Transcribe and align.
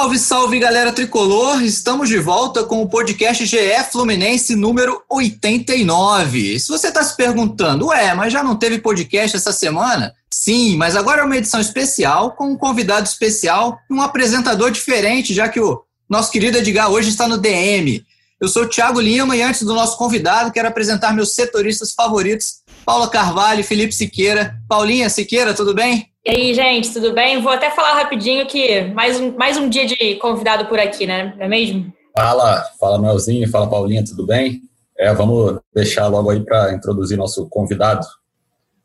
Salve, 0.00 0.18
salve 0.18 0.58
galera 0.58 0.92
tricolor! 0.92 1.62
Estamos 1.62 2.08
de 2.08 2.16
volta 2.18 2.64
com 2.64 2.80
o 2.80 2.88
podcast 2.88 3.44
GE 3.44 3.58
Fluminense 3.92 4.56
número 4.56 5.02
89. 5.10 6.58
Se 6.58 6.68
você 6.68 6.88
está 6.88 7.04
se 7.04 7.14
perguntando, 7.14 7.88
ué, 7.88 8.14
mas 8.14 8.32
já 8.32 8.42
não 8.42 8.56
teve 8.56 8.78
podcast 8.78 9.36
essa 9.36 9.52
semana? 9.52 10.14
Sim, 10.32 10.78
mas 10.78 10.96
agora 10.96 11.20
é 11.20 11.24
uma 11.24 11.36
edição 11.36 11.60
especial 11.60 12.30
com 12.30 12.52
um 12.52 12.56
convidado 12.56 13.06
especial 13.06 13.78
e 13.90 13.92
um 13.92 14.00
apresentador 14.00 14.70
diferente, 14.70 15.34
já 15.34 15.50
que 15.50 15.60
o 15.60 15.82
nosso 16.08 16.32
querido 16.32 16.56
Edgar 16.56 16.90
hoje 16.90 17.10
está 17.10 17.28
no 17.28 17.36
DM. 17.36 18.02
Eu 18.40 18.48
sou 18.48 18.62
o 18.62 18.68
Thiago 18.68 19.02
Lima 19.02 19.36
e 19.36 19.42
antes 19.42 19.64
do 19.64 19.74
nosso 19.74 19.98
convidado, 19.98 20.50
quero 20.50 20.66
apresentar 20.66 21.12
meus 21.12 21.34
setoristas 21.34 21.92
favoritos, 21.92 22.62
Paula 22.86 23.10
Carvalho 23.10 23.62
Felipe 23.62 23.92
Siqueira. 23.92 24.56
Paulinha 24.66 25.10
Siqueira, 25.10 25.52
tudo 25.52 25.74
bem? 25.74 26.09
E 26.24 26.30
aí, 26.30 26.54
gente, 26.54 26.92
tudo 26.92 27.14
bem? 27.14 27.40
Vou 27.40 27.50
até 27.50 27.70
falar 27.70 27.94
rapidinho 27.94 28.46
que 28.46 28.82
mais 28.92 29.18
um, 29.18 29.34
mais 29.36 29.56
um 29.56 29.70
dia 29.70 29.86
de 29.86 30.16
convidado 30.16 30.66
por 30.66 30.78
aqui, 30.78 31.06
né? 31.06 31.34
Não 31.36 31.46
é 31.46 31.48
mesmo? 31.48 31.90
Fala, 32.14 32.62
fala 32.78 32.98
Melzinho, 32.98 33.48
fala 33.48 33.70
Paulinha, 33.70 34.04
tudo 34.04 34.26
bem? 34.26 34.60
É, 34.98 35.14
vamos 35.14 35.58
deixar 35.74 36.08
logo 36.08 36.28
aí 36.28 36.44
para 36.44 36.74
introduzir 36.74 37.16
nosso 37.16 37.48
convidado 37.48 38.06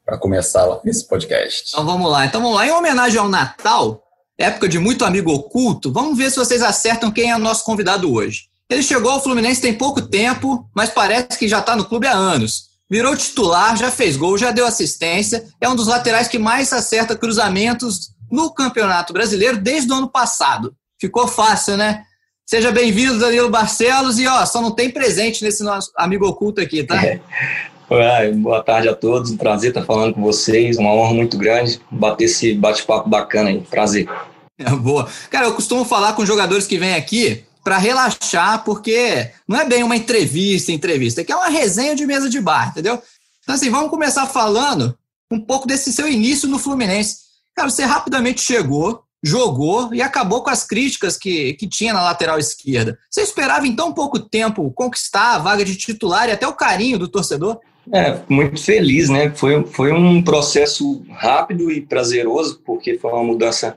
para 0.06 0.18
começar 0.18 0.66
esse 0.86 1.06
podcast. 1.06 1.72
Então 1.74 1.86
vamos 1.86 2.10
lá. 2.10 2.26
Então 2.26 2.42
vamos 2.42 2.56
lá. 2.56 2.66
Em 2.66 2.72
homenagem 2.72 3.20
ao 3.20 3.28
Natal, 3.28 4.02
época 4.38 4.70
de 4.70 4.80
muito 4.80 5.04
amigo 5.04 5.34
oculto, 5.34 5.92
vamos 5.92 6.18
ver 6.18 6.32
se 6.32 6.38
vocês 6.38 6.62
acertam 6.62 7.12
quem 7.12 7.32
é 7.32 7.36
o 7.36 7.40
nosso 7.40 7.66
convidado 7.66 8.14
hoje. 8.14 8.44
Ele 8.70 8.82
chegou 8.82 9.12
ao 9.12 9.22
Fluminense 9.22 9.62
tem 9.62 9.74
pouco 9.78 10.02
tempo, 10.02 10.70
mas 10.74 10.90
parece 10.90 11.38
que 11.38 11.50
já 11.50 11.60
está 11.60 11.76
no 11.76 11.84
clube 11.84 12.08
há 12.08 12.14
anos. 12.14 12.65
Virou 12.90 13.16
titular, 13.16 13.76
já 13.76 13.90
fez 13.90 14.16
gol, 14.16 14.38
já 14.38 14.52
deu 14.52 14.66
assistência. 14.66 15.44
É 15.60 15.68
um 15.68 15.76
dos 15.76 15.88
laterais 15.88 16.28
que 16.28 16.38
mais 16.38 16.72
acerta 16.72 17.16
cruzamentos 17.16 18.12
no 18.32 18.54
Campeonato 18.54 19.12
Brasileiro 19.12 19.58
desde 19.58 19.92
o 19.92 19.96
ano 19.96 20.10
passado. 20.10 20.76
Ficou 21.00 21.28
fácil, 21.28 21.78
né? 21.78 22.04
Seja 22.46 22.72
bem-vindo, 22.72 23.18
Danilo 23.18 23.50
Barcelos. 23.50 24.20
E 24.20 24.28
ó, 24.28 24.46
só 24.46 24.62
não 24.62 24.70
tem 24.72 24.92
presente 24.92 25.44
nesse 25.44 25.64
nosso 25.64 25.92
amigo 25.98 26.28
oculto 26.28 26.62
aqui, 26.62 26.84
tá? 26.84 27.02
É. 27.88 28.32
Boa 28.32 28.64
tarde 28.64 28.90
a 28.90 28.96
todos. 28.96 29.30
Um 29.30 29.38
prazer 29.38 29.70
estar 29.70 29.84
falando 29.84 30.16
com 30.16 30.22
vocês. 30.24 30.76
Uma 30.76 30.92
honra 30.92 31.14
muito 31.14 31.38
grande 31.38 31.80
bater 31.92 32.26
esse 32.26 32.56
bate-papo 32.56 33.08
bacana 33.08 33.50
aí. 33.50 33.62
Prazer. 33.62 34.10
É, 34.58 34.70
boa. 34.72 35.08
Cara, 35.30 35.46
eu 35.46 35.54
costumo 35.54 35.86
falar 35.86 36.14
com 36.14 36.26
jogadores 36.26 36.66
que 36.66 36.80
vêm 36.80 36.96
aqui 36.96 37.46
para 37.66 37.80
relaxar, 37.80 38.64
porque 38.64 39.32
não 39.48 39.60
é 39.60 39.68
bem 39.68 39.82
uma 39.82 39.96
entrevista, 39.96 40.72
entrevista, 40.72 41.22
é 41.22 41.24
que 41.24 41.32
é 41.32 41.36
uma 41.36 41.50
resenha 41.50 41.96
de 41.96 42.06
mesa 42.06 42.30
de 42.30 42.40
bar, 42.40 42.70
entendeu? 42.70 43.02
Então, 43.42 43.56
assim, 43.56 43.72
vamos 43.72 43.90
começar 43.90 44.28
falando 44.28 44.96
um 45.32 45.42
pouco 45.42 45.68
desse 45.68 45.92
seu 45.92 46.08
início 46.08 46.48
no 46.48 46.60
Fluminense. 46.60 47.18
Cara, 47.56 47.68
você 47.68 47.84
rapidamente 47.84 48.40
chegou, 48.40 49.02
jogou 49.24 49.92
e 49.96 50.00
acabou 50.00 50.44
com 50.44 50.52
as 50.52 50.64
críticas 50.64 51.18
que, 51.18 51.56
que 51.56 51.68
tinha 51.68 51.92
na 51.92 52.04
lateral 52.04 52.38
esquerda. 52.38 53.00
Você 53.10 53.22
esperava 53.22 53.66
em 53.66 53.76
tão 53.76 53.92
pouco 53.92 54.20
tempo 54.20 54.72
conquistar 54.76 55.34
a 55.34 55.40
vaga 55.40 55.66
de 55.66 55.76
titular 55.76 56.30
e 56.30 56.34
até 56.34 56.48
o 56.48 56.54
carinho 56.54 57.00
do 57.00 57.08
torcedor? 57.08 57.60
É, 57.92 58.20
muito 58.30 58.62
feliz, 58.62 59.10
né? 59.10 59.32
Foi, 59.32 59.66
foi 59.66 59.92
um 59.92 60.22
processo 60.22 61.04
rápido 61.10 61.72
e 61.72 61.82
prazeroso, 61.82 62.62
porque 62.64 63.00
foi 63.00 63.12
uma 63.12 63.24
mudança 63.24 63.76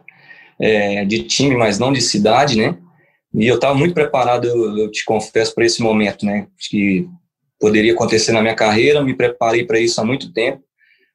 é, 0.60 1.06
de 1.06 1.22
time, 1.22 1.56
mas 1.56 1.78
não 1.78 1.90
de 1.90 2.02
cidade, 2.02 2.54
né? 2.54 2.76
E 3.38 3.47
eu 3.47 3.54
estava 3.54 3.72
muito 3.72 3.94
preparado, 3.94 4.49
eu, 4.49 4.91
te 4.91 5.04
confesso, 5.04 5.54
para 5.54 5.65
esse 5.65 5.81
momento, 5.81 6.26
né? 6.26 6.49
Que 6.69 7.06
poderia 7.60 7.93
acontecer 7.93 8.32
na 8.32 8.43
minha 8.43 8.56
carreira, 8.56 9.00
me 9.00 9.15
preparei 9.15 9.65
para 9.65 9.78
isso 9.78 10.00
há 10.00 10.04
muito 10.04 10.32
tempo, 10.32 10.60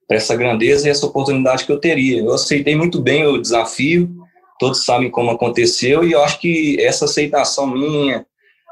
para 0.08 0.16
essa 0.16 0.34
grandeza 0.34 0.88
e 0.88 0.90
essa 0.90 1.06
oportunidade 1.06 1.66
que 1.66 1.72
eu 1.72 1.80
teria. 1.82 2.20
Eu 2.20 2.34
aceitei 2.34 2.78
muito 2.78 3.02
bem 3.02 3.26
o 3.26 3.38
desafio, 3.38 4.10
todos 4.58 4.86
sabem 4.86 5.12
como 5.12 5.32
aconteceu, 5.32 6.06
e 6.06 6.14
eu 6.14 6.24
acho 6.24 6.40
que 6.40 6.80
essa 6.80 7.04
aceitação 7.04 7.68
minha, 7.68 8.26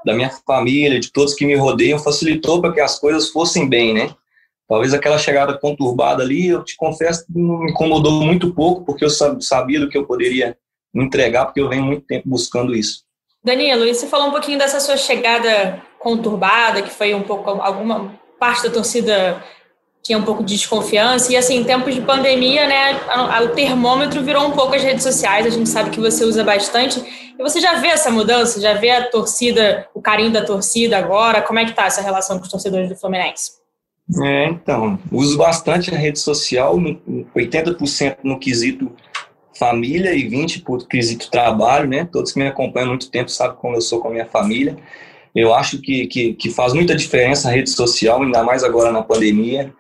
da 0.06 0.14
minha 0.14 0.30
família, 0.48 0.98
de 0.98 1.12
todos 1.12 1.34
que 1.34 1.46
me 1.46 1.56
rodeiam, 1.56 2.00
facilitou 2.00 2.62
para 2.62 2.72
que 2.72 2.80
as 2.80 2.98
coisas 2.98 3.32
fossem 3.32 3.68
bem, 3.68 3.94
né? 3.94 4.16
Talvez 4.66 4.94
aquela 4.94 5.18
chegada 5.18 5.58
conturbada 5.58 6.24
ali, 6.24 6.48
eu 6.48 6.64
te 6.64 6.78
confesso, 6.78 7.26
me 7.28 7.70
incomodou 7.70 8.14
muito 8.14 8.54
pouco, 8.54 8.86
porque 8.86 9.04
eu 9.04 9.10
sabia 9.10 9.82
do 9.82 9.90
que 9.90 9.98
eu 9.98 10.06
poderia 10.06 10.58
entregar, 10.96 11.48
porque 11.48 11.60
eu 11.60 11.68
venho 11.68 11.84
muito 11.84 12.06
tempo 12.06 12.30
buscando 12.30 12.74
isso. 12.74 13.11
Danilo, 13.44 13.86
e 13.86 13.94
você 13.94 14.08
falou 14.08 14.28
um 14.28 14.32
pouquinho 14.32 14.58
dessa 14.58 14.80
sua 14.80 14.98
chegada 14.98 15.82
conturbada, 16.00 16.82
que 16.82 16.92
foi 16.92 17.14
um 17.14 17.24
pouco 17.24 17.50
alguma 17.50 18.14
parte 18.40 18.64
da 18.64 18.70
torcida 18.70 19.44
tinha 20.04 20.18
um 20.18 20.24
pouco 20.24 20.44
de 20.44 20.56
desconfiança 20.56 21.32
e 21.32 21.38
assim, 21.38 21.58
em 21.58 21.64
tempos 21.64 21.94
de 21.94 22.02
pandemia, 22.02 22.68
né, 22.68 23.00
o 23.44 23.50
termômetro 23.50 24.24
virou 24.24 24.48
um 24.48 24.52
pouco 24.52 24.76
as 24.76 24.82
redes 24.82 25.04
sociais, 25.04 25.46
a 25.46 25.50
gente 25.50 25.70
sabe 25.70 25.92
que 25.92 26.00
você 26.00 26.24
usa 26.24 26.44
bastante. 26.44 27.00
E 27.38 27.42
você 27.42 27.60
já 27.60 27.76
vê 27.76 27.88
essa 27.88 28.10
mudança, 28.10 28.60
já 28.60 28.74
vê 28.74 28.90
a 28.90 29.10
torcida, 29.10 29.88
o 29.94 30.02
carinho 30.02 30.32
da 30.32 30.44
torcida 30.44 30.98
agora? 30.98 31.42
Como 31.42 31.60
é 31.60 31.66
que 31.66 31.74
tá 31.74 31.86
essa 31.86 32.02
relação 32.02 32.38
com 32.38 32.46
os 32.46 32.52
torcedores 32.52 32.90
do 32.90 32.96
Fluminense? 32.96 33.62
É, 34.24 34.46
então, 34.46 35.00
uso 35.12 35.38
bastante 35.38 35.94
a 35.94 35.98
rede 35.98 36.20
social, 36.20 36.76
80% 37.36 38.18
no 38.24 38.40
quesito 38.40 38.92
família 39.58 40.14
e 40.14 40.28
20 40.28 40.62
por 40.62 40.88
quesito 40.88 41.30
trabalho, 41.30 41.88
né? 41.88 42.08
Todos 42.12 42.32
que 42.32 42.40
me 42.40 42.48
acompanham 42.48 42.88
há 42.88 42.90
muito 42.90 43.12
tempo 43.12 43.30
sabem 43.30 43.58
como 43.58 43.76
eu 43.76 43.82
sou 43.82 44.00
com 44.00 44.08
a 44.08 44.12
minha 44.12 44.26
família. 44.26 44.78
Eu 45.36 45.54
acho 45.54 45.82
que, 45.82 46.08
que, 46.08 46.34
que 46.34 46.50
faz 46.50 46.74
muita 46.74 46.96
diferença 46.96 47.48
a 47.48 47.52
rede 47.52 47.70
social, 47.70 48.22
ainda 48.22 48.44
mais 48.44 48.64
agora 48.64 48.92
na 48.92 49.02
pandemia. 49.02 49.74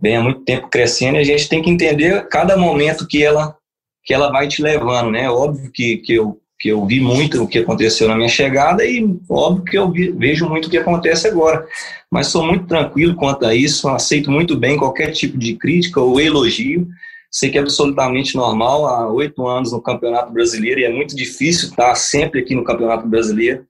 Vem 0.00 0.16
há 0.16 0.22
muito 0.22 0.40
tempo 0.40 0.68
crescendo 0.68 1.16
e 1.16 1.20
a 1.20 1.24
gente 1.24 1.48
tem 1.48 1.62
que 1.62 1.70
entender 1.70 2.28
cada 2.28 2.56
momento 2.56 3.06
que 3.06 3.22
ela, 3.22 3.56
que 4.04 4.12
ela 4.12 4.30
vai 4.30 4.48
te 4.48 4.62
levando, 4.62 5.10
né? 5.10 5.30
Óbvio 5.30 5.70
que, 5.72 5.98
que, 5.98 6.14
eu, 6.14 6.38
que 6.58 6.68
eu 6.68 6.84
vi 6.84 7.00
muito 7.00 7.42
o 7.42 7.48
que 7.48 7.60
aconteceu 7.60 8.08
na 8.08 8.16
minha 8.16 8.28
chegada 8.28 8.84
e 8.84 9.16
óbvio 9.28 9.64
que 9.64 9.78
eu 9.78 9.90
vi, 9.90 10.10
vejo 10.10 10.48
muito 10.48 10.66
o 10.66 10.70
que 10.70 10.78
acontece 10.78 11.26
agora. 11.26 11.66
Mas 12.10 12.28
sou 12.28 12.44
muito 12.44 12.66
tranquilo 12.66 13.14
quanto 13.14 13.46
a 13.46 13.54
isso, 13.54 13.88
aceito 13.88 14.30
muito 14.30 14.56
bem 14.56 14.76
qualquer 14.76 15.12
tipo 15.12 15.38
de 15.38 15.54
crítica 15.54 16.00
ou 16.00 16.20
elogio 16.20 16.86
Sei 17.30 17.50
que 17.50 17.58
é 17.58 17.60
absolutamente 17.60 18.36
normal, 18.36 18.86
há 18.86 19.10
oito 19.10 19.46
anos 19.46 19.72
no 19.72 19.82
Campeonato 19.82 20.32
Brasileiro, 20.32 20.80
e 20.80 20.84
é 20.84 20.92
muito 20.92 21.14
difícil 21.14 21.68
estar 21.68 21.94
sempre 21.94 22.40
aqui 22.40 22.54
no 22.54 22.64
Campeonato 22.64 23.06
Brasileiro. 23.06 23.66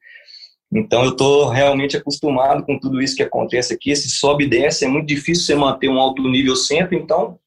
Então, 0.72 1.04
eu 1.04 1.10
estou 1.10 1.48
realmente 1.48 1.96
acostumado 1.96 2.64
com 2.64 2.78
tudo 2.78 3.00
isso 3.00 3.16
que 3.16 3.22
acontece 3.22 3.72
aqui. 3.72 3.90
Esse 3.90 4.10
sobe 4.10 4.44
e 4.44 4.48
desce, 4.48 4.84
é 4.84 4.88
muito 4.88 5.06
difícil 5.06 5.44
você 5.44 5.54
manter 5.54 5.88
um 5.88 5.98
alto 5.98 6.22
nível 6.28 6.56
sempre. 6.56 6.96
Então, 6.96 7.38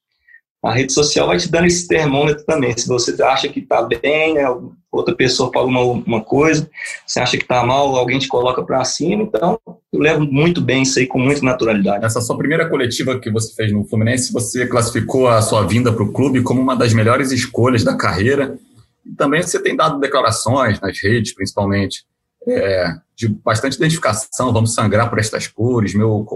a 0.62 0.72
rede 0.72 0.92
social 0.92 1.26
vai 1.26 1.38
te 1.38 1.50
dando 1.50 1.66
esse 1.66 1.86
termômetro 1.86 2.44
também. 2.44 2.76
Se 2.76 2.88
você 2.88 3.20
acha 3.22 3.48
que 3.48 3.60
está 3.60 3.82
bem, 3.82 4.34
né, 4.34 4.44
outra 4.90 5.14
pessoa 5.14 5.50
fala 5.52 5.66
uma, 5.66 5.80
uma 5.82 6.22
coisa, 6.22 6.68
você 7.06 7.20
acha 7.20 7.36
que 7.36 7.44
está 7.44 7.64
mal, 7.64 7.94
alguém 7.96 8.18
te 8.18 8.28
coloca 8.28 8.62
para 8.62 8.84
cima. 8.84 9.22
Então, 9.22 9.58
eu 9.92 10.00
levo 10.00 10.24
muito 10.24 10.60
bem 10.60 10.82
isso 10.82 10.98
aí, 10.98 11.06
com 11.06 11.18
muita 11.18 11.42
naturalidade. 11.42 12.02
Nessa 12.02 12.20
sua 12.20 12.36
primeira 12.36 12.68
coletiva 12.68 13.18
que 13.18 13.30
você 13.30 13.54
fez 13.54 13.72
no 13.72 13.84
Fluminense, 13.84 14.32
você 14.32 14.66
classificou 14.66 15.28
a 15.28 15.40
sua 15.42 15.66
vinda 15.66 15.92
para 15.92 16.02
o 16.02 16.12
clube 16.12 16.42
como 16.42 16.60
uma 16.60 16.76
das 16.76 16.92
melhores 16.92 17.30
escolhas 17.30 17.84
da 17.84 17.96
carreira. 17.96 18.58
E 19.04 19.14
também 19.14 19.42
você 19.42 19.60
tem 19.60 19.76
dado 19.76 20.00
declarações 20.00 20.80
nas 20.80 21.00
redes, 21.00 21.34
principalmente, 21.34 22.04
é, 22.46 22.94
de 23.16 23.28
bastante 23.28 23.76
identificação. 23.76 24.52
Vamos 24.52 24.74
sangrar 24.74 25.08
por 25.08 25.18
estas 25.18 25.46
cores, 25.46 25.94
meu 25.94 26.26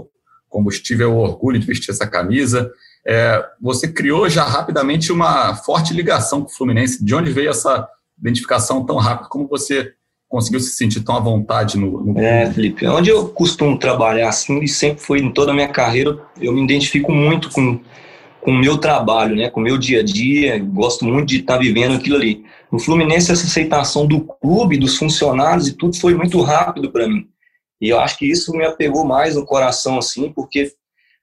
combustível 0.49 1.11
é 1.11 1.13
o 1.13 1.17
orgulho 1.17 1.59
de 1.59 1.67
vestir 1.67 1.91
essa 1.91 2.07
camisa. 2.07 2.71
É, 3.05 3.45
você 3.61 3.89
criou 3.89 4.29
já 4.29 4.45
rapidamente 4.45 5.11
uma 5.11 5.53
forte 5.55 5.93
ligação 5.93 6.41
com 6.41 6.47
o 6.47 6.53
Fluminense. 6.53 7.03
De 7.03 7.13
onde 7.13 7.31
veio 7.31 7.49
essa 7.49 7.87
identificação 8.19 8.85
tão 8.85 8.97
rápida? 8.97 9.29
Como 9.29 9.47
você 9.47 9.93
conseguiu 10.27 10.59
se 10.59 10.71
sentir 10.71 11.01
tão 11.01 11.15
à 11.15 11.19
vontade 11.19 11.77
no, 11.77 12.03
no... 12.03 12.19
É, 12.19 12.51
Felipe, 12.51 12.85
onde 12.87 13.09
eu 13.09 13.29
costumo 13.29 13.77
trabalhar 13.77 14.29
assim, 14.29 14.59
e 14.61 14.67
sempre 14.67 15.01
foi 15.01 15.19
em 15.19 15.31
toda 15.31 15.51
a 15.51 15.53
minha 15.53 15.67
carreira, 15.67 16.19
eu 16.39 16.51
me 16.51 16.63
identifico 16.63 17.11
muito 17.11 17.49
com, 17.51 17.79
com 18.41 18.51
o 18.51 18.57
meu 18.57 18.77
trabalho, 18.77 19.35
né, 19.35 19.49
com 19.49 19.59
o 19.59 19.63
meu 19.63 19.77
dia 19.77 20.01
a 20.01 20.03
dia, 20.03 20.59
gosto 20.59 21.05
muito 21.05 21.27
de 21.27 21.39
estar 21.39 21.57
vivendo 21.57 21.95
aquilo 21.95 22.15
ali. 22.15 22.43
No 22.71 22.79
Fluminense, 22.79 23.31
essa 23.31 23.45
aceitação 23.45 24.05
do 24.05 24.21
clube, 24.21 24.77
dos 24.77 24.97
funcionários 24.97 25.67
e 25.67 25.73
tudo 25.73 25.95
foi 25.95 26.13
muito 26.15 26.41
rápido 26.41 26.91
para 26.91 27.07
mim. 27.07 27.27
E 27.79 27.89
eu 27.89 27.99
acho 27.99 28.17
que 28.17 28.25
isso 28.25 28.51
me 28.51 28.65
apegou 28.65 29.05
mais 29.05 29.35
no 29.35 29.45
coração, 29.45 29.97
assim, 29.97 30.31
porque 30.31 30.73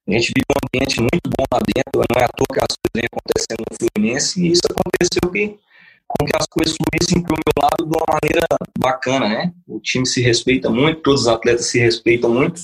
a 0.08 0.12
gente 0.12 0.32
vive 0.34 0.46
um 0.50 0.66
ambiente 0.66 1.00
muito 1.00 1.28
bom 1.36 1.44
lá 1.52 1.60
dentro, 1.60 2.06
não 2.10 2.20
é 2.20 2.24
à 2.24 2.28
toa 2.28 2.46
que 2.52 2.60
as 2.60 2.76
coisas 2.76 2.92
vêm 2.94 3.04
acontecendo 3.12 3.64
no 3.70 3.76
Fluminense, 3.76 4.40
e 4.40 4.52
isso 4.52 4.62
aconteceu 4.70 5.30
que 5.30 5.58
com 6.18 6.26
que 6.26 6.36
as 6.36 6.46
coisas 6.46 6.76
fluíssem 6.76 7.22
para 7.22 7.34
o 7.34 7.38
meu 7.38 7.62
lado 7.62 7.90
de 7.90 7.96
uma 7.96 8.18
maneira 8.22 8.46
bacana, 8.78 9.28
né? 9.28 9.52
O 9.66 9.80
time 9.80 10.06
se 10.06 10.20
respeita 10.20 10.70
muito, 10.70 11.02
todos 11.02 11.22
os 11.22 11.28
atletas 11.28 11.66
se 11.66 11.78
respeitam 11.78 12.30
muito. 12.30 12.60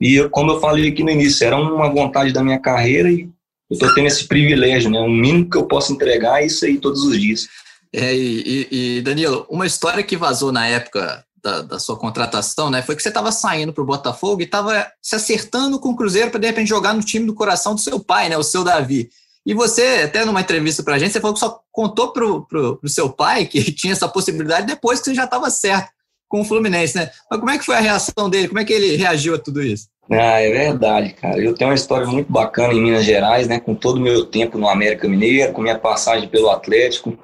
E 0.00 0.14
eu, 0.14 0.30
como 0.30 0.52
eu 0.52 0.60
falei 0.60 0.88
aqui 0.88 1.02
no 1.02 1.10
início, 1.10 1.46
era 1.46 1.56
uma 1.56 1.88
vontade 1.88 2.32
da 2.32 2.42
minha 2.42 2.58
carreira 2.58 3.10
e 3.10 3.22
eu 3.70 3.74
estou 3.74 3.94
tendo 3.94 4.06
esse 4.06 4.26
privilégio, 4.26 4.90
né? 4.90 5.00
O 5.00 5.08
mínimo 5.08 5.48
que 5.48 5.56
eu 5.56 5.66
posso 5.66 5.92
entregar 5.92 6.42
é 6.42 6.46
isso 6.46 6.64
aí 6.64 6.78
todos 6.78 7.02
os 7.02 7.20
dias. 7.20 7.48
É, 7.92 8.14
e, 8.14 8.68
e, 8.70 9.02
Danilo, 9.02 9.46
uma 9.48 9.66
história 9.66 10.02
que 10.02 10.16
vazou 10.16 10.50
na 10.50 10.66
época 10.66 11.24
da, 11.44 11.62
da 11.62 11.78
sua 11.78 11.96
contratação, 11.96 12.70
né, 12.70 12.82
foi 12.82 12.96
que 12.96 13.02
você 13.02 13.08
estava 13.08 13.30
saindo 13.30 13.72
para 13.72 13.82
o 13.82 13.86
Botafogo 13.86 14.40
e 14.40 14.44
estava 14.44 14.90
se 15.00 15.14
acertando 15.14 15.78
com 15.78 15.90
o 15.90 15.96
Cruzeiro 15.96 16.30
para 16.30 16.40
de 16.40 16.46
repente 16.46 16.68
jogar 16.68 16.94
no 16.94 17.02
time 17.02 17.26
do 17.26 17.34
coração 17.34 17.74
do 17.74 17.80
seu 17.80 18.00
pai, 18.00 18.30
né, 18.30 18.38
o 18.38 18.42
seu 18.42 18.64
Davi. 18.64 19.10
E 19.46 19.52
você, 19.52 20.02
até 20.04 20.24
numa 20.24 20.40
entrevista 20.40 20.82
para 20.82 20.94
a 20.94 20.98
gente, 20.98 21.12
você 21.12 21.20
falou 21.20 21.34
que 21.34 21.40
só 21.40 21.60
contou 21.70 22.12
para 22.12 22.24
o 22.24 22.88
seu 22.88 23.10
pai 23.10 23.44
que 23.46 23.60
tinha 23.72 23.92
essa 23.92 24.08
possibilidade 24.08 24.66
depois 24.66 24.98
que 24.98 25.06
você 25.06 25.14
já 25.14 25.24
estava 25.24 25.50
certo 25.50 25.90
com 26.28 26.40
o 26.40 26.44
Fluminense, 26.44 26.96
né? 26.96 27.10
Mas 27.30 27.38
como 27.38 27.50
é 27.50 27.58
que 27.58 27.64
foi 27.64 27.76
a 27.76 27.80
reação 27.80 28.28
dele? 28.28 28.48
Como 28.48 28.58
é 28.58 28.64
que 28.64 28.72
ele 28.72 28.96
reagiu 28.96 29.34
a 29.34 29.38
tudo 29.38 29.62
isso? 29.62 29.88
Ah, 30.10 30.40
é 30.40 30.50
verdade, 30.50 31.12
cara. 31.14 31.38
Eu 31.38 31.54
tenho 31.54 31.70
uma 31.70 31.76
história 31.76 32.06
muito 32.06 32.30
bacana 32.30 32.74
em 32.74 32.82
Minas 32.82 33.04
Gerais, 33.04 33.46
né? 33.46 33.60
Com 33.60 33.74
todo 33.74 33.98
o 33.98 34.00
meu 34.00 34.24
tempo 34.24 34.58
no 34.58 34.68
América 34.68 35.08
Mineiro, 35.08 35.52
com 35.52 35.62
minha 35.62 35.78
passagem 35.78 36.28
pelo 36.28 36.50
Atlético, 36.50 37.16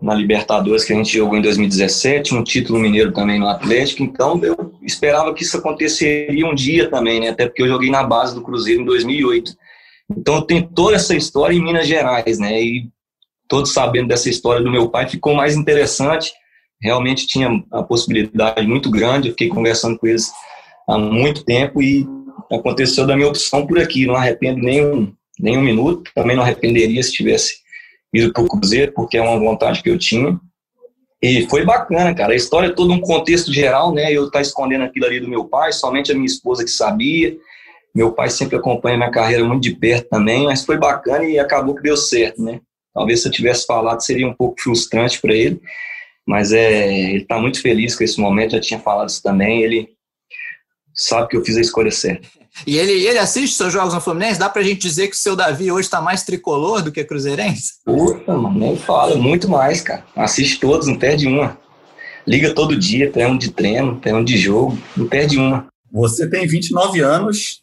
na 0.00 0.14
Libertadores 0.14 0.84
que 0.84 0.92
a 0.92 0.96
gente 0.96 1.16
jogou 1.16 1.36
em 1.36 1.42
2017, 1.42 2.34
um 2.34 2.44
título 2.44 2.78
mineiro 2.78 3.12
também 3.12 3.40
no 3.40 3.48
Atlético. 3.48 4.02
Então 4.02 4.38
eu 4.42 4.74
esperava 4.82 5.32
que 5.34 5.42
isso 5.42 5.56
aconteceria 5.56 6.46
um 6.46 6.54
dia 6.54 6.88
também, 6.90 7.20
né? 7.20 7.30
Até 7.30 7.46
porque 7.46 7.62
eu 7.62 7.68
joguei 7.68 7.90
na 7.90 8.04
base 8.04 8.34
do 8.34 8.42
Cruzeiro 8.42 8.82
em 8.82 8.84
2008. 8.84 9.56
Então 10.10 10.40
tem 10.42 10.62
toda 10.62 10.96
essa 10.96 11.14
história 11.16 11.54
em 11.54 11.62
Minas 11.62 11.86
Gerais, 11.86 12.38
né? 12.38 12.62
E 12.62 12.88
todos 13.48 13.72
sabendo 13.72 14.08
dessa 14.08 14.28
história 14.28 14.62
do 14.62 14.70
meu 14.70 14.88
pai, 14.88 15.08
ficou 15.08 15.34
mais 15.34 15.56
interessante. 15.56 16.32
Realmente 16.80 17.26
tinha 17.26 17.64
a 17.72 17.82
possibilidade 17.82 18.66
muito 18.66 18.90
grande. 18.90 19.28
Eu 19.28 19.32
fiquei 19.32 19.48
conversando 19.48 19.98
com 19.98 20.06
eles 20.06 20.30
há 20.88 20.98
muito 20.98 21.44
tempo 21.44 21.82
e 21.82 22.06
aconteceu 22.52 23.06
da 23.06 23.16
minha 23.16 23.28
opção 23.28 23.66
por 23.66 23.78
aqui. 23.78 24.06
Não 24.06 24.14
arrependo 24.14 24.60
um, 24.60 25.12
nem 25.40 25.58
um 25.58 25.62
minuto. 25.62 26.10
Também 26.14 26.36
não 26.36 26.42
arrependeria 26.42 27.02
se 27.02 27.12
tivesse 27.12 27.56
ido 28.12 28.32
para 28.32 28.42
o 28.42 28.48
Cruzeiro, 28.48 28.92
porque 28.92 29.16
é 29.16 29.22
uma 29.22 29.38
vontade 29.38 29.82
que 29.82 29.90
eu 29.90 29.98
tinha. 29.98 30.38
E 31.22 31.48
foi 31.48 31.64
bacana, 31.64 32.14
cara. 32.14 32.32
A 32.32 32.36
história 32.36 32.68
é 32.68 32.72
todo 32.72 32.92
um 32.92 33.00
contexto 33.00 33.52
geral, 33.52 33.92
né? 33.92 34.12
Eu 34.12 34.26
estar 34.26 34.38
tá 34.38 34.42
escondendo 34.42 34.84
aquilo 34.84 35.06
ali 35.06 35.18
do 35.18 35.28
meu 35.28 35.46
pai, 35.46 35.72
somente 35.72 36.12
a 36.12 36.14
minha 36.14 36.26
esposa 36.26 36.62
que 36.62 36.70
sabia. 36.70 37.36
Meu 37.96 38.12
pai 38.12 38.28
sempre 38.28 38.58
acompanha 38.58 38.98
minha 38.98 39.10
carreira 39.10 39.42
muito 39.42 39.62
de 39.62 39.74
perto 39.74 40.10
também, 40.10 40.44
mas 40.44 40.66
foi 40.66 40.76
bacana 40.76 41.24
e 41.24 41.38
acabou 41.38 41.74
que 41.74 41.82
deu 41.82 41.96
certo, 41.96 42.42
né? 42.42 42.60
Talvez 42.92 43.22
se 43.22 43.28
eu 43.28 43.32
tivesse 43.32 43.64
falado 43.64 44.00
seria 44.00 44.28
um 44.28 44.34
pouco 44.34 44.60
frustrante 44.60 45.18
para 45.18 45.32
ele, 45.32 45.58
mas 46.26 46.52
é, 46.52 46.92
ele 46.92 47.22
está 47.22 47.40
muito 47.40 47.58
feliz 47.62 47.96
com 47.96 48.04
esse 48.04 48.20
momento, 48.20 48.50
já 48.52 48.60
tinha 48.60 48.78
falado 48.78 49.08
isso 49.08 49.22
também, 49.22 49.62
ele 49.62 49.88
sabe 50.94 51.28
que 51.28 51.38
eu 51.38 51.42
fiz 51.42 51.56
a 51.56 51.62
escolha 51.62 51.90
certa. 51.90 52.28
E 52.66 52.76
ele, 52.76 52.92
ele 52.92 53.16
assiste 53.16 53.56
seus 53.56 53.72
jogos 53.72 53.94
no 53.94 54.00
Fluminense? 54.02 54.38
Dá 54.38 54.50
pra 54.50 54.62
gente 54.62 54.82
dizer 54.82 55.08
que 55.08 55.16
o 55.16 55.18
seu 55.18 55.34
Davi 55.34 55.72
hoje 55.72 55.86
está 55.86 56.02
mais 56.02 56.22
tricolor 56.22 56.82
do 56.82 56.92
que 56.92 57.02
cruzeirense? 57.02 57.82
Puta, 57.82 58.36
mano, 58.36 58.58
nem 58.58 58.76
fala, 58.76 59.16
muito 59.16 59.48
mais, 59.48 59.80
cara. 59.80 60.04
Assiste 60.14 60.60
todos, 60.60 60.86
não 60.86 60.98
perde 60.98 61.26
uma. 61.26 61.58
Liga 62.26 62.52
todo 62.52 62.78
dia, 62.78 63.10
treino 63.10 63.38
de 63.38 63.52
treino, 63.52 63.98
treino 63.98 64.22
de 64.22 64.36
jogo, 64.36 64.78
não 64.94 65.06
perde 65.06 65.38
uma. 65.38 65.66
Você 65.90 66.28
tem 66.28 66.46
29 66.46 67.00
anos, 67.00 67.62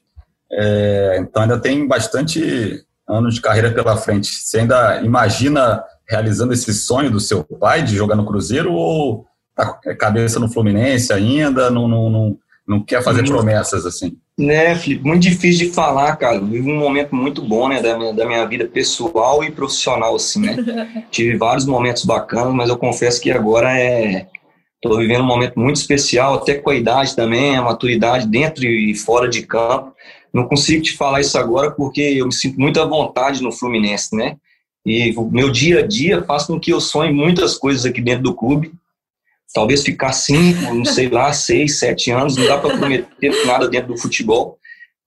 é, 0.55 1.17
então 1.19 1.41
ainda 1.41 1.59
tem 1.59 1.87
bastante 1.87 2.83
anos 3.07 3.35
de 3.35 3.41
carreira 3.41 3.71
pela 3.71 3.97
frente. 3.97 4.29
Você 4.29 4.59
ainda 4.59 5.01
imagina 5.01 5.83
realizando 6.07 6.53
esse 6.53 6.73
sonho 6.73 7.09
do 7.09 7.19
seu 7.19 7.43
pai 7.43 7.81
de 7.81 7.95
jogar 7.95 8.15
no 8.15 8.25
Cruzeiro 8.25 8.71
ou 8.73 9.25
tá 9.55 9.73
cabeça 9.99 10.39
no 10.39 10.49
Fluminense 10.49 11.11
ainda? 11.11 11.69
Não, 11.69 11.87
não, 11.87 12.09
não, 12.09 12.37
não 12.67 12.83
quer 12.83 13.03
fazer 13.03 13.25
promessas 13.25 13.85
assim? 13.85 14.17
Né, 14.37 14.75
Felipe, 14.75 15.05
muito 15.05 15.23
difícil 15.23 15.67
de 15.67 15.73
falar, 15.73 16.15
cara. 16.15 16.37
Eu 16.37 16.45
vivo 16.45 16.69
um 16.69 16.77
momento 16.77 17.15
muito 17.15 17.41
bom, 17.41 17.67
né, 17.67 17.81
da 17.81 17.97
minha, 17.97 18.13
da 18.13 18.25
minha 18.25 18.45
vida 18.45 18.65
pessoal 18.65 19.43
e 19.43 19.51
profissional, 19.51 20.15
assim, 20.15 20.41
né. 20.41 21.05
Tive 21.11 21.37
vários 21.37 21.65
momentos 21.65 22.05
bacanas, 22.05 22.53
mas 22.53 22.69
eu 22.69 22.77
confesso 22.77 23.21
que 23.21 23.31
agora 23.31 23.77
é 23.77 24.27
Estou 24.83 24.99
vivendo 24.99 25.21
um 25.21 25.27
momento 25.27 25.57
muito 25.57 25.77
especial, 25.77 26.33
até 26.33 26.55
com 26.55 26.69
a 26.69 26.75
idade 26.75 27.15
também, 27.15 27.55
a 27.55 27.61
maturidade 27.61 28.27
dentro 28.27 28.65
e 28.65 28.93
fora 28.93 29.29
de 29.29 29.41
campo. 29.43 29.93
Não 30.33 30.47
consigo 30.47 30.81
te 30.81 30.97
falar 30.97 31.21
isso 31.21 31.37
agora 31.37 31.71
porque 31.71 32.01
eu 32.01 32.25
me 32.25 32.33
sinto 32.33 32.59
muito 32.59 32.81
à 32.81 32.85
vontade 32.85 33.43
no 33.43 33.51
Fluminense, 33.51 34.15
né? 34.15 34.37
E 34.85 35.13
o 35.15 35.29
meu 35.29 35.51
dia 35.51 35.79
a 35.79 35.87
dia 35.87 36.23
faz 36.23 36.45
com 36.45 36.59
que 36.59 36.73
eu 36.73 36.81
sonhe 36.81 37.13
muitas 37.13 37.55
coisas 37.55 37.85
aqui 37.85 38.01
dentro 38.01 38.23
do 38.23 38.33
clube. 38.33 38.73
Talvez 39.53 39.83
ficar 39.83 40.11
cinco, 40.11 40.73
não 40.73 40.85
sei 40.85 41.07
lá, 41.07 41.31
seis, 41.33 41.77
sete 41.77 42.09
anos, 42.09 42.35
não 42.35 42.45
dá 42.45 42.57
para 42.57 42.75
prometer 42.75 43.45
nada 43.45 43.69
dentro 43.69 43.93
do 43.93 43.99
futebol. 43.99 44.57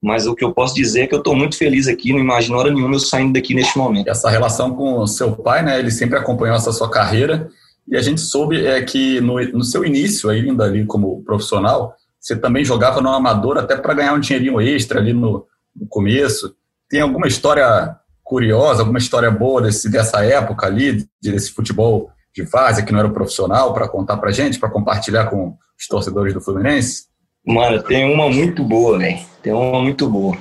Mas 0.01 0.25
o 0.25 0.35
que 0.35 0.45
eu 0.45 0.53
posso 0.53 0.75
dizer 0.75 1.01
é 1.01 1.07
que 1.07 1.13
eu 1.13 1.19
estou 1.19 1.35
muito 1.35 1.57
feliz 1.57 1.87
aqui, 1.87 2.13
não 2.13 2.19
imagino 2.19 2.57
hora 2.57 2.71
nenhuma 2.71 2.95
eu 2.95 2.99
saindo 2.99 3.33
daqui 3.33 3.53
neste 3.53 3.77
momento. 3.77 4.07
Essa 4.07 4.29
relação 4.29 4.73
com 4.73 5.05
seu 5.05 5.35
pai, 5.35 5.63
né? 5.63 5.77
Ele 5.77 5.91
sempre 5.91 6.17
acompanhou 6.17 6.55
essa 6.55 6.71
sua 6.71 6.89
carreira 6.89 7.49
e 7.87 7.97
a 7.97 8.01
gente 8.01 8.21
soube 8.21 8.65
é 8.65 8.81
que 8.81 9.19
no, 9.21 9.41
no 9.51 9.63
seu 9.63 9.83
início, 9.83 10.29
ainda 10.29 10.65
ali 10.65 10.85
como 10.85 11.23
profissional, 11.23 11.95
você 12.27 12.35
também 12.35 12.65
jogava 12.65 12.99
no 12.99 13.09
amador 13.09 13.57
até 13.57 13.77
para 13.77 13.93
ganhar 13.93 14.13
um 14.13 14.19
dinheirinho 14.19 14.59
extra 14.59 14.99
ali 14.99 15.13
no, 15.13 15.45
no, 15.73 15.87
começo. 15.87 16.53
Tem 16.89 16.99
alguma 16.99 17.25
história 17.25 17.95
curiosa, 18.21 18.81
alguma 18.81 18.97
história 18.97 19.31
boa 19.31 19.61
desse, 19.61 19.89
dessa 19.89 20.25
época 20.25 20.67
ali, 20.67 21.07
desse 21.21 21.53
futebol 21.53 22.09
de 22.35 22.45
fase 22.45 22.83
que 22.83 22.91
não 22.91 22.99
era 22.99 23.09
profissional, 23.09 23.73
para 23.73 23.87
contar 23.87 24.17
para 24.17 24.31
gente, 24.31 24.59
para 24.59 24.69
compartilhar 24.69 25.27
com 25.27 25.55
os 25.79 25.87
torcedores 25.87 26.33
do 26.33 26.41
Fluminense? 26.41 27.05
Mano, 27.45 27.81
tem 27.81 28.13
uma 28.13 28.29
muito 28.29 28.61
boa, 28.61 28.97
velho. 28.99 29.19
Tem 29.41 29.53
uma 29.53 29.81
muito 29.81 30.09
boa. 30.09 30.37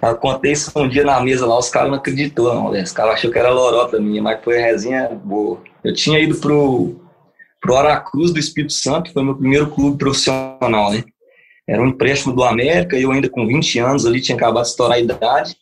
Acontece 0.00 0.70
um 0.76 0.88
dia 0.88 1.02
na 1.02 1.20
mesa 1.20 1.44
lá, 1.44 1.58
os 1.58 1.68
caras 1.68 1.90
não 1.90 1.98
acreditou, 1.98 2.54
não, 2.54 2.70
Os 2.70 2.92
caras 2.92 3.14
achou 3.14 3.32
que 3.32 3.38
era 3.38 3.50
lorota 3.50 3.98
minha, 3.98 4.22
mas 4.22 4.38
foi 4.44 4.58
resenha 4.58 5.08
boa. 5.08 5.60
Eu 5.82 5.92
tinha 5.92 6.20
ido 6.20 6.36
pro 6.36 7.07
pro 7.60 7.76
Aracruz 7.76 8.32
do 8.32 8.38
Espírito 8.38 8.72
Santo, 8.72 9.04
que 9.04 9.12
foi 9.12 9.24
meu 9.24 9.36
primeiro 9.36 9.70
clube 9.70 9.98
profissional, 9.98 10.90
né? 10.90 11.04
Era 11.66 11.82
um 11.82 11.88
empréstimo 11.88 12.34
do 12.34 12.44
América, 12.44 12.98
eu 12.98 13.10
ainda 13.10 13.28
com 13.28 13.46
20 13.46 13.78
anos 13.78 14.06
ali, 14.06 14.20
tinha 14.20 14.36
acabado 14.36 14.64
de 14.64 14.70
estourar 14.70 14.96
a 14.96 15.00
idade, 15.00 15.56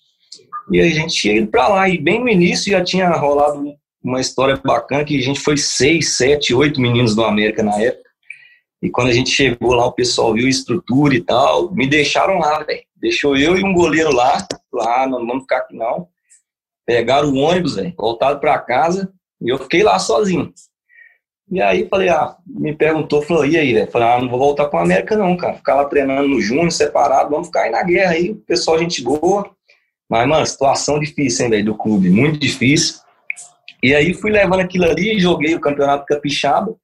e 0.71 0.81
a 0.81 0.89
gente 0.89 1.15
tinha 1.15 1.35
ido 1.37 1.49
para 1.49 1.69
lá, 1.69 1.89
e 1.89 1.99
bem 1.99 2.21
no 2.21 2.29
início 2.29 2.71
já 2.71 2.83
tinha 2.83 3.11
rolado 3.11 3.75
uma 4.03 4.21
história 4.21 4.61
bacana, 4.65 5.05
que 5.05 5.19
a 5.19 5.23
gente 5.23 5.41
foi 5.41 5.57
seis, 5.57 6.17
sete, 6.17 6.55
oito 6.55 6.81
meninos 6.81 7.15
do 7.15 7.25
América 7.25 7.63
na 7.63 7.81
época, 7.81 8.07
e 8.83 8.91
quando 8.91 9.09
a 9.09 9.13
gente 9.13 9.31
chegou 9.31 9.75
lá, 9.75 9.87
o 9.87 9.93
pessoal 9.93 10.35
viu 10.35 10.47
a 10.47 10.51
estrutura 10.51 11.15
e 11.15 11.21
tal, 11.21 11.73
me 11.73 11.87
deixaram 11.87 12.39
lá, 12.39 12.63
velho. 12.63 12.83
Deixou 12.95 13.37
eu 13.37 13.57
e 13.57 13.65
um 13.65 13.73
goleiro 13.73 14.15
lá, 14.15 14.47
lá, 14.73 15.09
não 15.09 15.27
vamos 15.27 15.43
ficar 15.43 15.59
aqui 15.59 15.75
não. 15.75 16.09
Pegaram 16.87 17.31
o 17.31 17.37
ônibus, 17.37 17.75
velho, 17.77 17.93
voltaram 17.97 18.39
para 18.39 18.59
casa, 18.59 19.13
e 19.41 19.49
eu 19.49 19.59
fiquei 19.59 19.83
lá 19.83 19.99
sozinho. 19.99 20.53
E 21.49 21.61
aí 21.63 21.87
falei, 21.89 22.09
ah, 22.09 22.37
me 22.45 22.75
perguntou, 22.75 23.23
falou, 23.23 23.47
e 23.47 23.57
aí, 23.57 23.73
velho? 23.73 23.91
Falei, 23.91 24.09
ah, 24.09 24.21
não 24.21 24.29
vou 24.29 24.39
voltar 24.39 24.67
com 24.67 24.79
a 24.79 24.83
América 24.83 25.17
não, 25.17 25.37
cara. 25.37 25.55
Ficar 25.55 25.77
lá 25.77 25.85
treinando 25.85 26.29
no 26.29 26.41
Júnior, 26.41 26.73
separado, 26.73 27.31
vamos 27.31 27.47
ficar 27.47 27.63
aí 27.63 27.71
na 27.71 27.85
guerra 27.85 28.13
aí, 28.13 28.35
pessoal, 28.35 28.79
gente 28.79 29.03
boa. 29.03 29.49
Mas, 30.09 30.29
mano, 30.29 30.45
situação 30.45 30.99
difícil, 30.99 31.45
hein, 31.45 31.51
velho, 31.51 31.65
do 31.67 31.75
clube, 31.77 32.11
muito 32.11 32.39
difícil. 32.39 32.97
E 33.83 33.95
aí 33.95 34.13
fui 34.15 34.33
levando 34.33 34.61
aquilo 34.61 34.85
ali, 34.85 35.19
joguei 35.21 35.55
o 35.55 35.61
campeonato 35.61 36.05
capixaba. 36.07 36.75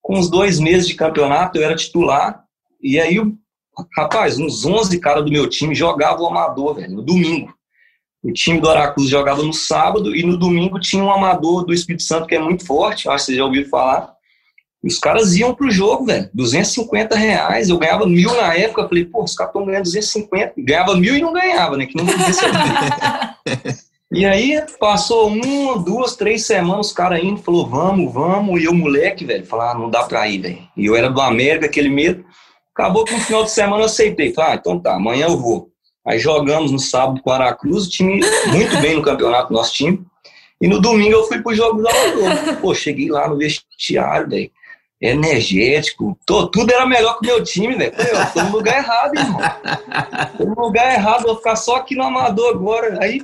Com 0.00 0.18
uns 0.18 0.30
dois 0.30 0.58
meses 0.58 0.88
de 0.88 0.94
campeonato, 0.94 1.58
eu 1.58 1.64
era 1.64 1.76
titular. 1.76 2.42
E 2.82 2.98
aí, 2.98 3.18
rapaz, 3.94 4.38
uns 4.38 4.64
11 4.64 4.98
caras 4.98 5.24
do 5.24 5.30
meu 5.30 5.48
time 5.48 5.74
jogavam 5.74 6.24
o 6.24 6.28
amador, 6.28 6.76
velho, 6.76 6.96
no 6.96 7.02
domingo. 7.02 7.54
O 8.22 8.32
time 8.32 8.60
do 8.60 8.68
Aracruz 8.68 9.08
jogava 9.08 9.42
no 9.42 9.52
sábado 9.52 10.14
e 10.14 10.22
no 10.22 10.36
domingo 10.36 10.78
tinha 10.78 11.02
um 11.02 11.10
amador 11.10 11.64
do 11.64 11.72
Espírito 11.72 12.02
Santo 12.02 12.26
que 12.26 12.34
é 12.34 12.38
muito 12.38 12.66
forte, 12.66 13.08
acho 13.08 13.16
que 13.16 13.24
vocês 13.24 13.38
já 13.38 13.44
ouviram 13.44 13.68
falar. 13.68 14.12
E 14.82 14.88
os 14.88 14.98
caras 14.98 15.36
iam 15.36 15.54
pro 15.54 15.70
jogo, 15.70 16.06
velho. 16.06 16.30
250 16.32 17.14
reais. 17.14 17.68
Eu 17.68 17.78
ganhava 17.78 18.06
mil 18.06 18.34
na 18.34 18.54
época. 18.54 18.82
Eu 18.82 18.88
falei, 18.88 19.04
pô, 19.04 19.22
os 19.22 19.34
caras 19.34 19.50
estão 19.50 19.66
ganhando 19.66 19.84
250. 19.84 20.54
Ganhava 20.56 20.96
mil 20.96 21.14
e 21.14 21.20
não 21.20 21.34
ganhava, 21.34 21.76
né? 21.76 21.84
Que 21.84 21.96
não 21.96 22.06
E 24.12 24.26
aí 24.26 24.60
passou 24.80 25.28
uma, 25.28 25.78
duas, 25.78 26.16
três 26.16 26.44
semanas, 26.44 26.88
os 26.88 26.92
caras 26.92 27.22
indo, 27.22 27.40
falou, 27.40 27.68
vamos, 27.68 28.12
vamos. 28.12 28.60
E 28.60 28.64
eu, 28.64 28.74
moleque, 28.74 29.24
velho, 29.24 29.46
falar, 29.46 29.70
ah, 29.70 29.74
não 29.78 29.88
dá 29.88 30.02
pra 30.02 30.26
ir, 30.26 30.40
velho. 30.40 30.58
E 30.76 30.86
eu 30.86 30.96
era 30.96 31.08
do 31.08 31.20
América, 31.20 31.66
aquele 31.66 31.88
medo. 31.88 32.24
Acabou 32.74 33.04
que 33.04 33.12
no 33.14 33.20
final 33.20 33.44
de 33.44 33.52
semana 33.52 33.82
eu 33.82 33.86
aceitei. 33.86 34.32
Falei, 34.32 34.52
ah, 34.52 34.54
então 34.56 34.80
tá, 34.80 34.96
amanhã 34.96 35.26
eu 35.26 35.38
vou. 35.38 35.69
Aí 36.10 36.18
jogamos 36.18 36.72
no 36.72 36.78
sábado 36.80 37.22
com 37.22 37.30
o 37.30 37.32
Aracruz, 37.32 37.86
o 37.86 37.88
time 37.88 38.20
muito 38.48 38.76
bem 38.80 38.96
no 38.96 39.02
campeonato, 39.02 39.52
nosso 39.52 39.72
time. 39.72 40.04
E 40.60 40.66
no 40.66 40.80
domingo 40.80 41.12
eu 41.12 41.24
fui 41.28 41.40
pro 41.40 41.54
jogo 41.54 41.80
do 41.80 41.88
Amador. 41.88 42.56
Pô, 42.60 42.74
cheguei 42.74 43.08
lá 43.08 43.28
no 43.28 43.38
vestiário, 43.38 44.28
velho. 44.28 44.50
Energético, 45.00 46.18
tô, 46.26 46.48
tudo 46.48 46.72
era 46.72 46.84
melhor 46.84 47.16
que 47.20 47.30
o 47.30 47.32
meu 47.32 47.44
time, 47.44 47.76
velho. 47.76 47.92
Eu 47.96 48.32
tô 48.32 48.42
no 48.42 48.50
lugar 48.50 48.78
errado, 48.78 49.14
irmão. 49.14 49.40
Tô 50.36 50.44
no 50.46 50.60
lugar 50.60 50.92
errado, 50.92 51.22
vou 51.22 51.36
ficar 51.36 51.54
só 51.54 51.76
aqui 51.76 51.94
no 51.94 52.02
Amador 52.02 52.56
agora. 52.56 52.98
Aí, 53.00 53.22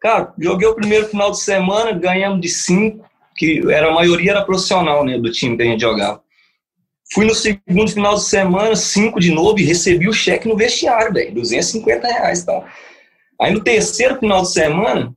cara, 0.00 0.32
joguei 0.38 0.66
o 0.66 0.74
primeiro 0.74 1.08
final 1.08 1.32
de 1.32 1.38
semana, 1.38 1.92
ganhamos 1.92 2.40
de 2.40 2.48
cinco. 2.48 3.04
que 3.36 3.60
era 3.70 3.90
a 3.90 3.94
maioria 3.94 4.30
era 4.30 4.42
profissional, 4.42 5.04
né, 5.04 5.18
do 5.18 5.30
time 5.30 5.54
que 5.54 5.62
a 5.64 5.66
gente 5.66 5.82
jogava. 5.82 6.22
Fui 7.12 7.26
no 7.26 7.34
segundo 7.34 7.90
final 7.90 8.14
de 8.14 8.24
semana, 8.24 8.74
cinco 8.74 9.20
de 9.20 9.30
novo, 9.30 9.58
e 9.58 9.64
recebi 9.64 10.08
o 10.08 10.14
cheque 10.14 10.48
no 10.48 10.56
vestiário, 10.56 11.12
velho, 11.12 11.34
250 11.34 12.06
reais, 12.06 12.42
então. 12.42 12.64
Aí 13.40 13.52
no 13.52 13.62
terceiro 13.62 14.18
final 14.18 14.42
de 14.42 14.52
semana, 14.52 15.12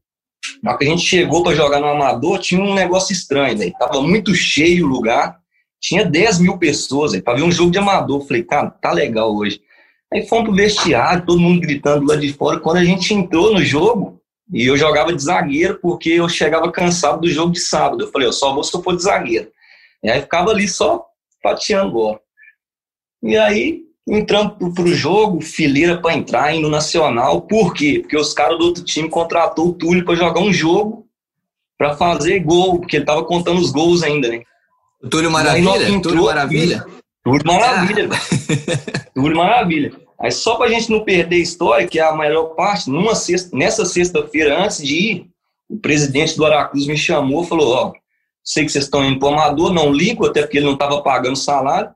na 0.62 0.78
que 0.78 0.86
a 0.86 0.90
gente 0.90 1.04
chegou 1.04 1.42
para 1.42 1.56
jogar 1.56 1.80
no 1.80 1.88
Amador, 1.88 2.40
tinha 2.40 2.62
um 2.62 2.74
negócio 2.74 3.14
estranho, 3.14 3.58
velho. 3.58 3.74
Tava 3.80 4.02
muito 4.02 4.36
cheio 4.36 4.86
o 4.86 4.90
lugar, 4.90 5.38
tinha 5.80 6.04
10 6.04 6.40
mil 6.40 6.58
pessoas, 6.58 7.18
para 7.22 7.36
ver 7.36 7.44
um 7.44 7.52
jogo 7.52 7.72
de 7.72 7.78
Amador. 7.78 8.28
Falei, 8.28 8.44
cara, 8.44 8.70
tá 8.70 8.92
legal 8.92 9.34
hoje. 9.34 9.62
Aí 10.12 10.28
fomos 10.28 10.46
pro 10.46 10.56
vestiário, 10.56 11.25
todo 11.25 11.40
mundo 11.40 11.62
gritando 11.62 12.06
lá 12.06 12.18
de 12.18 12.34
fora. 12.34 12.60
Quando 12.60 12.78
a 12.78 12.84
gente 12.84 13.14
entrou 13.14 13.54
no 13.54 13.64
jogo, 13.64 14.22
e 14.52 14.66
eu 14.66 14.75
jogava 14.75 15.14
de 15.14 15.24
zagueiro 15.24 15.80
porque 15.82 16.10
eu 16.10 16.28
chegava 16.28 16.72
cansado 16.72 17.22
do 17.22 17.30
jogo 17.30 17.54
de 17.54 17.60
sábado. 17.60 18.04
Eu 18.04 18.12
falei, 18.12 18.28
eu 18.28 18.34
só 18.34 18.54
vou 18.54 18.64
se 18.64 18.75
eu 18.75 18.84
for 18.84 18.96
de 18.96 19.04
zagueiro. 19.04 19.50
E 20.04 20.10
aí 20.10 20.22
ficava 20.22 20.52
ali 20.52 20.68
só 20.68 21.06
pateando 21.46 21.92
bola. 21.92 22.20
E 23.22 23.38
aí 23.38 23.84
entrando 24.08 24.56
pro, 24.56 24.74
pro 24.74 24.94
jogo, 24.94 25.42
fileira 25.42 26.02
para 26.02 26.16
entrar, 26.16 26.56
indo 26.56 26.70
nacional. 26.70 27.42
Por 27.42 27.74
quê? 27.74 28.00
Porque 28.02 28.18
os 28.18 28.34
caras 28.34 28.58
do 28.58 28.66
outro 28.66 28.84
time 28.84 29.10
contratou 29.10 29.70
o 29.70 29.74
Túlio 29.74 30.04
para 30.04 30.16
jogar 30.16 30.42
um 30.42 30.52
jogo 30.52 31.06
para 31.78 31.96
fazer 31.96 32.40
gol, 32.40 32.80
porque 32.80 32.98
ele 32.98 33.06
tava 33.06 33.24
contando 33.24 33.60
os 33.60 33.72
gols 33.72 34.02
ainda, 34.02 34.30
né? 34.30 34.42
O 35.04 35.10
Túlio 35.10 35.30
Maravilha? 35.30 35.90
Entrou, 35.90 36.14
Túlio 36.14 36.24
Maravilha? 36.24 36.86
Túlio 37.24 37.46
Maravilha. 37.46 38.10
Ah. 38.12 39.06
Túlio 39.14 39.38
Maravilha. 39.38 39.92
Aí 40.20 40.32
só 40.32 40.56
para 40.56 40.68
a 40.68 40.70
gente 40.70 40.90
não 40.90 41.04
perder 41.04 41.36
a 41.36 41.40
história, 41.40 41.88
que 41.88 42.00
é 42.00 42.04
a 42.04 42.16
maior 42.16 42.56
parte, 42.56 42.90
numa 42.90 43.14
sexta, 43.14 43.56
nessa 43.56 43.86
sexta-feira, 43.86 44.64
antes 44.64 44.78
de 44.78 44.96
ir, 44.96 45.28
o 45.70 45.78
presidente 45.78 46.38
do 46.38 46.46
Aracruz 46.46 46.88
me 46.88 46.98
chamou 46.98 47.44
e 47.44 47.48
falou, 47.48 47.74
ó, 47.74 47.94
sei 48.46 48.64
que 48.64 48.72
vocês 48.72 48.86
estão 48.86 49.04
indo 49.04 49.20
para 49.20 49.30
o 49.30 49.34
Amador, 49.34 49.74
não 49.74 49.92
ligo, 49.92 50.25
até 50.25 50.42
porque 50.42 50.58
ele 50.58 50.68
não 50.68 50.74
estava 50.74 51.02
pagando 51.02 51.36
salário, 51.36 51.90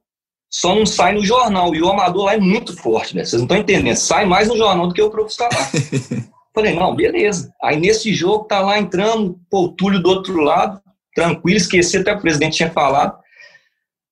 só 0.52 0.74
não 0.74 0.86
sai 0.86 1.14
no 1.14 1.24
jornal. 1.24 1.76
E 1.76 1.82
o 1.82 1.90
Amador 1.90 2.26
lá 2.26 2.34
é 2.34 2.40
muito 2.40 2.76
forte, 2.76 3.16
né? 3.16 3.24
Vocês 3.24 3.40
não 3.40 3.46
estão 3.46 3.58
entendendo. 3.58 3.96
Sai 3.96 4.26
mais 4.26 4.48
no 4.48 4.58
jornal 4.58 4.88
do 4.88 4.94
que 4.94 5.02
o 5.02 5.12
profissional. 5.12 5.62
Falei, 6.56 6.74
não, 6.74 6.96
beleza. 6.96 7.54
Aí 7.62 7.80
nesse 7.80 8.14
jogo 8.14 8.46
tá 8.46 8.60
lá 8.60 8.80
entrando, 8.80 9.40
pô, 9.50 9.66
o 9.66 9.70
Túlio 9.70 10.02
do 10.02 10.10
outro 10.10 10.42
lado, 10.42 10.82
tranquilo, 11.14 11.58
esqueci 11.58 11.98
até 11.98 12.12
que 12.12 12.18
o 12.18 12.22
presidente 12.22 12.58
tinha 12.58 12.72
falado. 12.72 13.18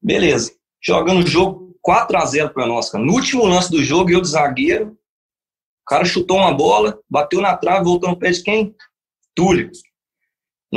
Beleza. 0.01 0.51
Jogando 0.81 1.23
o 1.23 1.27
jogo 1.27 1.75
4 1.81 2.17
a 2.17 2.25
0 2.25 2.49
para 2.53 2.67
nós, 2.67 2.91
cara. 2.91 3.03
No 3.03 3.13
último 3.13 3.45
lance 3.45 3.71
do 3.71 3.83
jogo, 3.83 4.11
eu 4.11 4.21
de 4.21 4.27
zagueiro, 4.27 4.89
o 4.89 5.89
cara 5.89 6.05
chutou 6.05 6.37
uma 6.37 6.53
bola, 6.53 6.99
bateu 7.09 7.41
na 7.41 7.57
trave, 7.57 7.85
voltou 7.85 8.09
no 8.09 8.19
pé 8.19 8.29
de 8.29 8.43
quem? 8.43 8.75
Túlio. 9.35 9.71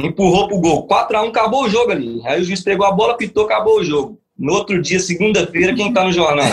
Empurrou 0.07 0.49
pro 0.49 0.59
gol. 0.59 0.87
4 0.87 1.17
a 1.17 1.23
1 1.23 1.29
acabou 1.29 1.65
o 1.65 1.69
jogo 1.69 1.93
ali. 1.93 2.21
Aí 2.25 2.41
o 2.41 2.45
juiz 2.45 2.63
pegou 2.63 2.87
a 2.87 2.93
bola, 2.93 3.17
pitou, 3.17 3.45
acabou 3.45 3.81
o 3.81 3.85
jogo. 3.85 4.19
No 4.39 4.55
outro 4.55 4.81
dia, 4.81 4.99
segunda-feira, 4.99 5.75
quem 5.75 5.93
tá 5.93 6.05
no 6.05 6.13
jornal? 6.13 6.51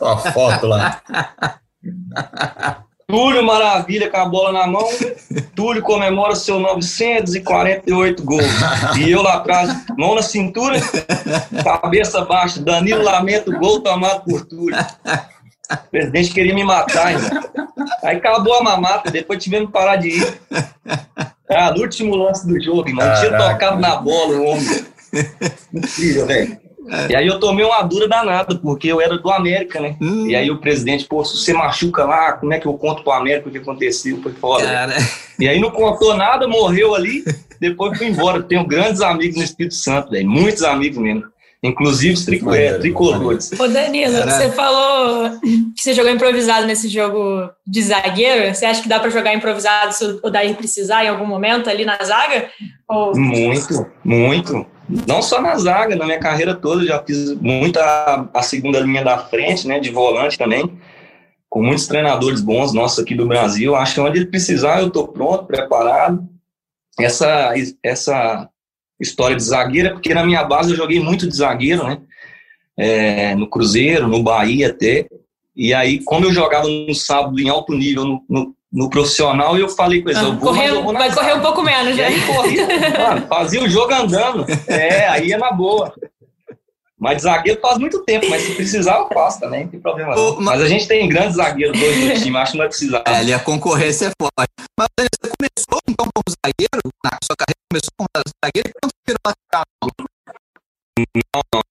a 0.00 0.16
foto 0.16 0.66
lá. 0.66 1.02
Túlio 3.06 3.44
Maravilha 3.44 4.08
com 4.08 4.16
a 4.16 4.24
bola 4.24 4.52
na 4.52 4.66
mão. 4.66 4.88
Túlio 5.54 5.82
comemora 5.82 6.36
seu 6.36 6.60
948 6.60 8.24
gols. 8.24 8.44
E 8.98 9.10
eu 9.10 9.20
lá 9.20 9.34
atrás, 9.34 9.84
mão 9.98 10.14
na 10.14 10.22
cintura, 10.22 10.80
cabeça 11.64 12.24
baixa. 12.24 12.62
Danilo 12.62 13.02
lamenta 13.02 13.50
o 13.50 13.58
gol 13.58 13.80
tomado 13.80 14.24
por 14.24 14.46
Túlio. 14.46 14.78
O 15.72 15.90
presidente 15.90 16.32
queria 16.32 16.54
me 16.54 16.64
matar 16.64 17.08
ainda. 17.08 17.50
Aí 18.02 18.16
acabou 18.16 18.54
a 18.54 18.62
mamata, 18.62 19.10
depois 19.10 19.42
tivemos 19.42 19.66
que 19.66 19.72
parar 19.72 19.96
de 19.96 20.08
ir. 20.08 20.40
Ah, 21.50 21.72
no 21.72 21.82
último 21.82 22.14
lance 22.14 22.46
do 22.46 22.60
jogo, 22.62 22.88
irmão. 22.88 23.04
Caraca. 23.04 23.26
Tinha 23.26 23.38
tocado 23.38 23.80
na 23.80 23.96
bola 23.96 24.36
o 24.36 24.44
homem. 24.44 24.84
Incrível, 25.74 26.26
velho. 26.26 26.70
É. 26.88 27.12
E 27.12 27.16
aí 27.16 27.26
eu 27.26 27.38
tomei 27.38 27.64
uma 27.64 27.82
dura 27.82 28.08
danada, 28.08 28.56
porque 28.56 28.88
eu 28.88 29.00
era 29.00 29.16
do 29.16 29.30
América, 29.30 29.80
né? 29.80 29.96
Hum. 30.00 30.26
E 30.26 30.34
aí 30.34 30.50
o 30.50 30.58
presidente, 30.58 31.04
pô, 31.04 31.24
se 31.24 31.36
você 31.36 31.52
machuca 31.52 32.04
lá, 32.04 32.32
como 32.32 32.52
é 32.52 32.58
que 32.58 32.66
eu 32.66 32.74
conto 32.74 33.02
pro 33.02 33.12
América 33.12 33.48
o 33.48 33.52
que 33.52 33.58
aconteceu? 33.58 34.20
Foi 34.22 34.32
foda. 34.32 34.64
Cara. 34.64 34.94
E 35.38 35.48
aí 35.48 35.60
não 35.60 35.70
contou 35.70 36.16
nada, 36.16 36.48
morreu 36.48 36.94
ali, 36.94 37.24
depois 37.60 37.96
fui 37.96 38.08
embora. 38.08 38.42
Tenho 38.42 38.66
grandes 38.66 39.00
amigos 39.02 39.36
no 39.36 39.44
Espírito 39.44 39.74
Santo, 39.74 40.10
velho. 40.10 40.28
Muitos 40.28 40.62
amigos 40.62 40.98
mesmo. 40.98 41.24
Inclusive 41.62 42.14
os 42.14 42.24
trico 42.24 42.54
é, 42.54 42.78
tricolores. 42.78 43.52
Ô 43.52 43.68
Danilo, 43.68 44.14
Caraca. 44.14 44.30
você 44.30 44.50
falou 44.50 45.38
que 45.40 45.82
você 45.82 45.92
jogou 45.92 46.10
improvisado 46.10 46.66
nesse 46.66 46.88
jogo 46.88 47.50
de 47.66 47.82
zagueiro. 47.82 48.54
Você 48.54 48.64
acha 48.64 48.82
que 48.82 48.88
dá 48.88 48.98
para 48.98 49.10
jogar 49.10 49.34
improvisado 49.34 49.92
se 49.92 50.04
o 50.22 50.30
Daí 50.30 50.54
precisar 50.54 51.04
em 51.04 51.08
algum 51.08 51.26
momento 51.26 51.68
ali 51.68 51.84
na 51.84 51.98
zaga? 52.02 52.48
Ou... 52.88 53.14
Muito, 53.14 53.86
muito. 54.02 54.66
Não 55.06 55.20
só 55.20 55.40
na 55.42 55.54
zaga, 55.56 55.94
na 55.94 56.06
minha 56.06 56.18
carreira 56.18 56.54
toda, 56.54 56.84
já 56.84 57.02
fiz 57.02 57.34
muita 57.34 58.28
a 58.32 58.42
segunda 58.42 58.80
linha 58.80 59.04
da 59.04 59.18
frente, 59.18 59.68
né, 59.68 59.78
de 59.78 59.90
volante 59.90 60.38
também, 60.38 60.80
com 61.48 61.62
muitos 61.62 61.86
treinadores 61.86 62.40
bons 62.40 62.72
nossos 62.72 62.98
aqui 62.98 63.14
do 63.14 63.28
Brasil. 63.28 63.76
Acho 63.76 63.94
que 63.94 64.00
onde 64.00 64.18
ele 64.18 64.26
precisar, 64.26 64.80
eu 64.80 64.88
estou 64.88 65.06
pronto, 65.08 65.44
preparado. 65.44 66.26
Essa, 66.98 67.52
essa 67.82 68.48
história 69.00 69.36
de 69.36 69.42
zagueiro 69.42 69.88
é 69.88 69.92
porque 69.92 70.14
na 70.14 70.24
minha 70.24 70.44
base 70.44 70.70
eu 70.70 70.76
joguei 70.76 71.00
muito 71.00 71.28
de 71.28 71.36
zagueiro, 71.36 71.84
né, 71.84 71.98
é, 72.76 73.34
no 73.34 73.48
Cruzeiro, 73.48 74.08
no 74.08 74.22
Bahia 74.22 74.68
até. 74.68 75.06
E 75.56 75.74
aí, 75.74 76.02
como 76.04 76.26
eu 76.26 76.32
jogava 76.32 76.66
no 76.68 76.94
sábado 76.94 77.38
em 77.38 77.48
alto 77.48 77.72
nível 77.74 78.04
no, 78.04 78.24
no 78.28 78.54
no 78.72 78.88
profissional 78.88 79.58
eu 79.58 79.68
falei 79.68 80.00
com 80.00 80.10
eles, 80.10 80.22
ah, 80.22 80.26
eu 80.26 80.36
vou, 80.36 80.48
correr, 80.48 80.68
eu 80.68 80.82
vou 80.82 80.92
vai 80.92 81.12
correr 81.12 81.34
um 81.34 81.40
pouco 81.40 81.62
menos, 81.62 81.96
né? 81.96 82.06
aí 82.06 82.20
mano, 82.96 83.26
fazia 83.26 83.62
o 83.62 83.68
jogo 83.68 83.92
andando. 83.92 84.46
É, 84.68 85.08
aí 85.08 85.32
é 85.32 85.36
na 85.36 85.50
boa. 85.50 85.92
Mas 87.00 87.22
zagueiro 87.22 87.58
faz 87.62 87.78
muito 87.78 88.04
tempo, 88.04 88.28
mas 88.28 88.42
se 88.42 88.54
precisar 88.54 88.98
eu 88.98 89.08
faço 89.08 89.40
também, 89.40 89.64
não 89.64 89.70
tem 89.70 89.80
problema 89.80 90.14
não. 90.14 90.36
Mas, 90.36 90.44
mas 90.44 90.60
a 90.60 90.68
gente 90.68 90.86
tem 90.86 91.08
grandes 91.08 91.36
zagueiros 91.36 91.80
hoje 91.80 92.08
no 92.08 92.14
time, 92.20 92.36
acho 92.36 92.52
que 92.52 92.58
não 92.58 92.62
vai 92.62 92.68
precisar. 92.68 93.02
É, 93.06 93.14
ali 93.16 93.32
a 93.32 93.38
concorrência 93.38 94.08
é 94.08 94.12
forte. 94.20 94.52
Mas 94.78 94.88
você 94.98 95.32
começou 95.38 95.80
então 95.88 96.06
como 96.12 96.36
zagueiro, 96.44 96.90
na 97.02 97.18
sua 97.24 97.34
carreira 97.34 97.58
começou 97.72 97.90
como 97.96 98.08
zagueiro, 98.44 98.68
e 98.68 98.72
quando 98.78 98.92
virou 99.08 99.20
lateral? 99.24 99.64
Não, 100.98 101.42
não. 101.54 101.62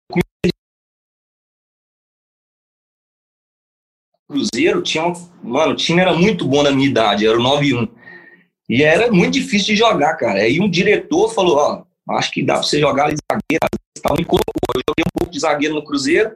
Cruzeiro 4.28 4.82
tinha 4.82 5.06
uma, 5.06 5.16
mano, 5.44 5.74
o 5.74 5.76
time 5.76 6.02
era 6.02 6.14
muito 6.14 6.48
bom 6.48 6.64
na 6.64 6.72
minha 6.72 6.90
idade, 6.90 7.28
era 7.28 7.38
o 7.38 7.42
9-1. 7.42 7.88
E 8.68 8.84
era 8.84 9.12
muito 9.12 9.34
difícil 9.34 9.68
de 9.68 9.76
jogar, 9.76 10.16
cara. 10.16 10.40
Aí 10.40 10.60
um 10.60 10.70
diretor 10.70 11.34
falou, 11.34 11.58
ó, 11.58 12.16
acho 12.16 12.32
que 12.32 12.44
dá 12.44 12.56
pra 12.56 12.64
você 12.64 12.80
jogar 12.80 13.06
ali 13.06 13.16
zagueiro. 13.32 13.80
Então, 14.00 14.16
me 14.18 14.26
colocou. 14.26 14.46
Eu 14.76 14.82
joguei 14.90 15.04
um 15.06 15.20
pouco 15.20 15.32
de 15.32 15.40
zagueiro 15.40 15.76
no 15.76 15.84
Cruzeiro, 15.84 16.32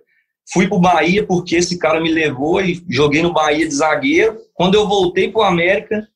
fui 0.51 0.67
pro 0.67 0.79
Bahia 0.79 1.25
porque 1.25 1.55
esse 1.55 1.77
cara 1.77 1.99
me 2.01 2.11
levou 2.11 2.61
e 2.61 2.83
joguei 2.89 3.21
no 3.21 3.33
Bahia 3.33 3.67
de 3.67 3.73
zagueiro. 3.73 4.37
Quando 4.53 4.75
eu 4.75 4.87
voltei 4.87 5.31
pro 5.31 5.41
América, 5.41 6.07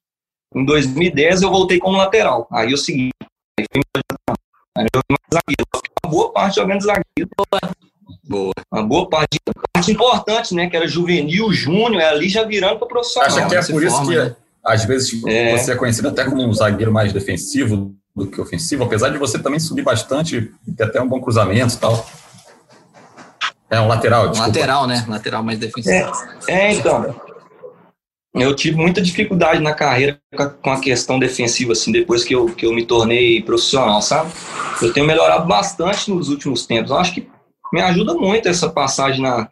em 0.56 0.66
2010, 0.66 1.42
eu 1.42 1.50
voltei 1.50 1.80
como 1.80 1.98
lateral. 1.98 2.48
Aí 2.52 2.72
eu 2.72 2.78
segui. 2.78 3.10
Aí 3.60 3.66
fui 3.74 3.82
aí 4.78 4.86
eu 4.86 5.00
joguei 5.00 5.18
mais 5.18 5.42
zagueiro. 5.42 5.66
Uma 6.04 6.12
boa 6.12 6.32
parte 6.32 6.56
jogando 6.56 6.82
zagueiro. 6.82 7.30
Boa. 8.24 8.52
Uma 8.72 8.84
boa 8.84 9.10
parte, 9.10 9.40
parte 9.74 9.92
importante, 9.92 10.54
né? 10.54 10.70
Que 10.70 10.76
era 10.76 10.88
juvenil, 10.88 11.52
júnior, 11.52 12.02
ali 12.02 12.30
já 12.30 12.44
virando 12.44 12.80
para 12.80 12.88
profissional. 12.88 13.30
Acho 13.30 13.48
que 13.48 13.56
é 13.56 13.62
por 13.62 13.84
isso 13.84 13.96
forma, 13.96 14.12
que, 14.12 14.18
né? 14.18 14.36
às 14.64 14.86
vezes, 14.86 15.24
é. 15.26 15.58
você 15.58 15.72
é 15.72 15.76
conhecido 15.76 16.10
até 16.10 16.26
como 16.26 16.44
um 16.44 16.54
zagueiro 16.54 16.92
mais 16.92 17.14
defensivo 17.14 17.96
do 18.18 18.28
que 18.28 18.42
ofensivo, 18.42 18.84
apesar 18.84 19.10
de 19.10 19.18
você 19.20 19.38
também 19.38 19.60
subir 19.60 19.84
bastante 19.84 20.52
e 20.68 20.72
ter 20.72 20.86
até 20.86 21.00
um 21.00 21.08
bom 21.08 21.22
cruzamento 21.22 21.76
e 21.76 21.78
tal. 21.78 22.06
É 23.70 23.80
um 23.80 23.88
lateral, 23.88 24.30
desculpa. 24.30 24.48
Lateral, 24.48 24.88
né? 24.88 25.06
Lateral 25.08 25.44
mais 25.44 25.60
defensivo. 25.60 26.12
É, 26.48 26.70
é, 26.70 26.74
então. 26.74 27.16
Eu 28.34 28.56
tive 28.56 28.78
muita 28.78 29.02
dificuldade 29.02 29.62
na 29.62 29.74
carreira 29.74 30.20
com 30.62 30.72
a 30.72 30.80
questão 30.80 31.18
defensiva, 31.20 31.74
assim, 31.74 31.92
depois 31.92 32.24
que 32.24 32.34
eu, 32.34 32.48
que 32.48 32.66
eu 32.66 32.74
me 32.74 32.86
tornei 32.86 33.42
profissional, 33.42 34.02
sabe? 34.02 34.32
Eu 34.82 34.94
tenho 34.94 35.08
melhorado 35.08 35.48
bastante 35.48 36.12
nos 36.12 36.30
últimos 36.30 36.66
tempos. 36.66 36.92
Eu 36.92 36.98
acho 36.98 37.14
que 37.14 37.28
me 37.74 37.82
ajuda 37.82 38.14
muito 38.14 38.48
essa 38.48 38.70
passagem 38.70 39.22
na, 39.22 39.48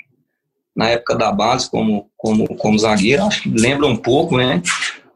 na 0.75 0.89
época 0.89 1.15
da 1.15 1.31
base 1.31 1.69
como, 1.69 2.09
como, 2.15 2.47
como 2.57 2.79
zagueiro. 2.79 3.23
Acho 3.23 3.43
que 3.43 3.49
lembra 3.49 3.87
um 3.87 3.97
pouco, 3.97 4.37
né? 4.37 4.61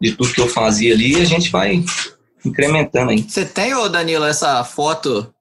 De 0.02 0.14
tudo 0.14 0.34
que 0.34 0.42
eu 0.42 0.48
fazia 0.48 0.94
ali 0.94 1.14
e 1.14 1.22
a 1.22 1.26
gente 1.26 1.52
vai 1.52 1.84
incrementando 2.46 3.12
aí. 3.12 3.22
Você 3.22 3.46
tem, 3.46 3.74
ô 3.74 3.88
Danilo, 3.90 4.26
essa 4.26 4.64
foto 4.64 5.34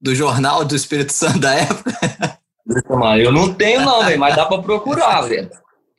do 0.00 0.14
jornal 0.14 0.64
do 0.64 0.74
Espírito 0.74 1.12
Santo 1.12 1.38
da 1.38 1.54
época? 1.54 2.38
Eu 3.18 3.32
não 3.32 3.52
tenho, 3.52 3.80
não, 3.82 4.04
velho, 4.04 4.18
mas 4.18 4.36
dá 4.36 4.46
pra 4.46 4.58
procurar, 4.58 5.22
velho. 5.28 5.50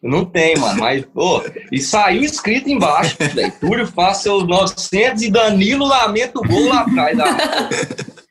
Eu 0.01 0.09
não 0.09 0.25
tenho, 0.25 0.59
mano, 0.59 0.79
mas, 0.81 1.05
pô, 1.05 1.41
e 1.71 1.79
saiu 1.79 2.23
escrito 2.23 2.69
embaixo, 2.69 3.15
velho. 3.19 3.53
Túlio 3.61 3.87
faz 3.87 4.17
seus 4.17 4.45
900 4.45 5.23
e 5.23 5.31
Danilo 5.31 5.85
lamenta 5.85 6.39
o 6.39 6.43
gol 6.43 6.67
lá 6.67 6.81
atrás. 6.81 7.17
Da... 7.17 7.25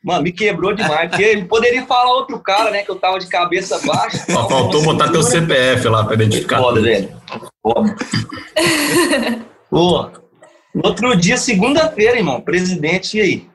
Mano, 0.04 0.22
me 0.22 0.32
quebrou 0.32 0.74
demais, 0.74 1.08
porque 1.08 1.22
ele 1.22 1.44
poderia 1.46 1.86
falar 1.86 2.12
outro 2.12 2.38
cara, 2.40 2.70
né, 2.70 2.82
que 2.82 2.90
eu 2.90 2.96
tava 2.96 3.18
de 3.18 3.26
cabeça 3.26 3.78
baixa. 3.86 4.18
Só 4.30 4.46
faltou 4.48 4.82
botar 4.82 5.10
teu 5.10 5.22
CPF 5.22 5.88
lá 5.88 6.04
pra 6.04 6.14
identificar. 6.14 6.58
Foda, 6.58 6.82
velho. 6.82 7.16
Foda. 7.62 7.96
Pô, 9.70 10.10
no 10.74 10.86
outro 10.86 11.14
dia, 11.16 11.36
segunda-feira, 11.36 12.16
irmão, 12.16 12.40
presidente, 12.40 13.18
e 13.18 13.20
aí? 13.20 13.52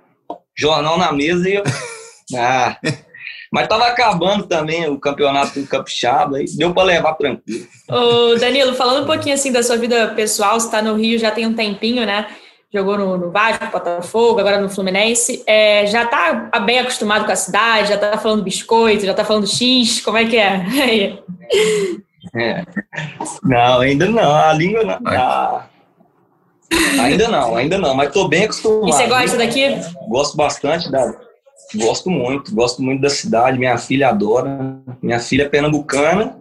jornal 0.58 0.98
na 0.98 1.12
mesa 1.12 1.48
e 1.48 1.56
eu. 1.56 1.64
Ah. 2.36 2.76
Mas 3.50 3.64
estava 3.64 3.88
acabando 3.88 4.48
também 4.48 4.86
o 4.90 5.00
campeonato 5.00 5.62
do 5.62 5.66
Capixaba, 5.66 6.42
e 6.42 6.58
deu 6.58 6.74
para 6.74 6.84
levar 6.84 7.14
tranquilo. 7.14 7.66
Ô, 7.88 8.36
Danilo, 8.36 8.76
falando 8.76 9.04
um 9.04 9.08
pouquinho 9.08 9.34
assim 9.34 9.50
da 9.50 9.64
sua 9.64 9.78
vida 9.78 10.10
pessoal, 10.10 10.60
você 10.60 10.66
está 10.66 10.82
no 10.82 10.96
Rio 10.96 11.18
já 11.18 11.32
tem 11.32 11.48
um 11.48 11.54
tempinho, 11.54 12.06
né? 12.06 12.28
Jogou 12.74 12.98
no, 12.98 13.18
no 13.18 13.32
Vasco, 13.32 13.66
Botafogo, 13.72 14.42
agora 14.42 14.60
no 14.60 14.70
Fluminense. 14.70 15.42
É, 15.48 15.86
já 15.86 16.04
está 16.04 16.34
bem 16.66 16.80
acostumado 16.80 17.26
com 17.26 17.32
a 17.32 17.36
cidade? 17.38 17.88
Já 17.88 17.96
está 17.96 18.18
falando 18.18 18.44
biscoito? 18.44 19.06
Já 19.06 19.12
está 19.12 19.24
falando 19.24 19.48
X? 19.48 20.02
Como 20.02 20.18
é 20.18 20.26
que 20.26 20.36
é? 20.36 20.66
é. 22.36 22.66
Não, 23.42 23.80
ainda 23.80 24.06
não. 24.08 24.36
A 24.36 24.52
língua 24.52 24.84
não. 24.84 25.00
Ah, 25.06 25.66
ainda 27.00 27.28
não, 27.28 27.56
ainda 27.56 27.78
não. 27.78 27.96
Mas 27.96 28.08
estou 28.08 28.28
bem 28.28 28.46
acostumado. 28.46 28.90
E 28.90 28.94
você 28.94 29.08
gosta 29.08 29.38
daqui? 29.38 29.68
Gosto 30.08 30.38
bastante 30.38 30.92
da 30.92 31.28
Gosto 31.76 32.10
muito, 32.10 32.54
gosto 32.56 32.82
muito 32.82 33.02
da 33.02 33.10
cidade. 33.10 33.60
Minha 33.60 33.78
filha 33.78 34.10
adora. 34.10 34.80
Minha 35.02 35.20
filha 35.20 35.44
é 35.44 35.50
pernambucana. 35.50 36.38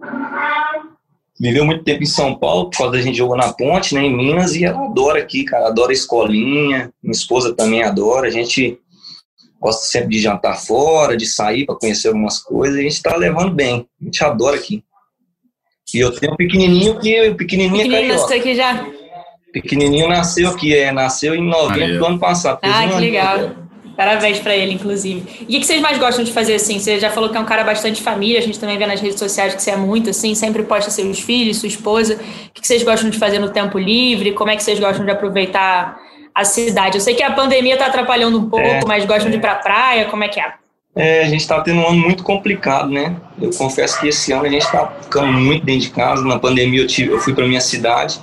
Viveu 1.38 1.64
muito 1.64 1.84
tempo 1.84 2.02
em 2.02 2.06
São 2.06 2.34
Paulo, 2.34 2.70
por 2.70 2.78
causa 2.78 2.92
da 2.92 3.02
gente 3.02 3.18
jogou 3.18 3.36
na 3.36 3.52
ponte, 3.52 3.94
né, 3.94 4.02
em 4.02 4.16
Minas, 4.16 4.54
e 4.54 4.64
ela 4.64 4.86
adora 4.86 5.18
aqui, 5.18 5.44
cara. 5.44 5.66
Adora 5.66 5.90
a 5.90 5.92
escolinha. 5.92 6.90
Minha 7.02 7.12
esposa 7.12 7.54
também 7.54 7.82
adora. 7.82 8.28
A 8.28 8.30
gente 8.30 8.78
gosta 9.60 9.84
sempre 9.86 10.10
de 10.10 10.20
jantar 10.20 10.56
fora, 10.58 11.16
de 11.16 11.26
sair 11.26 11.66
para 11.66 11.74
conhecer 11.74 12.08
algumas 12.08 12.38
coisas. 12.38 12.78
A 12.78 12.82
gente 12.82 12.92
está 12.92 13.16
levando 13.16 13.52
bem. 13.52 13.86
A 14.00 14.04
gente 14.04 14.24
adora 14.24 14.56
aqui. 14.56 14.82
E 15.92 15.98
eu 15.98 16.12
tenho 16.12 16.32
um 16.32 16.36
pequenininho 16.36 16.98
que 16.98 17.34
pequenininho, 17.34 17.82
pequenininho 17.82 18.12
é 18.12 18.36
aqui 18.36 18.54
já. 18.54 18.86
Pequenininho 19.62 20.06
nasceu 20.06 20.50
aqui, 20.50 20.76
é, 20.76 20.92
nasceu 20.92 21.34
em 21.34 21.42
novembro 21.42 21.98
do 21.98 22.04
ano 22.04 22.18
passado. 22.18 22.58
Ah, 22.60 22.86
que 22.86 23.00
legal. 23.00 23.52
Parabéns 23.96 24.38
para 24.38 24.54
ele, 24.54 24.74
inclusive. 24.74 25.46
E 25.48 25.56
o 25.56 25.60
que 25.60 25.66
vocês 25.66 25.80
mais 25.80 25.96
gostam 25.96 26.22
de 26.22 26.30
fazer 26.30 26.56
assim? 26.56 26.78
Você 26.78 27.00
já 27.00 27.08
falou 27.08 27.30
que 27.30 27.38
é 27.38 27.40
um 27.40 27.46
cara 27.46 27.64
bastante 27.64 28.02
família, 28.02 28.38
a 28.38 28.42
gente 28.42 28.60
também 28.60 28.76
vê 28.76 28.84
nas 28.84 29.00
redes 29.00 29.18
sociais 29.18 29.54
que 29.54 29.62
você 29.62 29.70
é 29.70 29.76
muito 29.76 30.10
assim, 30.10 30.34
sempre 30.34 30.62
posta 30.62 30.90
seus 30.90 31.20
filhos, 31.20 31.56
sua 31.56 31.68
esposa. 31.68 32.20
O 32.50 32.60
que 32.60 32.66
vocês 32.66 32.82
gostam 32.82 33.08
de 33.08 33.18
fazer 33.18 33.38
no 33.38 33.48
tempo 33.48 33.78
livre? 33.78 34.32
Como 34.32 34.50
é 34.50 34.56
que 34.56 34.62
vocês 34.62 34.78
gostam 34.78 35.06
de 35.06 35.10
aproveitar 35.10 35.96
a 36.34 36.44
cidade? 36.44 36.98
Eu 36.98 37.00
sei 37.00 37.14
que 37.14 37.22
a 37.22 37.30
pandemia 37.30 37.72
está 37.72 37.86
atrapalhando 37.86 38.38
um 38.38 38.50
pouco, 38.50 38.66
é, 38.66 38.80
mas 38.86 39.06
gostam 39.06 39.30
de 39.30 39.38
ir 39.38 39.40
para 39.40 39.52
a 39.52 39.56
praia, 39.56 40.04
como 40.04 40.22
é 40.22 40.28
que 40.28 40.38
é? 40.38 40.52
É, 40.94 41.22
a 41.22 41.28
gente 41.28 41.40
está 41.40 41.62
tendo 41.62 41.80
um 41.80 41.88
ano 41.88 41.98
muito 41.98 42.22
complicado, 42.22 42.90
né? 42.90 43.16
Eu 43.40 43.50
confesso 43.52 43.98
que 43.98 44.08
esse 44.08 44.32
ano 44.32 44.44
a 44.44 44.50
gente 44.50 44.66
está 44.66 44.86
ficando 45.00 45.32
muito 45.32 45.64
dentro 45.64 45.80
de 45.80 45.90
casa. 45.90 46.22
Na 46.22 46.38
pandemia 46.38 46.82
eu, 46.82 46.86
tive, 46.86 47.10
eu 47.10 47.18
fui 47.18 47.34
para 47.34 47.46
minha 47.46 47.62
cidade 47.62 48.20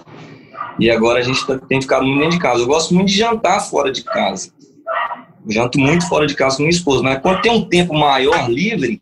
e 0.79 0.89
agora 0.89 1.19
a 1.19 1.23
gente 1.23 1.45
tá, 1.45 1.57
tem 1.57 1.81
ficado 1.81 2.05
muito 2.05 2.19
dentro 2.19 2.37
de 2.37 2.41
casa. 2.41 2.61
Eu 2.61 2.67
gosto 2.67 2.93
muito 2.93 3.09
de 3.09 3.17
jantar 3.17 3.59
fora 3.61 3.91
de 3.91 4.03
casa 4.03 4.51
janto 5.47 5.79
muito 5.79 6.07
fora 6.07 6.25
de 6.25 6.35
casa 6.35 6.57
com 6.57 6.63
minha 6.63 6.75
esposa, 6.75 7.03
mas 7.03 7.21
quando 7.21 7.41
tem 7.41 7.51
um 7.51 7.67
tempo 7.67 7.93
maior 7.93 8.49
livre, 8.49 9.01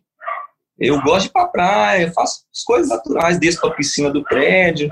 eu 0.79 0.99
gosto 1.01 1.23
de 1.23 1.27
ir 1.27 1.31
pra 1.31 1.45
praia, 1.45 2.11
faço 2.11 2.43
as 2.51 2.63
coisas 2.63 2.89
naturais, 2.89 3.39
desço 3.39 3.61
pra 3.61 3.71
piscina 3.71 4.09
do 4.09 4.23
prédio. 4.23 4.89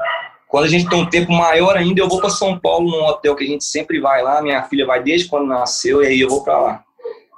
Quando 0.47 0.65
a 0.65 0.67
gente 0.67 0.87
tem 0.87 0.99
um 0.99 1.09
tempo 1.09 1.31
maior 1.31 1.75
ainda, 1.77 2.01
eu 2.01 2.09
vou 2.09 2.19
para 2.19 2.29
São 2.29 2.59
Paulo, 2.59 2.89
num 2.89 3.03
hotel 3.05 3.35
que 3.35 3.43
a 3.43 3.47
gente 3.47 3.63
sempre 3.63 3.99
vai 3.99 4.21
lá. 4.21 4.41
Minha 4.41 4.63
filha 4.63 4.85
vai 4.85 5.01
desde 5.01 5.27
quando 5.27 5.47
nasceu, 5.47 6.03
e 6.03 6.07
aí 6.07 6.19
eu 6.19 6.29
vou 6.29 6.43
para 6.43 6.59
lá. 6.59 6.83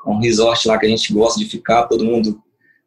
Um 0.06 0.20
resort 0.20 0.68
lá 0.68 0.78
que 0.78 0.86
a 0.86 0.90
gente 0.90 1.14
gosta 1.14 1.40
de 1.40 1.46
ficar, 1.46 1.84
todo 1.84 2.06
mundo 2.06 2.42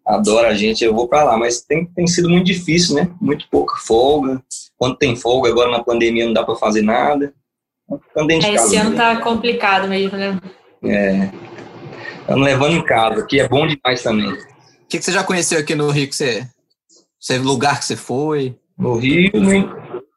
adora 0.06 0.48
a 0.48 0.54
gente, 0.54 0.84
eu 0.84 0.94
vou 0.94 1.08
para 1.08 1.24
lá. 1.24 1.36
Mas 1.36 1.62
tem, 1.62 1.86
tem 1.86 2.06
sido 2.06 2.28
muito 2.28 2.46
difícil, 2.46 2.94
né? 2.94 3.10
Muito 3.20 3.46
pouca 3.50 3.76
folga. 3.76 4.42
Quando 4.84 4.98
tem 4.98 5.16
folga, 5.16 5.48
agora 5.48 5.70
na 5.70 5.82
pandemia 5.82 6.26
não 6.26 6.34
dá 6.34 6.44
para 6.44 6.56
fazer 6.56 6.82
nada. 6.82 7.32
É, 7.90 8.52
esse 8.52 8.76
ano 8.76 8.94
tá 8.94 9.16
complicado 9.16 9.88
mesmo, 9.88 10.18
né? 10.18 10.38
É, 10.84 11.30
estamos 12.20 12.44
levando 12.44 12.76
em 12.76 12.84
casa, 12.84 13.24
que 13.24 13.40
é 13.40 13.48
bom 13.48 13.66
demais 13.66 14.02
também. 14.02 14.30
O 14.30 14.36
que, 14.86 14.98
que, 14.98 15.02
você 15.02 15.10
já 15.10 15.24
conheceu 15.24 15.58
aqui 15.58 15.74
no 15.74 15.88
Rio? 15.88 16.06
Que 16.06 16.14
você, 16.14 16.46
você 17.18 17.38
lugar 17.38 17.78
que 17.78 17.86
você 17.86 17.96
foi? 17.96 18.54
No 18.76 18.98
Rio, 18.98 19.32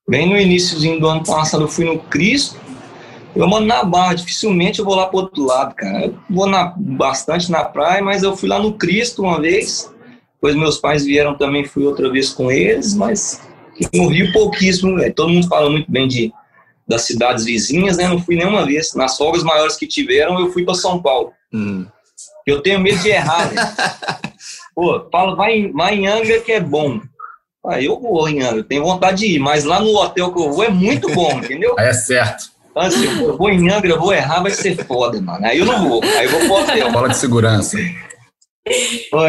bem 0.05 0.29
no 0.29 0.37
iníciozinho 0.37 0.99
do 0.99 1.07
ano 1.07 1.23
passado, 1.23 1.63
eu 1.63 1.69
fui 1.69 1.85
no 1.85 1.99
Cristo. 1.99 2.59
Eu 3.33 3.47
moro 3.47 3.63
na 3.63 3.85
Barra, 3.85 4.15
dificilmente 4.15 4.79
eu 4.79 4.85
vou 4.85 4.95
lá 4.95 5.05
para 5.05 5.19
outro 5.21 5.45
lado, 5.45 5.75
cara. 5.75 6.07
Eu 6.07 6.19
vou 6.29 6.45
na, 6.45 6.73
bastante 6.75 7.49
na 7.49 7.63
praia, 7.63 8.03
mas 8.03 8.21
eu 8.21 8.35
fui 8.35 8.49
lá 8.49 8.59
no 8.59 8.73
Cristo 8.73 9.23
uma 9.23 9.39
vez. 9.39 9.89
Depois 10.33 10.55
meus 10.55 10.77
pais 10.77 11.05
vieram 11.05 11.37
também, 11.37 11.63
fui 11.63 11.85
outra 11.85 12.11
vez 12.11 12.31
com 12.31 12.51
eles, 12.51 12.93
mas 12.93 13.47
no 13.93 14.07
Rio 14.07 14.31
pouquíssimo. 14.31 14.97
Todo 15.13 15.29
mundo 15.29 15.47
fala 15.47 15.69
muito 15.69 15.91
bem 15.91 16.07
de 16.07 16.31
das 16.87 17.01
cidades 17.01 17.43
vizinhas, 17.43 17.97
né? 17.97 18.07
Não 18.07 18.21
fui 18.21 18.35
nenhuma 18.35 18.65
vez. 18.65 18.93
Nas 18.95 19.17
folgas 19.17 19.43
maiores 19.43 19.75
que 19.75 19.85
tiveram, 19.85 20.39
eu 20.39 20.51
fui 20.53 20.63
para 20.63 20.73
São 20.73 21.01
Paulo. 21.01 21.33
Hum. 21.53 21.85
Eu 22.45 22.61
tenho 22.61 22.79
medo 22.79 22.97
de 22.99 23.09
errar? 23.09 23.51
Pô, 24.73 25.05
falo, 25.11 25.35
vai, 25.35 25.69
vai 25.71 25.95
em 25.95 26.07
Angra 26.07 26.39
que 26.39 26.53
é 26.53 26.61
bom. 26.61 27.01
Aí 27.65 27.85
eu 27.85 27.99
vou 27.99 28.29
em 28.29 28.41
Angra, 28.41 28.63
tenho 28.63 28.83
vontade 28.83 29.17
de 29.17 29.35
ir, 29.35 29.39
mas 29.39 29.65
lá 29.65 29.81
no 29.81 29.93
hotel 29.97 30.31
que 30.31 30.39
eu 30.39 30.53
vou 30.53 30.63
é 30.63 30.69
muito 30.69 31.11
bom, 31.13 31.31
entendeu? 31.39 31.75
É 31.77 31.91
certo. 31.91 32.51
Então, 32.71 32.83
assim, 32.83 33.05
eu 33.21 33.35
vou 33.35 33.49
em 33.49 33.69
Angra, 33.69 33.89
eu 33.89 33.99
vou 33.99 34.13
errar, 34.13 34.41
vai 34.41 34.51
ser 34.51 34.77
foda, 34.85 35.19
mano. 35.19 35.45
Aí 35.45 35.57
eu 35.57 35.65
não 35.65 35.89
vou, 35.89 36.01
aí 36.03 36.25
eu 36.25 36.31
vou 36.31 36.39
pro 36.41 36.53
hotel. 36.53 36.91
Bola 36.91 37.09
de 37.09 37.17
segurança. 37.17 37.77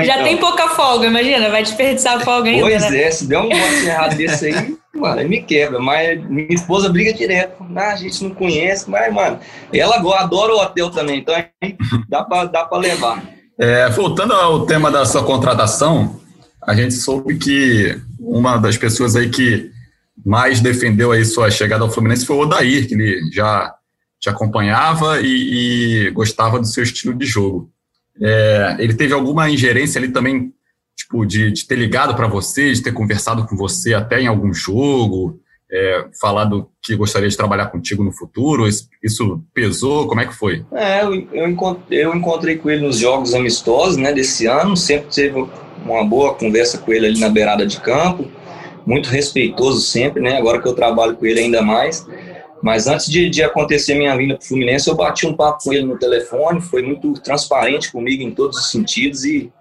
Já 0.05 0.15
então. 0.15 0.25
tem 0.25 0.37
pouca 0.37 0.69
folga, 0.69 1.07
imagina, 1.07 1.51
vai 1.51 1.63
desperdiçar 1.63 2.17
a 2.17 2.21
folga 2.21 2.51
ainda. 2.51 2.63
Pois 2.63 2.91
né? 2.91 3.03
é, 3.03 3.11
se 3.11 3.27
der 3.27 3.39
um 3.39 3.49
bote 3.49 3.87
errado 3.87 4.17
desse 4.17 4.47
aí, 4.47 4.77
mano, 4.95 5.21
aí 5.21 5.29
me 5.29 5.43
quebra. 5.43 5.79
Mas 5.79 6.23
minha 6.29 6.55
esposa 6.55 6.89
briga 6.89 7.13
direto. 7.13 7.65
Ah, 7.77 7.93
a 7.93 7.97
gente 7.97 8.23
não 8.25 8.31
conhece, 8.31 8.89
mas, 8.91 9.13
mano, 9.13 9.39
ela 9.73 9.97
adora 9.97 10.55
o 10.55 10.61
hotel 10.61 10.91
também, 10.91 11.21
então 11.21 11.35
aí 11.35 11.77
dá 12.09 12.23
pra, 12.25 12.45
dá 12.45 12.65
pra 12.65 12.79
levar. 12.79 13.23
É, 13.59 13.89
voltando 13.91 14.35
ao 14.35 14.67
tema 14.67 14.91
da 14.91 15.05
sua 15.05 15.25
contratação, 15.25 16.21
a 16.63 16.75
gente 16.75 16.95
soube 16.95 17.37
que 17.37 18.01
uma 18.21 18.57
das 18.57 18.77
pessoas 18.77 19.17
aí 19.17 19.29
que 19.29 19.71
mais 20.25 20.61
defendeu 20.61 21.13
aí 21.13 21.25
sua 21.25 21.51
chegada 21.51 21.83
ao 21.83 21.91
Fluminense 21.91 22.27
foi 22.27 22.37
o 22.37 22.41
Odair, 22.41 22.87
que 22.87 22.95
ele 22.95 23.21
já 23.33 23.75
te 24.21 24.29
acompanhava 24.29 25.21
e, 25.21 26.07
e 26.07 26.11
gostava 26.11 26.59
do 26.59 26.67
seu 26.67 26.83
estilo 26.83 27.15
de 27.15 27.25
jogo. 27.25 27.71
É, 28.21 28.77
ele 28.79 28.95
teve 28.95 29.13
alguma 29.13 29.51
ingerência 29.51 29.99
ali 29.99 30.09
também, 30.09 30.53
tipo, 30.97 31.25
de, 31.25 31.53
de 31.53 31.67
ter 31.67 31.77
ligado 31.77 32.15
para 32.15 32.27
você, 32.27 32.73
de 32.73 32.83
ter 32.83 32.93
conversado 32.93 33.47
com 33.47 33.57
você 33.57 33.95
até 33.95 34.21
em 34.21 34.27
algum 34.27 34.53
jogo, 34.53 35.41
é, 35.71 36.07
falado 36.21 36.69
que 36.83 36.97
gostaria 36.97 37.29
de 37.29 37.37
trabalhar 37.37 37.67
contigo 37.67 38.03
no 38.03 38.13
futuro? 38.13 38.67
Isso, 38.67 38.89
isso 39.03 39.43
pesou? 39.53 40.09
Como 40.09 40.21
é 40.21 40.27
que 40.27 40.35
foi? 40.35 40.65
É, 40.73 41.03
eu, 41.03 41.15
eu, 41.33 41.49
encontrei, 41.49 42.05
eu 42.05 42.15
encontrei 42.15 42.57
com 42.57 42.71
ele 42.71 42.87
nos 42.87 42.99
jogos 42.99 43.35
amistosos 43.35 43.97
né, 43.97 44.13
desse 44.13 44.47
ano, 44.47 44.77
sempre 44.77 45.15
teve 45.15 45.47
uma 45.85 46.05
boa 46.05 46.35
conversa 46.35 46.79
com 46.79 46.93
ele 46.93 47.07
ali 47.07 47.21
na 47.21 47.29
beirada 47.29 47.67
de 47.67 47.81
campo, 47.81 48.31
muito 48.87 49.09
respeitoso 49.11 49.83
sempre, 49.83 50.23
né? 50.23 50.39
Agora 50.39 50.61
que 50.61 50.67
eu 50.67 50.75
trabalho 50.75 51.15
com 51.15 51.27
ele 51.27 51.41
ainda 51.41 51.61
mais. 51.61 52.07
Mas 52.63 52.87
antes 52.87 53.07
de, 53.07 53.31
de 53.31 53.43
acontecer 53.43 53.95
minha 53.95 54.17
vinda 54.17 54.35
para 54.35 54.45
o 54.45 54.47
Fluminense, 54.47 54.89
eu 54.89 54.95
bati 54.95 55.27
um 55.27 55.35
papo 55.35 55.65
com 55.65 55.73
ele 55.73 55.85
no 55.85 55.99
telefone, 55.99 56.61
foi 56.61 56.83
muito 56.83 57.13
transparente 57.15 57.93
comigo 57.93 58.23
em 58.23 58.31
todos 58.31 58.59
os 58.59 58.71
sentidos 58.71 59.25
e 59.25 59.53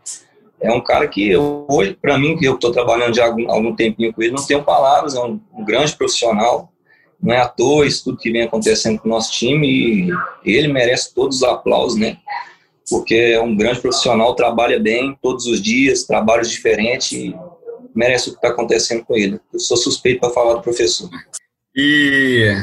é 0.60 0.72
um 0.72 0.82
cara 0.82 1.08
que 1.08 1.30
eu, 1.30 1.66
hoje, 1.70 1.96
para 2.02 2.18
mim, 2.18 2.36
que 2.36 2.46
eu 2.46 2.56
estou 2.56 2.72
trabalhando 2.72 3.16
já 3.16 3.26
há 3.26 3.28
algum, 3.28 3.52
algum 3.52 3.76
tempinho 3.76 4.12
com 4.12 4.22
ele, 4.24 4.34
não 4.34 4.46
tenho 4.46 4.64
palavras, 4.64 5.14
é 5.16 5.20
um, 5.20 5.40
um, 5.54 5.64
grande 5.64 5.96
profissional, 5.96 6.72
não 7.22 7.34
é 7.34 7.40
à 7.40 7.48
toa 7.48 7.86
isso 7.86 8.06
tudo 8.06 8.18
que 8.18 8.32
vem 8.32 8.44
acontecendo 8.44 9.00
com 9.00 9.08
o 9.08 9.12
nosso 9.12 9.32
time 9.32 10.10
e 10.44 10.52
ele 10.52 10.68
merece 10.68 11.14
todos 11.14 11.38
os 11.38 11.44
aplausos, 11.44 12.00
né? 12.00 12.18
Porque 12.90 13.16
é 13.16 13.42
um 13.42 13.56
grande 13.56 13.82
profissional, 13.82 14.34
trabalha 14.34 14.80
bem 14.80 15.16
todos 15.22 15.46
os 15.46 15.62
dias, 15.62 16.04
trabalhos 16.04 16.50
diferentes 16.50 17.12
e 17.12 17.36
merece 17.94 18.30
o 18.30 18.32
que 18.32 18.38
está 18.38 18.50
acontecendo 18.50 19.04
com 19.04 19.16
ele. 19.16 19.40
Eu 19.54 19.60
sou 19.60 19.76
suspeito 19.76 20.22
para 20.22 20.30
falar 20.30 20.54
do 20.56 20.62
professor. 20.62 21.10
E 21.76 22.56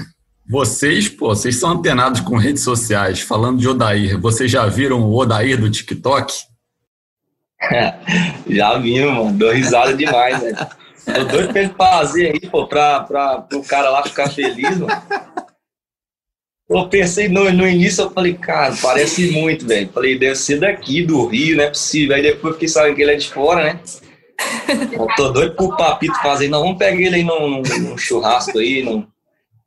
vocês, 0.48 1.08
pô, 1.08 1.28
vocês 1.28 1.56
são 1.56 1.70
antenados 1.70 2.20
com 2.20 2.36
redes 2.36 2.62
sociais. 2.62 3.20
Falando 3.20 3.58
de 3.58 3.68
Odair, 3.68 4.20
vocês 4.20 4.50
já 4.50 4.66
viram 4.66 5.02
o 5.02 5.16
Odair 5.16 5.58
do 5.58 5.70
TikTok? 5.70 6.34
já 8.48 8.78
vi, 8.78 9.00
mano. 9.00 9.32
Dou 9.32 9.52
risada 9.52 9.94
demais, 9.94 10.40
velho. 10.40 10.56
Tô 11.04 11.24
doido 11.24 11.52
pra 11.52 11.62
ele 11.62 11.74
fazer 11.76 12.32
aí, 12.32 12.40
pô, 12.50 12.66
pra, 12.66 13.00
pra, 13.00 13.46
o 13.52 13.64
cara 13.64 13.90
lá 13.90 14.02
ficar 14.02 14.30
feliz, 14.30 14.78
mano. 14.78 15.02
Eu 16.68 16.88
pensei 16.88 17.28
no, 17.28 17.50
no 17.52 17.68
início, 17.68 18.04
eu 18.04 18.10
falei, 18.10 18.34
cara, 18.34 18.74
parece 18.80 19.30
muito, 19.30 19.66
velho. 19.66 19.90
Falei, 19.92 20.18
deve 20.18 20.34
ser 20.34 20.58
daqui, 20.58 21.02
do 21.02 21.26
Rio, 21.26 21.58
não 21.58 21.64
é 21.64 21.68
possível. 21.68 22.16
Aí 22.16 22.22
depois 22.22 22.54
fiquei 22.54 22.68
sabendo 22.68 22.96
que 22.96 23.02
ele 23.02 23.12
é 23.12 23.16
de 23.16 23.30
fora, 23.30 23.64
né? 23.64 23.80
Eu 24.92 25.06
tô 25.14 25.30
doido 25.30 25.54
pro 25.54 25.76
Papito 25.76 26.20
fazer. 26.22 26.48
Não, 26.48 26.62
vamos 26.62 26.78
pegar 26.78 27.00
ele 27.00 27.16
aí 27.16 27.24
num, 27.24 27.60
num 27.60 27.98
churrasco 27.98 28.58
aí, 28.58 28.82
num, 28.82 29.06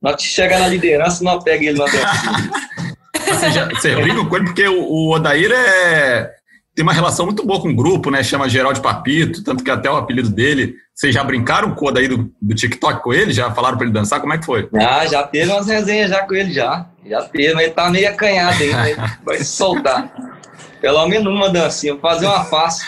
nós 0.07 0.21
chega 0.21 0.57
na 0.57 0.67
liderança, 0.67 1.23
nós 1.23 1.43
pega 1.43 1.65
ele 1.65 1.77
na 1.77 1.85
você, 3.27 3.51
já, 3.51 3.67
você 3.67 3.95
briga 3.95 4.23
com 4.23 4.35
ele 4.37 4.45
porque 4.45 4.67
o, 4.67 4.81
o 4.81 5.13
Odair 5.13 5.51
é, 5.51 6.31
tem 6.73 6.83
uma 6.83 6.93
relação 6.93 7.25
muito 7.25 7.45
boa 7.45 7.59
com 7.61 7.69
o 7.69 7.75
grupo, 7.75 8.09
né? 8.09 8.23
Chama 8.23 8.47
Geraldo 8.47 8.81
Papito, 8.81 9.43
tanto 9.43 9.63
que 9.63 9.69
até 9.71 9.91
o 9.91 9.97
apelido 9.97 10.29
dele. 10.29 10.75
Vocês 10.95 11.13
já 11.13 11.23
brincaram 11.23 11.75
com 11.75 11.85
o 11.85 11.89
Odair 11.89 12.09
do, 12.09 12.31
do 12.41 12.55
TikTok 12.55 13.03
com 13.03 13.13
ele? 13.13 13.33
Já 13.33 13.51
falaram 13.51 13.77
para 13.77 13.85
ele 13.85 13.93
dançar? 13.93 14.21
Como 14.21 14.33
é 14.33 14.37
que 14.37 14.45
foi? 14.45 14.69
Ah, 14.75 15.05
já 15.05 15.23
teve 15.23 15.51
umas 15.51 15.67
resenhas 15.67 16.09
já 16.09 16.25
com 16.25 16.33
ele 16.33 16.53
já. 16.53 16.85
Já 17.05 17.23
teve, 17.23 17.53
mas 17.53 17.63
ele 17.65 17.73
tá 17.73 17.89
meio 17.89 18.09
acanhado 18.09 18.63
aí, 18.63 18.95
vai 19.23 19.37
se 19.39 19.45
soltar. 19.45 20.11
Pelo 20.79 21.07
menos 21.07 21.27
uma 21.27 21.49
dancinha, 21.49 21.97
fazer 21.97 22.27
uma 22.27 22.45
face. 22.45 22.85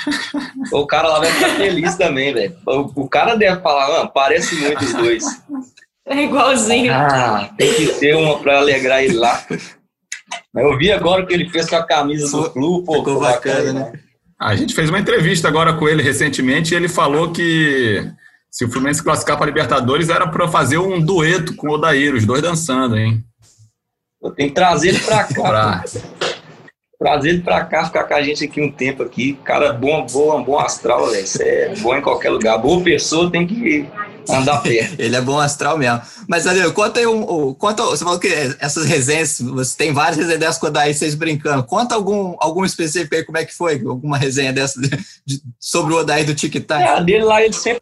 o 0.72 0.86
cara 0.86 1.08
lá 1.08 1.20
vai 1.20 1.32
ficar 1.32 1.50
feliz 1.56 1.96
também, 1.96 2.34
velho. 2.34 2.56
O, 2.66 3.04
o, 3.04 3.10
cara 3.10 3.36
deve 3.36 3.62
falar, 3.62 3.90
mano, 3.90 4.12
parece 4.14 4.56
muito 4.56 4.86
os 4.86 4.94
dois. 4.94 5.24
É 6.10 6.24
igualzinho. 6.24 6.92
Ah, 6.92 7.52
tem 7.56 7.72
que 7.74 7.88
ter 8.00 8.16
uma 8.16 8.40
pra 8.40 8.58
alegrar 8.58 9.04
ele 9.04 9.14
lá. 9.14 9.46
Eu 10.56 10.76
vi 10.78 10.92
agora 10.92 11.24
o 11.24 11.28
que 11.28 11.34
ele 11.34 11.48
fez 11.50 11.70
com 11.70 11.76
a 11.76 11.86
camisa 11.86 12.36
do 12.36 12.50
clube, 12.50 12.86
pô. 12.86 12.96
Ficou 12.96 13.20
bacana, 13.20 13.74
né? 13.74 13.94
A 14.42 14.56
gente 14.56 14.74
fez 14.74 14.90
uma 14.90 15.00
entrevista 15.00 15.48
agora 15.48 15.74
com 15.74 15.88
ele 15.88 16.02
recentemente 16.02 16.74
e 16.74 16.78
ele 16.78 16.88
falou 16.88 17.32
que 17.32 18.04
se 18.50 18.66
o 18.66 18.72
Fluminense 18.72 19.04
classificar 19.04 19.38
para 19.38 19.46
Libertadores 19.46 20.10
era 20.10 20.28
para 20.28 20.48
fazer 20.48 20.80
um 20.80 21.00
dueto 21.00 21.56
com 21.56 21.68
o 21.68 21.74
Odair, 21.74 22.16
os 22.16 22.26
dois 22.26 22.42
dançando, 22.42 22.98
hein? 22.98 23.24
Eu 24.22 24.32
tenho 24.32 24.50
que 24.50 24.56
trazer 24.56 24.90
ele 24.90 25.00
para 25.00 25.24
cá. 25.32 25.84
trazer 26.98 27.30
ele 27.30 27.42
para 27.42 27.64
cá, 27.66 27.86
ficar 27.86 28.06
com 28.06 28.14
a 28.16 28.24
gente 28.24 28.46
aqui 28.46 28.60
um 28.60 28.72
tempo 28.72 29.04
aqui. 29.04 29.38
Cara 29.44 29.74
bom, 29.74 30.06
bom, 30.12 30.44
bom 30.44 30.58
astral, 30.58 31.12
velho. 31.12 31.24
Isso 31.24 31.44
é 31.44 31.76
bom 31.76 31.96
em 31.96 32.02
qualquer 32.02 32.30
lugar. 32.30 32.58
Boa 32.58 32.82
pessoa 32.82 33.30
tem 33.30 33.46
que 33.46 33.88
andar 34.38 34.62
perto. 34.62 34.96
ele 35.00 35.16
é 35.16 35.22
bom 35.22 35.40
astral 35.40 35.78
mesmo. 35.78 36.02
Mas, 36.28 36.46
Adriano, 36.46 36.74
conta 36.74 37.00
aí 37.00 37.08
um, 37.08 37.54
conta, 37.54 37.84
você 37.84 38.04
falou 38.04 38.20
que 38.20 38.28
essas 38.60 38.86
resenhas, 38.86 39.40
você 39.42 39.78
tem 39.78 39.94
várias 39.94 40.18
resenhas 40.18 40.40
dessas 40.40 40.58
quando 40.58 40.78
aí 40.78 40.94
vocês 40.94 41.16
brincando. 41.16 41.64
Conta 41.64 41.96
algum, 41.96 42.36
algum 42.40 42.66
específico 42.66 43.16
aí, 43.16 43.24
como 43.24 43.38
é 43.38 43.46
que 43.46 43.54
foi? 43.54 43.82
Alguma 43.86 44.18
resenha 44.18 44.54
dessa 44.54 44.80
de, 44.80 44.90
de, 45.26 45.42
sobre 45.60 45.94
o 45.94 45.98
Odair 45.98 46.26
do 46.26 46.36
Tic-Tac? 46.36 46.82
É, 46.82 46.90
a 46.90 47.00
dele 47.00 47.24
lá, 47.24 47.44
ele 47.44 47.54
sempre 47.54 47.82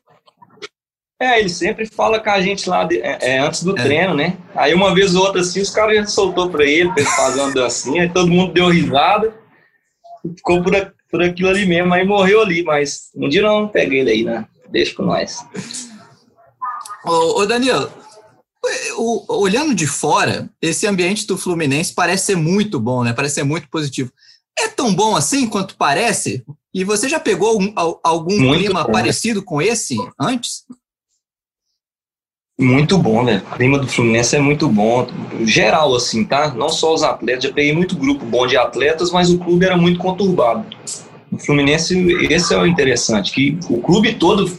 é, 1.19 1.39
ele 1.39 1.49
sempre 1.49 1.87
fala 1.87 2.19
com 2.19 2.29
a 2.29 2.39
gente 2.39 2.69
lá 2.69 2.83
de, 2.83 3.01
é, 3.01 3.17
é 3.21 3.39
antes 3.39 3.63
do 3.63 3.77
é. 3.77 3.81
treino, 3.81 4.13
né? 4.13 4.37
Aí 4.53 4.73
uma 4.73 4.93
vez 4.93 5.15
ou 5.15 5.25
outra 5.25 5.41
assim, 5.41 5.61
os 5.61 5.71
caras 5.71 5.95
já 5.95 6.05
soltou 6.05 6.47
pra 6.49 6.63
ele, 6.63 6.91
pra 6.91 7.01
ele 7.01 7.09
fazer 7.09 7.41
uma 7.41 7.51
dancinha, 7.51 8.03
aí 8.03 8.09
todo 8.09 8.29
mundo 8.29 8.53
deu 8.53 8.69
risada, 8.69 9.33
ficou 10.35 10.61
por, 10.61 10.93
por 11.09 11.23
aquilo 11.23 11.49
ali 11.49 11.65
mesmo, 11.65 11.91
aí 11.91 12.05
morreu 12.05 12.41
ali, 12.41 12.63
mas 12.63 13.09
um 13.15 13.27
dia 13.27 13.41
não 13.41 13.67
peguei 13.67 14.01
ele 14.01 14.11
aí, 14.11 14.23
né? 14.23 14.45
Deixa 14.69 14.93
com 14.93 15.03
nós. 15.03 15.43
Ô, 17.07 17.41
ô 17.41 17.45
Daniel, 17.45 17.89
o, 18.97 19.41
olhando 19.41 19.73
de 19.73 19.87
fora, 19.87 20.49
esse 20.61 20.85
ambiente 20.85 21.25
do 21.25 21.37
Fluminense 21.37 21.93
parece 21.93 22.27
ser 22.27 22.35
muito 22.35 22.79
bom, 22.79 23.03
né? 23.03 23.13
Parece 23.13 23.35
ser 23.35 23.43
muito 23.43 23.69
positivo. 23.69 24.11
É 24.59 24.67
tão 24.67 24.93
bom 24.93 25.15
assim 25.15 25.47
quanto 25.47 25.75
parece? 25.77 26.43
E 26.73 26.83
você 26.83 27.07
já 27.07 27.19
pegou 27.19 27.49
algum, 27.49 27.99
algum 28.03 28.37
clima 28.37 28.81
bom, 28.81 28.87
né? 28.87 28.93
parecido 28.93 29.43
com 29.43 29.61
esse 29.61 29.95
antes? 30.19 30.65
Muito 32.59 32.97
bom, 32.97 33.23
né? 33.23 33.43
O 33.51 33.55
clima 33.55 33.77
do 33.77 33.87
Fluminense 33.87 34.35
é 34.35 34.39
muito 34.39 34.67
bom. 34.67 35.07
Geral, 35.45 35.95
assim, 35.95 36.25
tá? 36.25 36.53
Não 36.55 36.69
só 36.69 36.93
os 36.93 37.03
atletas. 37.03 37.43
Já 37.43 37.53
peguei 37.53 37.71
muito 37.71 37.95
grupo 37.95 38.25
bom 38.25 38.47
de 38.47 38.57
atletas, 38.57 39.11
mas 39.11 39.29
o 39.29 39.37
clube 39.37 39.63
era 39.63 39.77
muito 39.77 39.99
conturbado. 39.99 40.65
O 41.31 41.37
Fluminense, 41.37 41.95
esse 42.31 42.53
é 42.53 42.57
o 42.57 42.65
interessante, 42.65 43.31
que 43.31 43.59
o 43.69 43.79
clube 43.79 44.15
todo 44.15 44.51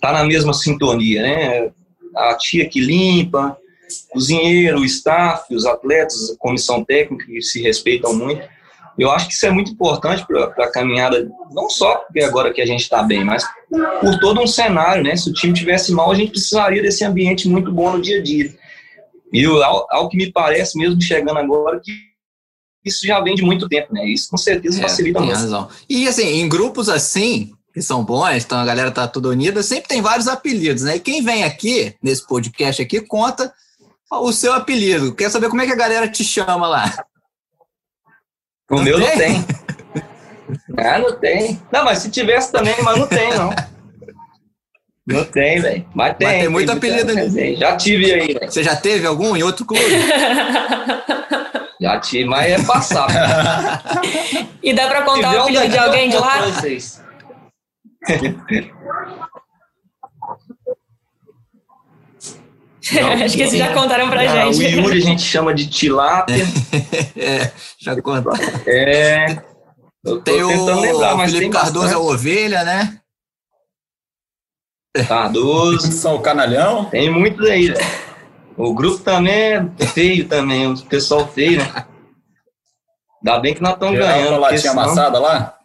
tá 0.00 0.12
na 0.12 0.24
mesma 0.24 0.52
sintonia, 0.52 1.22
né? 1.22 1.70
A 2.16 2.34
tia 2.34 2.68
que 2.68 2.80
limpa, 2.80 3.56
cozinheiro, 4.10 4.80
o 4.80 4.84
staff, 4.84 5.54
os 5.54 5.66
atletas, 5.66 6.30
a 6.30 6.36
comissão 6.38 6.84
técnica 6.84 7.26
que 7.26 7.40
se 7.42 7.60
respeitam 7.62 8.14
muito. 8.14 8.42
Eu 8.98 9.10
acho 9.10 9.28
que 9.28 9.34
isso 9.34 9.46
é 9.46 9.50
muito 9.50 9.70
importante 9.70 10.26
para 10.26 10.64
a 10.64 10.70
caminhada, 10.70 11.30
não 11.52 11.70
só 11.70 11.96
porque 11.96 12.22
agora 12.22 12.52
que 12.52 12.60
a 12.60 12.66
gente 12.66 12.82
está 12.82 13.02
bem, 13.02 13.24
mas 13.24 13.44
por 14.00 14.18
todo 14.18 14.40
um 14.40 14.46
cenário, 14.46 15.02
né? 15.02 15.16
Se 15.16 15.30
o 15.30 15.32
time 15.32 15.54
tivesse 15.54 15.92
mal, 15.92 16.10
a 16.10 16.14
gente 16.14 16.32
precisaria 16.32 16.82
desse 16.82 17.04
ambiente 17.04 17.48
muito 17.48 17.72
bom 17.72 17.92
no 17.92 18.02
dia 18.02 18.18
a 18.18 18.22
dia. 18.22 18.54
E 19.32 19.44
ao, 19.44 19.86
ao 19.90 20.08
que 20.08 20.16
me 20.16 20.30
parece, 20.30 20.76
mesmo 20.76 21.00
chegando 21.00 21.38
agora, 21.38 21.80
que 21.80 21.92
isso 22.84 23.06
já 23.06 23.20
vem 23.20 23.34
de 23.34 23.42
muito 23.42 23.68
tempo, 23.68 23.92
né? 23.92 24.06
Isso 24.06 24.28
com 24.28 24.36
certeza 24.36 24.80
é, 24.80 24.82
facilita 24.82 25.20
muito. 25.20 25.34
Razão. 25.34 25.68
E 25.88 26.08
assim, 26.08 26.26
em 26.40 26.48
grupos 26.48 26.88
assim, 26.88 27.52
que 27.72 27.80
são 27.80 28.04
bons, 28.04 28.44
então 28.44 28.58
a 28.58 28.64
galera 28.64 28.90
tá 28.90 29.06
toda 29.06 29.28
unida, 29.28 29.62
sempre 29.62 29.88
tem 29.88 30.02
vários 30.02 30.26
apelidos, 30.26 30.82
né? 30.82 30.96
E 30.96 31.00
quem 31.00 31.22
vem 31.22 31.44
aqui, 31.44 31.94
nesse 32.02 32.26
podcast 32.26 32.82
aqui, 32.82 33.00
conta 33.00 33.52
o 34.10 34.32
seu 34.32 34.52
apelido. 34.52 35.14
Quer 35.14 35.30
saber 35.30 35.48
como 35.48 35.62
é 35.62 35.66
que 35.66 35.72
a 35.72 35.76
galera 35.76 36.08
te 36.08 36.24
chama 36.24 36.66
lá? 36.66 37.04
O 38.70 38.76
não 38.76 38.82
meu 38.82 38.98
tem? 38.98 39.08
não 39.08 39.18
tem. 39.18 39.44
Ah, 40.76 40.98
não 40.98 41.16
tem. 41.16 41.62
Não, 41.70 41.84
mas 41.84 41.98
se 41.98 42.10
tivesse 42.10 42.50
também, 42.50 42.74
mas 42.82 42.98
não 42.98 43.06
tem, 43.06 43.32
não. 43.34 43.54
Não 45.06 45.24
tem, 45.24 45.60
velho. 45.60 45.86
Mas 45.94 46.16
tem. 46.16 46.26
Mas 46.26 46.40
tem 46.40 46.48
muito 46.48 46.72
apelido 46.72 47.12
ali. 47.12 47.56
Já 47.56 47.76
tive 47.76 48.12
aí, 48.12 48.34
véio. 48.34 48.50
Você 48.50 48.64
já 48.64 48.74
teve 48.74 49.06
algum 49.06 49.36
em 49.36 49.44
outro 49.44 49.64
clube? 49.64 49.84
já 51.80 52.00
tive, 52.00 52.24
mas 52.24 52.50
é 52.50 52.64
passado. 52.64 53.12
e 54.60 54.72
dá 54.72 54.88
pra 54.88 55.02
contar 55.02 55.34
o 55.34 55.42
apelido 55.42 55.68
de 55.68 55.78
alguém 55.78 56.10
de 56.10 56.16
lá? 56.16 56.40
Não, 62.92 63.12
Acho 63.12 63.36
que 63.36 63.46
vocês 63.46 63.58
já 63.58 63.74
contaram 63.74 64.08
pra 64.08 64.24
não, 64.24 64.52
gente. 64.52 64.74
O 64.76 64.80
Yuri 64.80 64.98
a 64.98 65.00
gente 65.02 65.22
chama 65.22 65.54
de 65.54 65.68
tilápia. 65.68 66.44
é, 67.16 67.52
já 67.78 68.00
contaram. 68.00 68.38
É. 68.66 69.42
Eu 70.02 70.22
tem 70.22 70.42
o 70.42 70.80
lembrar, 70.80 71.14
mas 71.14 71.30
Felipe 71.32 71.52
Cardoso 71.52 71.80
bastante. 71.80 71.94
é 71.94 71.98
o 71.98 72.10
ovelha, 72.10 72.64
né? 72.64 73.00
Cardoso. 75.06 75.92
São 75.92 76.16
o 76.16 76.22
canalhão. 76.22 76.86
Tem 76.86 77.10
muitos 77.10 77.46
aí. 77.48 77.68
Né? 77.68 77.76
O 78.56 78.74
grupo 78.74 78.98
também 78.98 79.72
é 79.78 79.86
feio 79.86 80.26
também, 80.26 80.66
o 80.66 80.78
pessoal 80.86 81.28
feio, 81.28 81.58
né? 81.58 81.86
Ainda 83.22 83.38
bem 83.40 83.54
que 83.54 83.62
nós 83.62 83.74
estamos 83.74 83.98
ganhando. 83.98 84.40
latinha 84.40 84.60
senão... 84.60 84.82
amassada 84.82 85.18
lá? 85.18 85.58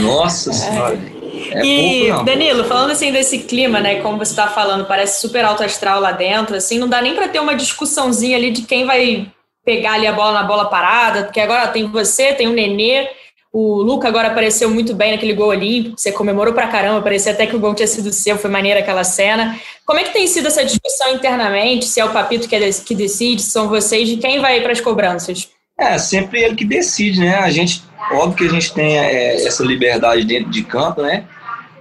Nossa 0.00 0.50
é. 0.50 0.52
senhora. 0.52 1.15
É 1.56 1.64
e, 1.64 2.08
pouco, 2.08 2.24
Danilo, 2.24 2.64
falando 2.64 2.90
assim 2.90 3.10
desse 3.10 3.38
clima, 3.38 3.80
né, 3.80 4.00
como 4.00 4.18
você 4.18 4.32
está 4.32 4.46
falando, 4.48 4.84
parece 4.84 5.20
super 5.20 5.44
alto 5.44 5.62
astral 5.62 6.00
lá 6.00 6.12
dentro, 6.12 6.56
assim, 6.56 6.78
não 6.78 6.88
dá 6.88 7.00
nem 7.00 7.14
para 7.14 7.28
ter 7.28 7.40
uma 7.40 7.54
discussãozinha 7.54 8.36
ali 8.36 8.50
de 8.50 8.62
quem 8.62 8.84
vai 8.84 9.26
pegar 9.64 9.94
ali 9.94 10.06
a 10.06 10.12
bola 10.12 10.32
na 10.32 10.42
bola 10.42 10.66
parada, 10.66 11.24
porque 11.24 11.40
agora 11.40 11.68
tem 11.68 11.86
você, 11.86 12.34
tem 12.34 12.46
o 12.46 12.52
Nenê, 12.52 13.08
o 13.52 13.80
Luca 13.82 14.06
agora 14.06 14.28
apareceu 14.28 14.68
muito 14.68 14.94
bem 14.94 15.12
naquele 15.12 15.32
gol 15.32 15.48
olímpico, 15.48 15.98
você 15.98 16.12
comemorou 16.12 16.52
pra 16.52 16.68
caramba, 16.68 17.00
parecia 17.00 17.32
até 17.32 17.46
que 17.46 17.56
o 17.56 17.58
gol 17.58 17.74
tinha 17.74 17.86
sido 17.86 18.12
seu, 18.12 18.36
foi 18.36 18.50
maneira 18.50 18.80
aquela 18.80 19.02
cena. 19.02 19.58
Como 19.86 19.98
é 19.98 20.04
que 20.04 20.12
tem 20.12 20.26
sido 20.26 20.48
essa 20.48 20.62
discussão 20.62 21.14
internamente, 21.14 21.86
se 21.86 21.98
é 21.98 22.04
o 22.04 22.12
Papito 22.12 22.48
que, 22.48 22.54
é, 22.54 22.70
que 22.70 22.94
decide, 22.94 23.40
se 23.40 23.50
são 23.50 23.68
vocês, 23.68 24.08
de 24.08 24.18
quem 24.18 24.40
vai 24.40 24.60
para 24.60 24.72
as 24.72 24.80
cobranças? 24.80 25.48
É, 25.78 25.96
sempre 25.96 26.42
ele 26.42 26.54
que 26.54 26.64
decide, 26.64 27.20
né? 27.20 27.36
A 27.36 27.50
gente, 27.50 27.82
óbvio 28.12 28.36
que 28.36 28.44
a 28.44 28.60
gente 28.60 28.72
tem 28.74 28.98
é, 28.98 29.46
essa 29.46 29.64
liberdade 29.64 30.24
dentro 30.24 30.50
de 30.50 30.62
campo, 30.62 31.00
né? 31.02 31.24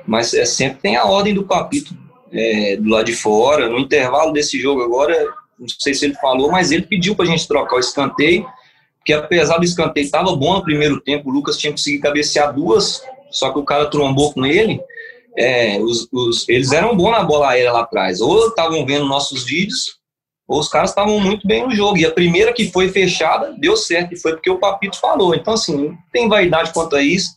Mas 0.05 0.33
é, 0.33 0.45
sempre 0.45 0.79
tem 0.81 0.95
a 0.95 1.05
ordem 1.05 1.33
do 1.33 1.43
Papito 1.43 1.95
é, 2.31 2.77
do 2.77 2.89
lado 2.89 3.05
de 3.05 3.15
fora. 3.15 3.69
No 3.69 3.79
intervalo 3.79 4.31
desse 4.33 4.59
jogo 4.59 4.81
agora, 4.81 5.15
não 5.59 5.67
sei 5.67 5.93
se 5.93 6.05
ele 6.05 6.15
falou, 6.15 6.51
mas 6.51 6.71
ele 6.71 6.83
pediu 6.83 7.15
para 7.15 7.25
a 7.25 7.27
gente 7.29 7.47
trocar 7.47 7.77
o 7.77 7.79
escanteio, 7.79 8.45
que 9.05 9.13
apesar 9.13 9.57
do 9.57 9.65
escanteio 9.65 10.05
estava 10.05 10.35
bom 10.35 10.53
no 10.53 10.63
primeiro 10.63 10.99
tempo, 10.99 11.29
o 11.29 11.33
Lucas 11.33 11.57
tinha 11.57 11.71
conseguido 11.71 12.03
cabecear 12.03 12.53
duas, 12.53 13.01
só 13.29 13.51
que 13.51 13.59
o 13.59 13.63
cara 13.63 13.89
trombou 13.89 14.33
com 14.33 14.45
ele. 14.45 14.79
É, 15.37 15.79
os, 15.81 16.07
os, 16.11 16.47
eles 16.47 16.71
eram 16.71 16.95
bons 16.95 17.11
na 17.11 17.23
bola 17.23 17.49
aérea 17.49 17.73
lá 17.73 17.81
atrás, 17.81 18.21
ou 18.21 18.47
estavam 18.47 18.85
vendo 18.85 19.05
nossos 19.05 19.43
vídeos, 19.43 19.99
ou 20.47 20.59
os 20.59 20.69
caras 20.69 20.91
estavam 20.91 21.19
muito 21.19 21.45
bem 21.47 21.63
no 21.63 21.75
jogo. 21.75 21.97
E 21.97 22.05
a 22.05 22.11
primeira 22.11 22.53
que 22.53 22.71
foi 22.71 22.89
fechada 22.89 23.53
deu 23.57 23.75
certo, 23.75 24.13
e 24.13 24.19
foi 24.19 24.33
porque 24.33 24.49
o 24.49 24.59
Papito 24.59 24.99
falou. 24.99 25.35
Então, 25.35 25.53
assim, 25.53 25.75
não 25.75 25.97
tem 26.11 26.29
vaidade 26.29 26.71
quanto 26.71 26.95
a 26.95 27.01
isso. 27.01 27.31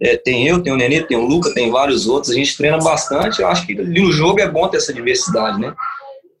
É, 0.00 0.16
tem 0.16 0.46
eu, 0.46 0.62
tem 0.62 0.72
o 0.72 0.76
Nenê, 0.76 1.02
tem 1.02 1.16
o 1.16 1.24
Luca, 1.24 1.54
tem 1.54 1.70
vários 1.70 2.06
outros. 2.06 2.30
A 2.30 2.34
gente 2.34 2.56
treina 2.56 2.78
bastante. 2.78 3.40
Eu 3.40 3.48
acho 3.48 3.66
que 3.66 3.74
no 3.74 4.12
jogo 4.12 4.40
é 4.40 4.48
bom 4.48 4.68
ter 4.68 4.76
essa 4.76 4.92
diversidade, 4.92 5.58
né? 5.58 5.74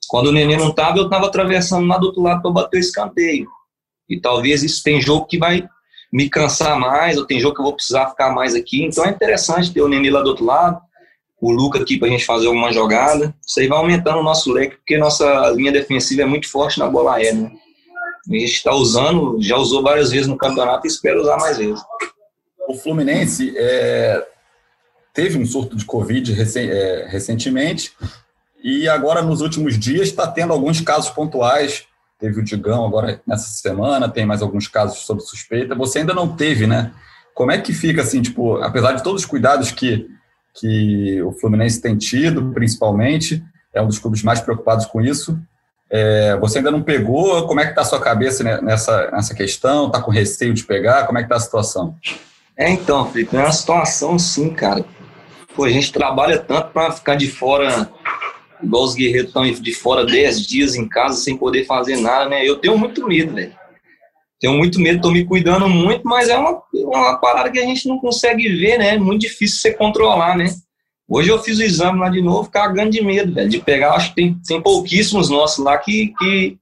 Quando 0.08 0.26
o 0.26 0.32
Nenê 0.32 0.56
não 0.56 0.68
estava, 0.68 0.98
eu 0.98 1.04
estava 1.04 1.26
atravessando 1.26 1.86
lá 1.86 1.96
do 1.96 2.06
outro 2.06 2.22
lado 2.22 2.42
para 2.42 2.50
bater 2.50 2.76
o 2.76 2.80
escanteio. 2.80 3.46
E 4.08 4.20
talvez 4.20 4.62
isso 4.62 4.82
tem 4.84 5.00
jogo 5.00 5.26
que 5.26 5.38
vai 5.38 5.66
me 6.12 6.28
cansar 6.28 6.78
mais, 6.78 7.18
ou 7.18 7.26
tem 7.26 7.40
jogo 7.40 7.54
que 7.54 7.60
eu 7.60 7.64
vou 7.64 7.74
precisar 7.74 8.08
ficar 8.10 8.30
mais 8.32 8.54
aqui. 8.54 8.84
Então 8.84 9.04
é 9.04 9.10
interessante 9.10 9.72
ter 9.72 9.80
o 9.80 9.88
Nenê 9.88 10.10
lá 10.10 10.22
do 10.22 10.28
outro 10.28 10.44
lado, 10.44 10.80
o 11.40 11.50
Luca 11.50 11.80
aqui 11.80 11.98
para 11.98 12.08
a 12.08 12.10
gente 12.10 12.26
fazer 12.26 12.46
alguma 12.46 12.72
jogada. 12.72 13.34
Isso 13.44 13.58
aí 13.58 13.66
vai 13.66 13.78
aumentando 13.78 14.18
o 14.18 14.22
nosso 14.22 14.52
leque, 14.52 14.76
porque 14.76 14.98
nossa 14.98 15.50
linha 15.50 15.72
defensiva 15.72 16.22
é 16.22 16.26
muito 16.26 16.48
forte 16.48 16.78
na 16.78 16.88
bola 16.88 17.14
aérea. 17.14 17.40
Né? 17.40 17.52
A 18.28 18.32
gente 18.32 18.52
está 18.52 18.74
usando, 18.74 19.38
já 19.40 19.56
usou 19.56 19.82
várias 19.82 20.10
vezes 20.10 20.26
no 20.26 20.36
campeonato 20.36 20.86
e 20.86 20.88
espero 20.88 21.22
usar 21.22 21.38
mais 21.38 21.56
vezes 21.58 21.80
o 22.68 22.74
Fluminense 22.74 23.54
é, 23.56 24.26
teve 25.12 25.38
um 25.38 25.46
surto 25.46 25.76
de 25.76 25.84
Covid 25.84 26.32
é, 26.32 27.06
recentemente 27.08 27.92
e 28.62 28.88
agora, 28.88 29.22
nos 29.22 29.40
últimos 29.40 29.78
dias, 29.78 30.08
está 30.08 30.26
tendo 30.26 30.52
alguns 30.52 30.80
casos 30.80 31.10
pontuais. 31.10 31.84
Teve 32.18 32.40
o 32.40 32.44
Digão 32.44 32.84
agora 32.84 33.20
nessa 33.26 33.48
semana, 33.48 34.08
tem 34.08 34.26
mais 34.26 34.42
alguns 34.42 34.66
casos 34.68 34.98
sob 34.98 35.20
suspeita. 35.20 35.74
Você 35.74 36.00
ainda 36.00 36.14
não 36.14 36.34
teve, 36.34 36.66
né? 36.66 36.92
Como 37.34 37.52
é 37.52 37.58
que 37.58 37.72
fica, 37.72 38.02
assim, 38.02 38.22
tipo, 38.22 38.56
apesar 38.56 38.92
de 38.92 39.02
todos 39.04 39.22
os 39.22 39.28
cuidados 39.28 39.70
que, 39.70 40.08
que 40.54 41.20
o 41.22 41.32
Fluminense 41.32 41.80
tem 41.80 41.96
tido, 41.96 42.52
principalmente, 42.52 43.44
é 43.72 43.80
um 43.82 43.86
dos 43.86 43.98
clubes 43.98 44.22
mais 44.22 44.40
preocupados 44.40 44.86
com 44.86 45.00
isso, 45.00 45.38
É, 45.88 46.36
você 46.40 46.58
ainda 46.58 46.70
não 46.70 46.82
pegou? 46.82 47.46
Como 47.46 47.60
é 47.60 47.64
que 47.64 47.70
está 47.70 47.82
a 47.82 47.84
sua 47.84 48.00
cabeça 48.00 48.42
nessa, 48.60 49.08
nessa 49.12 49.34
questão? 49.34 49.86
Está 49.86 50.02
com 50.02 50.10
receio 50.10 50.52
de 50.52 50.64
pegar? 50.64 51.06
Como 51.06 51.16
é 51.16 51.22
que 51.22 51.26
está 51.26 51.36
a 51.36 51.40
situação? 51.40 51.94
É, 52.58 52.70
então, 52.70 53.10
Felipe, 53.10 53.36
é 53.36 53.40
uma 53.40 53.52
situação 53.52 54.18
sim, 54.18 54.50
cara. 54.50 54.84
Pô, 55.54 55.64
a 55.64 55.70
gente 55.70 55.92
trabalha 55.92 56.38
tanto 56.38 56.70
para 56.70 56.90
ficar 56.90 57.14
de 57.14 57.28
fora, 57.30 57.90
igual 58.62 58.84
os 58.84 58.94
guerreiros 58.94 59.28
estão 59.28 59.44
de 59.44 59.74
fora 59.74 60.06
10 60.06 60.46
dias 60.46 60.74
em 60.74 60.88
casa 60.88 61.16
sem 61.16 61.36
poder 61.36 61.64
fazer 61.64 61.96
nada, 61.96 62.28
né? 62.30 62.46
Eu 62.46 62.56
tenho 62.56 62.78
muito 62.78 63.06
medo, 63.06 63.34
velho. 63.34 63.54
Tenho 64.40 64.54
muito 64.54 64.78
medo, 64.80 65.00
tô 65.00 65.10
me 65.10 65.24
cuidando 65.24 65.68
muito, 65.68 66.06
mas 66.06 66.28
é 66.28 66.36
uma, 66.36 66.62
uma 66.74 67.18
parada 67.18 67.50
que 67.50 67.58
a 67.58 67.64
gente 67.64 67.88
não 67.88 67.98
consegue 67.98 68.48
ver, 68.48 68.78
né? 68.78 68.94
É 68.94 68.98
muito 68.98 69.22
difícil 69.22 69.58
você 69.60 69.72
controlar, 69.72 70.36
né? 70.36 70.46
Hoje 71.08 71.30
eu 71.30 71.42
fiz 71.42 71.58
o 71.58 71.62
exame 71.62 72.00
lá 72.00 72.10
de 72.10 72.20
novo, 72.20 72.50
cagando 72.50 72.90
de 72.90 73.02
medo, 73.02 73.32
velho, 73.32 73.48
de 73.48 73.60
pegar. 73.60 73.94
Acho 73.94 74.10
que 74.10 74.16
tem, 74.16 74.38
tem 74.46 74.60
pouquíssimos 74.60 75.30
nossos 75.30 75.64
lá 75.64 75.78
que, 75.78 76.12
que, 76.18 76.58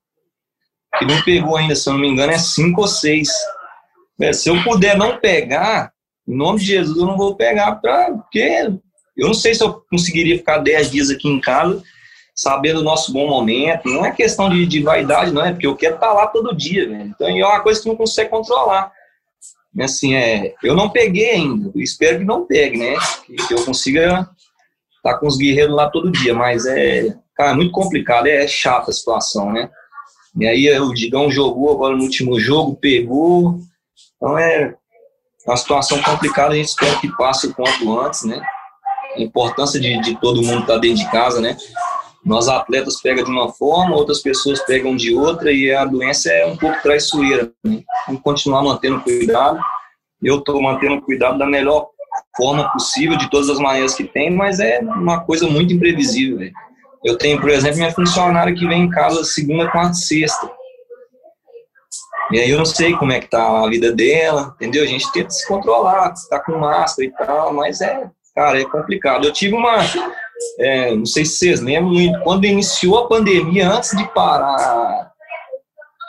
que 0.98 1.04
não 1.04 1.22
pegou 1.22 1.56
ainda, 1.56 1.74
se 1.74 1.88
eu 1.88 1.94
não 1.94 2.00
me 2.00 2.08
engano, 2.08 2.32
é 2.32 2.38
cinco 2.38 2.82
ou 2.82 2.88
seis. 2.88 3.28
É, 4.20 4.32
se 4.32 4.48
eu 4.48 4.62
puder 4.62 4.96
não 4.96 5.18
pegar, 5.18 5.92
em 6.26 6.36
nome 6.36 6.60
de 6.60 6.66
Jesus, 6.66 6.96
eu 6.96 7.06
não 7.06 7.16
vou 7.16 7.34
pegar, 7.36 7.76
pra, 7.76 8.12
porque 8.12 8.70
eu 9.16 9.26
não 9.26 9.34
sei 9.34 9.54
se 9.54 9.62
eu 9.62 9.82
conseguiria 9.90 10.38
ficar 10.38 10.58
dez 10.58 10.90
dias 10.90 11.10
aqui 11.10 11.28
em 11.28 11.40
casa, 11.40 11.82
sabendo 12.34 12.80
o 12.80 12.84
nosso 12.84 13.12
bom 13.12 13.28
momento. 13.28 13.88
Não 13.88 14.04
é 14.04 14.10
questão 14.10 14.48
de, 14.48 14.66
de 14.66 14.82
vaidade, 14.82 15.32
não 15.32 15.44
é, 15.44 15.52
porque 15.52 15.66
eu 15.66 15.76
quero 15.76 15.94
estar 15.94 16.12
lá 16.12 16.26
todo 16.26 16.56
dia. 16.56 16.84
Então 16.84 17.28
é 17.28 17.44
uma 17.44 17.60
coisa 17.60 17.80
que 17.80 17.88
não 17.88 17.96
consegue 17.96 18.30
controlar. 18.30 18.92
Assim, 19.80 20.14
é, 20.14 20.54
eu 20.62 20.74
não 20.74 20.88
peguei 20.88 21.30
ainda, 21.30 21.72
espero 21.76 22.18
que 22.18 22.24
não 22.24 22.46
pegue, 22.46 22.78
né? 22.78 22.94
Que, 23.26 23.54
eu 23.54 23.64
consiga 23.64 24.28
estar 24.96 25.18
com 25.18 25.26
os 25.26 25.36
guerreiros 25.36 25.74
lá 25.74 25.90
todo 25.90 26.12
dia, 26.12 26.32
mas 26.32 26.64
é, 26.64 27.12
cara, 27.34 27.50
é 27.50 27.54
muito 27.54 27.72
complicado, 27.72 28.26
é, 28.26 28.44
é 28.44 28.46
chata 28.46 28.90
a 28.90 28.94
situação, 28.94 29.52
né? 29.52 29.68
E 30.38 30.46
aí 30.46 30.80
o 30.80 30.92
Digão 30.92 31.30
jogou 31.30 31.72
agora 31.72 31.96
no 31.96 32.02
último 32.02 32.38
jogo, 32.38 32.76
pegou. 32.76 33.58
Então 34.24 34.38
é 34.38 34.74
uma 35.46 35.56
situação 35.58 36.00
complicada, 36.02 36.54
a 36.54 36.56
gente 36.56 36.68
espera 36.68 36.98
que 36.98 37.14
passe 37.14 37.46
o 37.46 37.54
quanto 37.54 38.00
antes, 38.00 38.24
né? 38.24 38.40
A 39.14 39.20
importância 39.20 39.78
de, 39.78 40.00
de 40.00 40.18
todo 40.18 40.42
mundo 40.42 40.62
estar 40.62 40.78
dentro 40.78 41.04
de 41.04 41.10
casa, 41.10 41.42
né? 41.42 41.54
Nós 42.24 42.48
atletas 42.48 43.02
pega 43.02 43.22
de 43.22 43.30
uma 43.30 43.52
forma, 43.52 43.94
outras 43.94 44.22
pessoas 44.22 44.62
pegam 44.62 44.96
de 44.96 45.14
outra 45.14 45.52
e 45.52 45.70
a 45.74 45.84
doença 45.84 46.32
é 46.32 46.46
um 46.46 46.56
pouco 46.56 46.80
traiçoeira. 46.80 47.52
Né? 47.62 47.82
Vamos 48.06 48.22
continuar 48.22 48.62
mantendo 48.62 49.02
cuidado. 49.02 49.58
Eu 50.22 50.38
estou 50.38 50.62
mantendo 50.62 51.02
cuidado 51.02 51.36
da 51.36 51.44
melhor 51.44 51.88
forma 52.34 52.72
possível, 52.72 53.18
de 53.18 53.28
todas 53.28 53.50
as 53.50 53.58
maneiras 53.58 53.94
que 53.94 54.04
tem, 54.04 54.30
mas 54.30 54.58
é 54.58 54.80
uma 54.80 55.20
coisa 55.20 55.46
muito 55.46 55.74
imprevisível. 55.74 56.38
Véio. 56.38 56.52
Eu 57.04 57.18
tenho, 57.18 57.38
por 57.38 57.50
exemplo, 57.50 57.76
minha 57.76 57.92
funcionária 57.92 58.54
que 58.54 58.66
vem 58.66 58.84
em 58.84 58.90
casa 58.90 59.22
segunda, 59.22 59.70
quarta 59.70 59.92
e 59.92 59.96
sexta. 59.96 60.50
E 62.32 62.40
aí 62.40 62.50
eu 62.50 62.58
não 62.58 62.64
sei 62.64 62.96
como 62.96 63.12
é 63.12 63.20
que 63.20 63.28
tá 63.28 63.64
a 63.64 63.68
vida 63.68 63.92
dela, 63.92 64.54
entendeu? 64.56 64.82
A 64.82 64.86
gente 64.86 65.10
tenta 65.12 65.30
se 65.30 65.46
controlar, 65.46 66.12
tá 66.30 66.40
com 66.40 66.58
máscara 66.58 67.06
e 67.06 67.12
tal, 67.12 67.52
mas 67.52 67.80
é, 67.80 68.08
cara, 68.34 68.60
é 68.60 68.64
complicado. 68.64 69.26
Eu 69.26 69.32
tive 69.32 69.54
uma, 69.54 69.78
é, 70.58 70.94
não 70.94 71.06
sei 71.06 71.24
se 71.24 71.36
vocês 71.36 71.60
lembram, 71.60 71.94
quando 72.22 72.46
iniciou 72.46 72.98
a 72.98 73.08
pandemia, 73.08 73.70
antes 73.70 73.96
de 73.96 74.06
parar, 74.12 75.12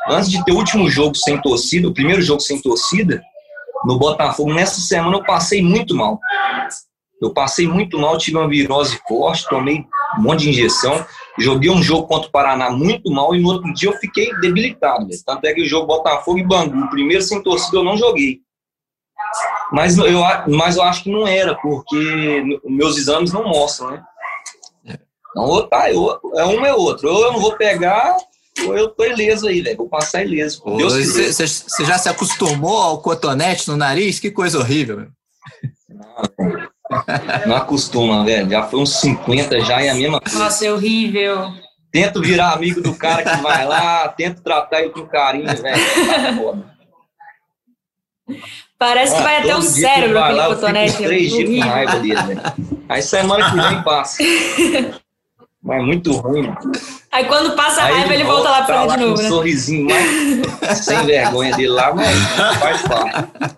antes 0.08 0.30
de 0.30 0.43
ter 0.45 0.51
o 0.51 0.58
último 0.58 0.89
jogo 0.89 1.15
sem 1.15 1.39
torcida, 1.41 1.88
o 1.88 1.93
primeiro 1.93 2.21
jogo 2.21 2.39
sem 2.39 2.62
torcida, 2.62 3.21
no 3.86 3.99
Botafogo, 3.99 4.54
nessa 4.54 4.82
semana 4.82 5.17
eu 5.17 5.23
passei 5.23 5.62
muito 5.62 5.95
mal. 5.95 6.19
Eu 7.21 7.34
passei 7.34 7.67
muito 7.67 7.97
mal, 7.99 8.17
tive 8.17 8.38
uma 8.38 8.47
virose 8.47 8.99
forte, 9.08 9.47
tomei 9.47 9.86
um 10.17 10.21
monte 10.21 10.41
de 10.41 10.49
injeção, 10.49 11.06
joguei 11.37 11.69
um 11.69 11.83
jogo 11.83 12.07
contra 12.07 12.27
o 12.27 12.31
Paraná 12.31 12.69
muito 12.69 13.11
mal 13.11 13.35
e 13.35 13.41
no 13.41 13.49
outro 13.49 13.73
dia 13.73 13.89
eu 13.89 13.97
fiquei 13.97 14.33
debilitado. 14.39 15.07
Tanto 15.25 15.45
é 15.45 15.53
que 15.53 15.61
o 15.61 15.67
jogo 15.67 15.87
Botafogo 15.87 16.39
e 16.39 16.43
Bangu, 16.43 16.89
primeiro 16.89 17.23
sem 17.23 17.41
torcida 17.41 17.77
eu 17.77 17.83
não 17.83 17.97
joguei. 17.97 18.41
Mas 19.71 19.97
eu, 19.97 20.21
mas 20.47 20.77
eu 20.77 20.83
acho 20.83 21.03
que 21.03 21.11
não 21.11 21.27
era, 21.27 21.55
porque 21.55 22.59
meus 22.65 22.97
exames 22.97 23.33
não 23.33 23.43
mostram, 23.43 23.91
né? 23.91 24.03
Então, 25.35 25.43
ou 25.43 25.67
tá, 25.67 25.91
eu, 25.91 26.19
é 26.35 26.45
um 26.45 26.65
é 26.65 26.73
outro. 26.73 27.11
Ou 27.11 27.25
eu 27.25 27.33
não 27.33 27.39
vou 27.41 27.57
pegar, 27.57 28.15
ou 28.65 28.77
eu 28.77 28.87
tô 28.87 29.03
ileso 29.03 29.47
aí, 29.47 29.61
velho. 29.61 29.77
Vou 29.77 29.89
passar 29.89 30.23
ileso. 30.23 30.63
Você 30.63 31.85
já 31.85 31.97
se 31.97 32.07
acostumou 32.07 32.77
ao 32.77 33.01
cotonete 33.01 33.67
no 33.67 33.75
nariz? 33.75 34.19
Que 34.19 34.31
coisa 34.31 34.59
horrível, 34.59 34.97
meu. 34.97 35.09
Não, 35.89 36.69
não 37.45 37.55
acostuma, 37.55 38.23
velho. 38.23 38.49
Já 38.49 38.63
foi 38.63 38.79
uns 38.79 38.99
50 38.99 39.60
já 39.62 39.84
e 39.84 39.89
a 39.89 39.95
mesma 39.95 40.19
coisa. 40.19 40.39
Nossa, 40.39 40.65
é 40.65 40.71
horrível. 40.71 41.53
Tento 41.91 42.21
virar 42.21 42.51
amigo 42.51 42.81
do 42.81 42.93
cara 42.93 43.23
que 43.23 43.41
vai 43.41 43.65
lá, 43.65 44.08
tento 44.10 44.41
tratar 44.41 44.81
ele 44.81 44.89
com 44.89 45.05
carinho, 45.05 45.45
velho. 45.45 46.65
Parece 48.77 49.13
ah, 49.13 49.17
que 49.17 49.23
vai 49.23 49.38
até 49.38 49.55
o 49.55 49.62
cérebro 49.62 50.19
aquele 50.19 50.38
lá, 50.38 50.47
cotonete. 50.47 50.97
três 50.97 51.31
dias 51.31 51.63
com 51.63 51.69
raiva 51.69 51.99
dele, 51.99 52.21
velho. 52.21 52.41
Aí 52.89 53.01
semana 53.01 53.49
que 53.49 53.55
vem 53.55 53.84
passa. 53.84 54.23
Mas 55.63 55.79
é 55.79 55.81
muito 55.81 56.12
ruim. 56.12 56.53
Aí 57.12 57.25
quando 57.25 57.55
passa 57.55 57.81
a 57.81 57.86
raiva, 57.86 58.13
ele 58.13 58.23
volta, 58.23 58.49
volta 58.49 58.60
lá 58.60 58.65
pra 58.65 58.84
lá 58.84 58.95
de 58.97 59.03
novo, 59.03 59.15
com 59.15 59.21
né? 59.21 59.27
um 59.27 59.31
sorrisinho 59.31 59.88
mais 59.88 60.77
sem 60.77 61.05
vergonha 61.05 61.55
dele 61.55 61.69
lá, 61.69 61.93
mas 61.93 62.15
faz 62.60 62.81
parte. 62.81 63.55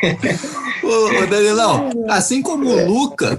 Ô, 0.82 1.26
Danilão, 1.26 1.90
assim 2.08 2.42
como 2.42 2.68
o 2.68 2.86
Luca, 2.86 3.38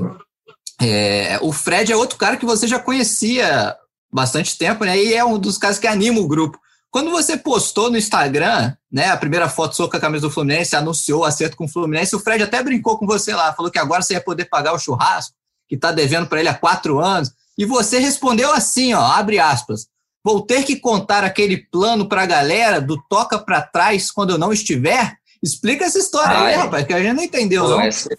é, 0.82 1.40
o 1.42 1.52
Fred 1.52 1.92
é 1.92 1.96
outro 1.96 2.18
cara 2.18 2.38
que 2.38 2.46
você 2.46 2.68
já 2.68 2.80
conhecia 2.80 3.76
bastante 4.12 4.58
tempo, 4.58 4.84
né? 4.84 4.98
E 4.98 5.14
é 5.14 5.24
um 5.24 5.38
dos 5.40 5.58
caras 5.58 5.80
que 5.80 5.88
anima 5.88 6.20
o 6.20 6.28
grupo. 6.28 6.60
Quando 6.90 7.10
você 7.10 7.38
postou 7.38 7.90
no 7.90 7.98
Instagram, 7.98 8.74
né, 8.92 9.10
a 9.10 9.16
primeira 9.16 9.48
foto 9.48 9.76
sua 9.76 9.90
com 9.90 9.96
a 9.96 10.00
camisa 10.00 10.28
do 10.28 10.34
Fluminense, 10.34 10.76
anunciou 10.76 11.22
o 11.22 11.24
acerto 11.24 11.56
com 11.56 11.64
o 11.64 11.68
Fluminense, 11.68 12.16
o 12.16 12.20
Fred 12.20 12.44
até 12.44 12.62
brincou 12.62 12.98
com 12.98 13.08
você 13.08 13.34
lá, 13.34 13.54
falou 13.54 13.72
que 13.72 13.80
agora 13.80 14.02
você 14.02 14.14
ia 14.14 14.22
poder 14.22 14.46
pagar 14.46 14.74
o 14.74 14.80
churrasco, 14.80 15.34
que 15.70 15.76
está 15.76 15.94
devendo 15.94 16.28
para 16.28 16.42
ele 16.42 16.50
há 16.50 16.54
quatro 16.54 17.00
anos. 17.00 17.32
E 17.58 17.64
você 17.64 17.98
respondeu 17.98 18.52
assim, 18.52 18.94
ó, 18.94 19.02
abre 19.02 19.40
aspas. 19.40 19.88
Vou 20.24 20.42
ter 20.42 20.64
que 20.64 20.76
contar 20.76 21.24
aquele 21.24 21.58
plano 21.58 22.10
para 22.10 22.24
a 22.24 22.26
galera 22.26 22.82
do 22.82 23.02
toca 23.10 23.40
para 23.40 23.62
trás 23.62 24.12
quando 24.12 24.32
eu 24.32 24.38
não 24.38 24.52
estiver? 24.52 25.16
Explica 25.44 25.86
essa 25.86 25.98
história 25.98 26.38
ah, 26.38 26.46
aí, 26.46 26.54
é. 26.54 26.58
rapaz, 26.58 26.86
que 26.86 26.94
a 26.94 27.02
gente 27.02 27.14
não 27.14 27.24
entendeu, 27.24 27.64
Pô, 27.64 27.70
não. 27.70 27.82
Essa, 27.82 28.10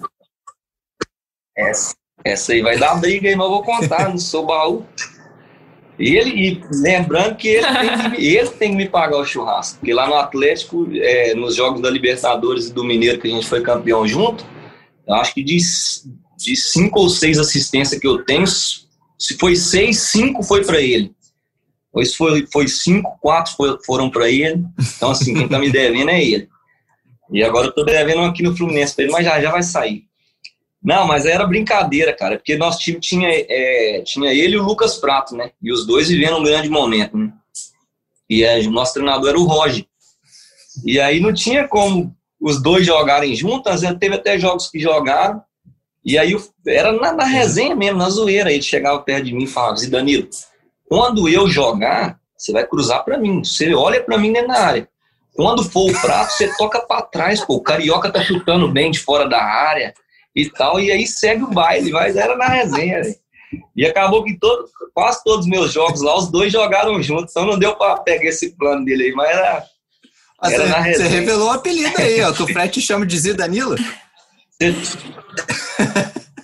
essa, 1.57 1.95
essa, 2.25 2.53
aí 2.53 2.63
vai 2.63 2.79
dar 2.79 2.97
briga 2.97 3.29
aí, 3.29 3.37
mas 3.37 3.45
eu 3.45 3.51
vou 3.51 3.63
contar, 3.63 4.09
não 4.09 4.19
sou 4.19 4.47
baú. 4.47 4.85
Ele, 5.99 6.31
e 6.31 6.61
lembrando 6.73 7.37
que 7.37 7.49
ele 7.49 7.67
tem 7.67 8.11
que, 8.11 8.27
ele 8.27 8.51
tem 8.51 8.71
que 8.71 8.77
me 8.77 8.89
pagar 8.89 9.19
o 9.19 9.25
churrasco, 9.25 9.79
porque 9.79 9.93
lá 9.93 10.09
no 10.09 10.15
Atlético, 10.15 10.89
é, 10.95 11.35
nos 11.35 11.55
jogos 11.55 11.81
da 11.81 11.91
Libertadores 11.91 12.69
e 12.69 12.73
do 12.73 12.83
Mineiro, 12.83 13.21
que 13.21 13.29
a 13.29 13.31
gente 13.31 13.47
foi 13.47 13.61
campeão 13.61 14.07
junto, 14.07 14.45
eu 15.07 15.15
acho 15.15 15.35
que 15.35 15.45
de, 15.45 15.59
de 16.39 16.57
cinco 16.57 17.01
ou 17.01 17.09
seis 17.09 17.39
assistências 17.39 18.01
que 18.01 18.07
eu 18.07 18.25
tenho, 18.25 18.47
se 18.47 19.37
foi 19.39 19.55
seis, 19.55 20.01
cinco 20.01 20.43
foi 20.43 20.65
para 20.65 20.81
ele. 20.81 21.15
Ou 21.93 22.05
se 22.05 22.17
foi, 22.17 22.47
foi 22.51 22.67
cinco, 22.67 23.19
quatro 23.21 23.55
foi, 23.55 23.79
foram 23.85 24.11
para 24.11 24.29
ele. 24.29 24.65
Então, 24.97 25.11
assim, 25.11 25.35
quem 25.35 25.47
tá 25.47 25.59
me 25.59 25.71
devendo 25.71 26.11
é 26.11 26.25
ele. 26.25 26.49
E 27.33 27.43
agora 27.43 27.69
eu 27.69 27.73
tô 27.73 27.83
devendo 27.85 28.23
aqui 28.23 28.43
no 28.43 28.57
Fluminense 28.57 28.95
para 28.95 29.05
ele, 29.05 29.13
mas 29.13 29.25
já, 29.25 29.41
já 29.41 29.51
vai 29.51 29.63
sair. 29.63 30.05
Não, 30.83 31.07
mas 31.07 31.25
era 31.25 31.47
brincadeira, 31.47 32.13
cara, 32.13 32.37
porque 32.37 32.57
nosso 32.57 32.81
time 32.81 32.99
tinha, 32.99 33.29
é, 33.31 34.03
tinha 34.05 34.33
ele 34.33 34.57
e 34.57 34.59
o 34.59 34.65
Lucas 34.65 34.99
Prato, 34.99 35.37
né? 35.37 35.53
E 35.63 35.73
os 35.73 35.87
dois 35.87 36.09
vivendo 36.09 36.37
um 36.37 36.43
grande 36.43 36.69
momento, 36.69 37.17
né? 37.17 37.33
E 38.29 38.43
é, 38.43 38.59
o 38.61 38.71
nosso 38.71 38.95
treinador 38.95 39.31
era 39.31 39.39
o 39.39 39.45
Roger. 39.45 39.87
E 40.85 41.01
aí 41.01 41.21
não 41.21 41.33
tinha 41.33 41.69
como 41.69 42.15
os 42.41 42.61
dois 42.61 42.85
jogarem 42.85 43.35
juntos, 43.35 43.81
teve 44.01 44.17
até 44.17 44.39
jogos 44.39 44.69
que 44.69 44.79
jogaram. 44.81 45.41
E 46.05 46.19
aí 46.19 46.37
era 46.67 46.93
na, 46.93 47.13
na 47.13 47.25
resenha 47.25 47.77
mesmo, 47.77 47.99
na 47.99 48.11
zoeira. 48.11 48.53
Ele 48.53 48.63
chegava 48.63 48.99
perto 49.01 49.27
de 49.27 49.35
mim 49.35 49.45
e 49.45 49.49
falava 49.49 49.75
assim, 49.75 49.89
Danilo, 49.89 50.29
quando 50.89 51.29
eu 51.29 51.49
jogar, 51.49 52.19
você 52.37 52.53
vai 52.53 52.67
cruzar 52.67 53.05
para 53.05 53.19
mim. 53.19 53.45
Você 53.45 53.73
olha 53.73 54.03
para 54.03 54.19
mim 54.19 54.33
dentro 54.33 54.49
da 54.49 54.59
área. 54.59 54.89
Quando 55.35 55.65
for 55.65 55.91
o 55.91 56.01
prato, 56.01 56.33
você 56.33 56.55
toca 56.57 56.81
para 56.81 57.03
trás, 57.03 57.45
pô. 57.45 57.55
O 57.55 57.63
Carioca 57.63 58.11
tá 58.11 58.23
chutando 58.23 58.71
bem 58.71 58.91
de 58.91 58.99
fora 58.99 59.29
da 59.29 59.43
área 59.43 59.95
e 60.35 60.49
tal, 60.49 60.81
e 60.81 60.91
aí 60.91 61.07
segue 61.07 61.43
o 61.43 61.51
baile, 61.51 61.91
mas 61.91 62.17
era 62.17 62.37
na 62.37 62.49
resenha, 62.49 63.03
véio. 63.03 63.17
E 63.77 63.85
acabou 63.85 64.25
que 64.25 64.39
todo, 64.39 64.67
quase 64.95 65.23
todos 65.23 65.45
os 65.45 65.51
meus 65.51 65.73
jogos 65.73 66.01
lá, 66.01 66.17
os 66.17 66.31
dois 66.31 66.51
jogaram 66.53 67.03
juntos, 67.03 67.31
então 67.31 67.45
não 67.45 67.59
deu 67.59 67.77
para 67.77 67.99
pegar 67.99 68.29
esse 68.29 68.57
plano 68.57 68.85
dele 68.85 69.05
aí, 69.05 69.13
mas 69.13 69.31
era, 69.31 69.65
mas 70.41 70.53
era 70.53 70.65
você, 70.65 70.71
na 70.71 70.79
resenha. 70.81 71.11
Você 71.11 71.17
revelou 71.17 71.49
o 71.49 71.53
apelido 71.53 71.95
aí, 71.99 72.23
ó, 72.23 72.33
que 72.33 72.43
o 72.43 72.47
Fred 72.47 72.73
te 72.73 72.81
chama 72.81 73.05
de 73.05 73.19
Zidanilo. 73.19 73.77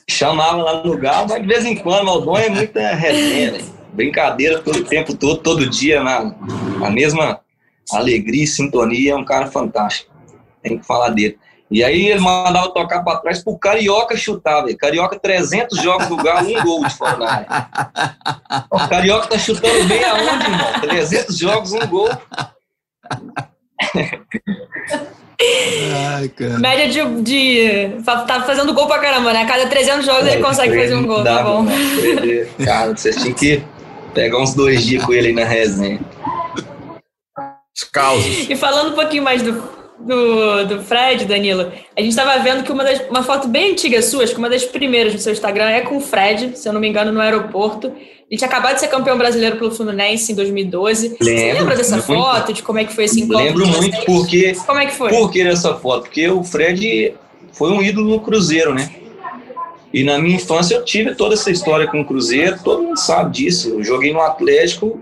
Chamava 0.09 0.63
lá 0.63 0.83
no 0.83 0.91
lugar, 0.91 1.27
mas 1.27 1.41
de 1.41 1.49
vez 1.49 1.65
em 1.65 1.77
quando, 1.77 2.11
o 2.11 2.21
Dom 2.21 2.37
é 2.37 2.49
muita 2.49 2.95
resenha, 2.95 3.53
véio. 3.53 3.65
brincadeira 3.93 4.59
todo 4.59 4.81
o 4.81 4.85
tempo 4.85 5.17
todo, 5.17 5.41
todo 5.41 5.69
dia, 5.69 6.03
na, 6.03 6.25
na 6.79 6.91
mesma 6.91 7.41
alegria 7.93 8.45
e 8.45 8.47
sintonia, 8.47 9.13
é 9.13 9.17
um 9.17 9.25
cara 9.25 9.47
fantástico. 9.47 10.15
Tem 10.63 10.79
que 10.79 10.87
falar 10.87 11.11
dele. 11.11 11.39
E 11.71 11.85
aí 11.85 12.07
ele 12.09 12.21
mandava 12.21 12.71
tocar 12.71 13.03
para 13.03 13.19
trás 13.19 13.45
pro 13.45 13.59
Carioca 13.59 14.17
chutar, 14.17 14.63
velho. 14.63 14.77
Carioca, 14.77 15.19
300 15.19 15.79
jogos 15.83 16.09
no 16.09 16.17
Galo, 16.17 16.49
um 16.49 16.63
gol 16.63 16.87
de 16.87 16.95
fora 16.95 17.17
da 17.17 17.31
área. 17.31 17.69
O 18.71 18.89
Carioca 18.89 19.27
tá 19.29 19.39
chutando 19.39 19.85
bem 19.85 20.03
aonde, 20.03 20.45
irmão? 20.45 20.81
300 20.81 21.39
jogos, 21.39 21.73
um 21.73 21.87
gol. 21.87 22.09
Ai, 25.41 26.33
Média 26.59 26.89
de, 26.89 27.23
de. 27.23 28.03
Tá 28.03 28.43
fazendo 28.43 28.73
gol 28.73 28.87
pra 28.87 28.99
caramba, 28.99 29.33
né? 29.33 29.43
A 29.43 29.47
cada 29.47 29.67
300 29.69 30.07
jogos 30.07 30.27
é, 30.27 30.35
ele 30.35 30.43
consegue 30.43 30.81
fazer 30.81 30.95
um 30.95 31.07
gol, 31.07 31.23
tá 31.23 31.43
bom. 31.43 31.67
Cara, 32.65 32.97
vocês 32.97 33.17
tinham 33.17 33.35
que 33.35 33.63
pegar 34.15 34.39
uns 34.39 34.55
dois 34.55 34.85
dias 34.85 35.05
com 35.05 35.13
ele 35.13 35.29
aí 35.29 35.35
na 35.35 35.45
resenha. 35.45 36.01
Os 37.79 37.85
causos. 37.85 38.51
E 38.51 38.57
falando 38.57 38.91
um 38.91 38.95
pouquinho 38.97 39.23
mais 39.23 39.41
do, 39.41 39.53
do, 40.01 40.67
do 40.67 40.83
Fred, 40.83 41.25
Danilo, 41.25 41.73
a 41.97 42.01
gente 42.01 42.11
estava 42.11 42.37
vendo 42.43 42.65
que 42.65 42.73
uma, 42.73 42.83
das, 42.83 43.09
uma 43.09 43.23
foto 43.23 43.47
bem 43.47 43.71
antiga 43.71 44.03
sua, 44.03 44.25
acho 44.25 44.33
que 44.33 44.39
uma 44.39 44.51
das 44.51 44.65
primeiras 44.65 45.13
no 45.13 45.21
seu 45.21 45.33
Instagram, 45.33 45.67
é 45.67 45.81
com 45.83 45.97
o 45.97 46.01
Fred, 46.01 46.59
se 46.59 46.69
eu 46.69 46.73
não 46.73 46.81
me 46.81 46.89
engano, 46.89 47.13
no 47.13 47.21
aeroporto. 47.21 47.87
Ele 48.29 48.37
tinha 48.37 48.49
acabado 48.49 48.75
de 48.75 48.81
ser 48.81 48.89
campeão 48.89 49.17
brasileiro 49.17 49.57
pelo 49.59 49.71
Fluminense 49.71 50.33
em 50.33 50.35
2012. 50.35 51.17
Lembro, 51.21 51.25
Você 51.25 51.53
lembra 51.53 51.77
dessa 51.77 51.97
muito, 51.97 52.07
foto, 52.07 52.53
de 52.53 52.63
como 52.65 52.81
é 52.81 52.85
que 52.85 52.93
foi 52.93 53.05
esse 53.05 53.21
encontro? 53.21 53.45
Lembro 53.45 53.67
muito, 53.69 54.05
porque... 54.05 54.55
Como 54.67 54.81
é 54.81 54.87
que 54.87 54.95
foi? 54.95 55.11
Por 55.11 55.31
que 55.31 55.41
essa 55.43 55.75
foto? 55.77 56.03
Porque 56.03 56.29
o 56.29 56.43
Fred 56.43 57.15
foi 57.53 57.71
um 57.71 57.81
ídolo 57.81 58.11
no 58.11 58.21
Cruzeiro, 58.21 58.75
né? 58.75 58.91
E 59.95 60.03
na 60.03 60.19
minha 60.19 60.35
infância 60.35 60.75
eu 60.75 60.85
tive 60.85 61.15
toda 61.15 61.35
essa 61.35 61.51
história 61.51 61.87
com 61.87 62.01
o 62.01 62.05
Cruzeiro, 62.05 62.59
todo 62.63 62.83
mundo 62.83 62.99
sabe 62.99 63.31
disso. 63.31 63.71
Eu 63.71 63.85
joguei 63.85 64.13
no 64.13 64.21
Atlético, 64.21 65.01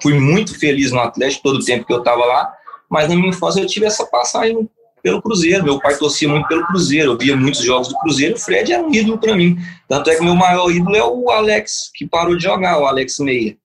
fui 0.00 0.18
muito 0.18 0.58
feliz 0.58 0.92
no 0.92 1.00
Atlético 1.00 1.42
todo 1.42 1.56
o 1.56 1.64
tempo 1.64 1.86
que 1.86 1.92
eu 1.92 1.98
estava 1.98 2.24
lá, 2.24 2.52
mas 2.90 3.08
na 3.08 3.16
minha 3.16 3.28
infância 3.28 3.60
eu 3.60 3.66
tive 3.66 3.86
essa 3.86 4.06
passagem 4.06 4.68
pelo 5.04 5.20
Cruzeiro. 5.20 5.62
Meu 5.62 5.78
pai 5.78 5.96
torcia 5.96 6.28
muito 6.28 6.48
pelo 6.48 6.66
Cruzeiro, 6.66 7.12
eu 7.12 7.18
via 7.18 7.36
muitos 7.36 7.62
jogos 7.62 7.88
do 7.88 7.98
Cruzeiro. 7.98 8.34
O 8.34 8.38
Fred 8.38 8.72
era 8.72 8.82
um 8.82 8.92
ídolo 8.92 9.18
para 9.18 9.36
mim. 9.36 9.56
Tanto 9.86 10.10
é 10.10 10.16
que 10.16 10.24
meu 10.24 10.34
maior 10.34 10.70
ídolo 10.70 10.96
é 10.96 11.04
o 11.04 11.30
Alex, 11.30 11.90
que 11.94 12.06
parou 12.06 12.36
de 12.36 12.42
jogar, 12.42 12.80
o 12.80 12.86
Alex 12.86 13.18
Meia. 13.18 13.56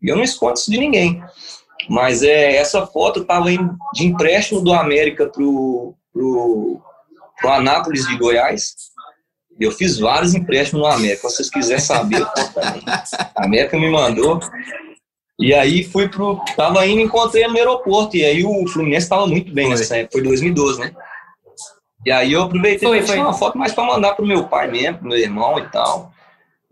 E 0.00 0.08
eu 0.08 0.16
não 0.16 0.22
escondo 0.22 0.54
isso 0.54 0.70
de 0.70 0.78
ninguém. 0.78 1.22
Mas 1.88 2.22
é, 2.22 2.56
essa 2.56 2.86
foto 2.86 3.22
estava 3.22 3.46
de 3.92 4.06
empréstimo 4.06 4.62
do 4.62 4.72
América 4.72 5.26
pro, 5.26 5.94
pro, 6.12 6.80
pro 7.40 7.50
Anápolis 7.50 8.06
de 8.06 8.16
Goiás. 8.16 8.74
Eu 9.58 9.70
fiz 9.70 9.98
vários 9.98 10.34
empréstimos 10.34 10.82
no 10.82 10.92
América. 10.92 11.28
Se 11.28 11.36
vocês 11.36 11.50
quiserem 11.50 11.82
saber, 11.82 12.22
A 13.34 13.44
América 13.44 13.78
me 13.78 13.90
mandou. 13.90 14.40
E 15.38 15.52
aí 15.52 15.82
fui 15.82 16.08
pro. 16.08 16.40
Tava 16.56 16.86
indo 16.86 17.00
encontrei 17.00 17.46
no 17.46 17.56
aeroporto. 17.56 18.16
E 18.16 18.24
aí 18.24 18.44
o 18.44 18.66
Fluminense 18.68 19.06
estava 19.06 19.26
muito 19.26 19.52
bem 19.52 19.66
foi. 19.66 19.76
nessa 19.76 19.96
época. 19.96 20.12
Foi 20.12 20.22
2012, 20.22 20.80
né? 20.80 20.92
E 22.06 22.12
aí 22.12 22.32
eu 22.32 22.42
aproveitei 22.42 22.88
para 22.88 23.02
tirar 23.02 23.22
uma 23.22 23.32
foto 23.32 23.58
mais 23.58 23.72
para 23.72 23.84
mandar 23.84 24.14
pro 24.14 24.26
meu 24.26 24.44
pai 24.44 24.70
mesmo, 24.70 24.98
pro 24.98 25.08
meu 25.08 25.18
irmão 25.18 25.58
e 25.58 25.68
tal. 25.68 26.12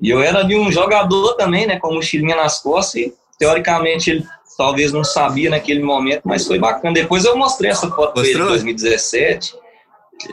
E 0.01 0.11
eu 0.11 0.21
era 0.21 0.43
de 0.43 0.57
um 0.57 0.71
jogador 0.71 1.35
também, 1.35 1.67
né? 1.67 1.79
Com 1.79 1.89
a 1.89 1.95
mochilinha 1.95 2.37
nas 2.37 2.61
costas. 2.61 2.95
E 2.97 3.15
teoricamente 3.39 4.11
ele 4.11 4.27
talvez 4.57 4.93
não 4.93 5.03
sabia 5.03 5.51
naquele 5.51 5.83
momento, 5.83 6.23
mas 6.25 6.47
foi 6.47 6.59
bacana. 6.59 6.95
Depois 6.95 7.25
eu 7.25 7.37
mostrei 7.37 7.71
essa 7.71 7.91
foto 7.91 8.21
dele 8.21 8.39
em 8.41 8.47
2017. 8.47 9.57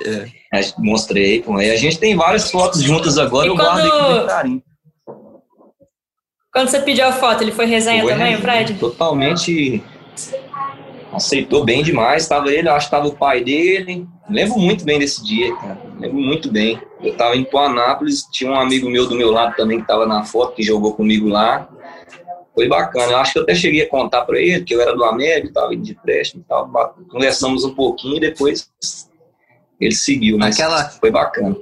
É. 0.05 0.61
Mostrei, 0.77 1.41
pô. 1.41 1.59
E 1.59 1.71
a 1.71 1.75
gente 1.75 1.97
tem 1.97 2.15
várias 2.15 2.51
fotos 2.51 2.81
juntas 2.81 3.17
agora, 3.17 3.47
e 3.47 3.49
eu 3.49 3.55
quando... 3.55 3.65
guardo 3.65 3.87
aqui 3.87 4.19
no 4.19 4.27
carinho. 4.27 4.63
Quando 6.51 6.69
você 6.69 6.79
pediu 6.79 7.05
a 7.05 7.11
foto, 7.11 7.43
ele 7.43 7.51
foi 7.51 7.65
resenha 7.65 8.01
foi 8.01 8.13
também, 8.13 8.35
o 8.35 8.41
Fred? 8.41 8.73
Totalmente 8.75 9.83
aceitou 11.11 11.63
bem 11.63 11.83
demais. 11.83 12.23
Estava 12.23 12.51
ele, 12.51 12.69
acho 12.69 12.89
que 12.89 12.95
estava 12.95 13.07
o 13.07 13.15
pai 13.15 13.43
dele. 13.43 14.07
Lembro 14.29 14.59
muito 14.59 14.83
bem 14.83 14.99
desse 14.99 15.23
dia, 15.23 15.55
cara. 15.55 15.79
Lembro 15.99 16.17
muito 16.17 16.51
bem. 16.51 16.79
Eu 17.01 17.11
estava 17.11 17.35
em 17.35 17.47
Anápolis, 17.53 18.23
tinha 18.31 18.51
um 18.51 18.55
amigo 18.55 18.89
meu 18.89 19.07
do 19.07 19.15
meu 19.15 19.31
lado 19.31 19.55
também 19.55 19.77
que 19.77 19.83
estava 19.83 20.05
na 20.05 20.23
foto, 20.23 20.55
que 20.55 20.63
jogou 20.63 20.93
comigo 20.93 21.27
lá. 21.27 21.69
Foi 22.53 22.67
bacana. 22.67 23.13
Eu 23.13 23.17
acho 23.17 23.33
que 23.33 23.39
eu 23.39 23.43
até 23.43 23.55
cheguei 23.55 23.83
a 23.83 23.89
contar 23.89 24.21
para 24.21 24.39
ele 24.39 24.63
que 24.63 24.73
eu 24.73 24.81
era 24.81 24.95
do 24.95 25.03
América, 25.03 25.47
estava 25.47 25.75
de 25.75 25.91
empréstimo 25.91 26.43
e 26.43 26.47
tal. 26.47 26.69
Conversamos 27.09 27.63
um 27.63 27.73
pouquinho 27.73 28.17
e 28.17 28.19
depois 28.19 28.69
ele 29.79 29.95
seguiu, 29.95 30.37
mas 30.37 30.59
Aquela... 30.59 30.89
foi 30.89 31.09
bacana 31.09 31.55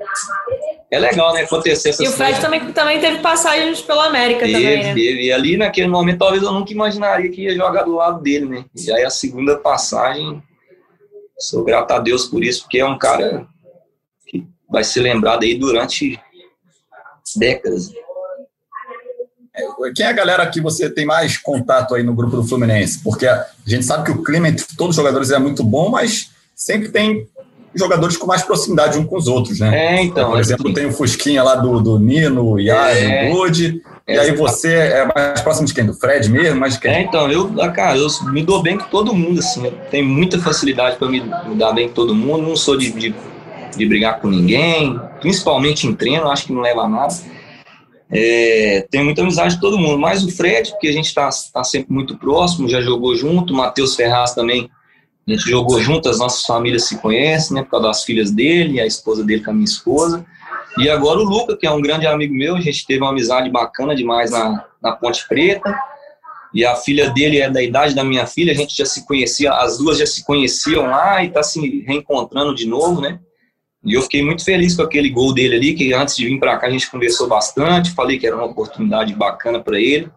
é 0.90 1.00
legal, 1.00 1.34
né? 1.34 1.42
Acontecer 1.42 1.90
essas 1.90 2.06
E 2.06 2.10
o 2.10 2.14
Fred 2.14 2.40
também, 2.40 2.72
também 2.72 3.00
teve 3.00 3.20
passagens 3.20 3.82
pela 3.82 4.06
América 4.06 4.42
teve, 4.42 4.54
também, 4.54 4.84
né? 4.84 4.94
Teve. 4.94 5.26
E 5.26 5.32
ali 5.32 5.58
naquele 5.58 5.88
momento, 5.88 6.20
talvez 6.20 6.42
eu 6.42 6.52
nunca 6.52 6.72
imaginaria 6.72 7.30
que 7.30 7.44
ia 7.44 7.56
jogar 7.56 7.84
do 7.84 7.96
lado 7.96 8.22
dele, 8.22 8.46
né? 8.46 8.66
E 8.76 8.92
aí 8.92 9.04
a 9.04 9.10
segunda 9.10 9.58
passagem, 9.58 10.42
sou 11.38 11.64
grato 11.66 11.92
a 11.92 12.00
Deus 12.00 12.26
por 12.26 12.44
isso, 12.44 12.62
porque 12.62 12.80
é 12.80 12.86
um 12.86 12.98
cara 12.98 13.46
que 14.26 14.48
vai 14.70 14.84
ser 14.84 15.02
lembrado 15.02 15.44
aí 15.44 15.56
durante 15.56 16.18
décadas. 17.36 17.92
É, 19.54 19.92
quem 19.94 20.06
é 20.06 20.10
a 20.10 20.14
galera 20.14 20.50
que 20.50 20.62
você 20.62 20.90
tem 20.90 21.06
mais 21.06 21.38
contato 21.38 21.96
aí 21.96 22.04
no 22.04 22.16
grupo 22.16 22.38
do 22.38 22.48
Fluminense? 22.48 23.04
Porque 23.04 23.28
a 23.28 23.46
gente 23.66 23.84
sabe 23.84 24.06
que 24.06 24.12
o 24.12 24.24
clima 24.24 24.48
entre 24.48 24.66
todos 24.78 24.92
os 24.92 24.96
jogadores 24.96 25.32
é 25.32 25.40
muito 25.40 25.66
bom, 25.66 25.90
mas 25.90 26.30
sempre 26.56 26.90
tem 26.90 27.28
jogadores 27.76 28.18
com 28.18 28.26
mais 28.26 28.44
proximidade 28.44 28.98
um 28.98 29.06
com 29.06 29.18
os 29.18 29.28
outros, 29.28 29.60
né? 29.60 29.96
É, 29.98 30.04
então. 30.04 30.32
Por 30.32 30.40
exemplo, 30.40 30.74
tem 30.74 30.86
o 30.86 30.92
Fusquinha 30.92 31.44
lá 31.44 31.56
do, 31.56 31.80
do 31.80 32.00
Nino, 32.00 32.54
o 32.54 32.60
Yari, 32.60 33.00
é, 33.00 33.30
o 33.30 33.36
Bud. 33.36 33.82
É, 34.06 34.16
e 34.16 34.20
aí 34.20 34.36
você 34.36 34.74
é 34.74 35.06
mais 35.06 35.42
próximo 35.42 35.68
de 35.68 35.74
quem? 35.74 35.86
Do 35.86 35.94
Fred 35.94 36.30
mesmo? 36.30 36.60
Mais 36.60 36.78
quem? 36.78 36.92
É, 36.92 37.02
então, 37.02 37.30
eu, 37.30 37.52
ah, 37.60 37.70
cara, 37.70 37.98
eu 37.98 38.08
me 38.32 38.42
dou 38.42 38.62
bem 38.62 38.78
com 38.78 38.86
todo 38.86 39.14
mundo, 39.14 39.40
assim. 39.40 39.66
Eu 39.66 39.72
tenho 39.92 40.06
muita 40.06 40.40
facilidade 40.40 40.96
para 40.98 41.10
me, 41.10 41.22
me, 41.22 41.56
dar 41.56 41.74
bem 41.74 41.90
com 41.90 41.94
todo 41.94 42.16
mundo. 42.16 42.48
Não 42.48 42.56
sou 42.56 42.78
de, 42.78 42.92
de, 42.92 43.14
de, 43.76 43.86
brigar 43.86 44.20
com 44.20 44.30
ninguém, 44.30 45.00
principalmente 45.20 45.86
em 45.86 45.94
treino, 45.94 46.30
acho 46.30 46.46
que 46.46 46.54
não 46.54 46.62
leva 46.62 46.84
a 46.84 46.90
nada. 46.90 47.14
É, 48.10 48.88
tenho 48.90 49.04
muita 49.04 49.22
amizade 49.22 49.56
de 49.56 49.62
todo 49.62 49.78
mundo, 49.78 50.00
mas 50.00 50.24
o 50.24 50.32
Fred, 50.32 50.72
porque 50.72 50.88
a 50.88 50.94
gente 50.94 51.08
está 51.08 51.30
tá 51.54 51.62
sempre 51.66 51.94
muito 51.94 52.18
próximo, 52.18 52.70
já 52.70 52.80
jogou 52.80 53.14
junto, 53.14 53.54
o 53.54 53.58
Matheus 53.58 53.96
Ferraz 53.96 54.34
também 54.34 54.70
a 55.28 55.32
gente 55.32 55.50
jogou 55.50 55.82
junto, 55.82 56.08
as 56.08 56.20
nossas 56.20 56.46
famílias 56.46 56.86
se 56.86 56.98
conhecem, 57.00 57.56
né, 57.56 57.64
por 57.64 57.72
causa 57.72 57.88
das 57.88 58.04
filhas 58.04 58.32
dele, 58.32 58.80
a 58.80 58.86
esposa 58.86 59.26
dele 59.26 59.44
com 59.44 59.52
a 59.52 59.54
minha 59.54 59.66
esposa. 59.66 60.26
E 60.78 60.90
agora 60.90 61.20
o 61.20 61.24
Luca, 61.24 61.58
que 61.58 61.68
é 61.68 61.72
um 61.72 61.82
grande 61.82 62.08
amigo 62.08 62.34
meu, 62.34 62.56
a 62.56 62.62
gente 62.62 62.86
teve 62.86 63.02
uma 63.02 63.10
amizade 63.10 63.50
bacana 63.50 63.94
demais 63.94 64.32
na, 64.32 64.66
na 64.82 64.94
Ponte 64.94 65.28
Preta. 65.28 65.76
E 66.54 66.66
a 66.66 66.76
filha 66.76 67.10
dele 67.10 67.40
é 67.40 67.50
da 67.50 67.62
idade 67.62 67.94
da 67.94 68.06
minha 68.06 68.26
filha, 68.26 68.54
a 68.54 68.56
gente 68.56 68.76
já 68.76 68.86
se 68.86 69.06
conhecia, 69.06 69.52
as 69.52 69.78
duas 69.78 69.98
já 69.98 70.06
se 70.06 70.24
conheciam 70.24 70.86
lá 70.86 71.22
e 71.24 71.30
tá 71.30 71.44
se 71.44 71.82
reencontrando 71.86 72.56
de 72.56 72.66
novo, 72.66 73.02
né? 73.02 73.20
E 73.84 73.94
eu 73.94 74.02
fiquei 74.02 74.24
muito 74.24 74.46
feliz 74.46 74.76
com 74.76 74.82
aquele 74.82 75.10
gol 75.10 75.34
dele 75.34 75.56
ali, 75.56 75.74
que 75.74 75.94
antes 75.94 76.16
de 76.16 76.26
vir 76.26 76.40
para 76.40 76.58
cá 76.58 76.68
a 76.68 76.70
gente 76.70 76.90
conversou 76.90 77.28
bastante, 77.28 77.92
falei 77.92 78.18
que 78.18 78.26
era 78.26 78.36
uma 78.36 78.46
oportunidade 78.46 79.14
bacana 79.14 79.60
para 79.60 79.80
ele. 79.80 80.10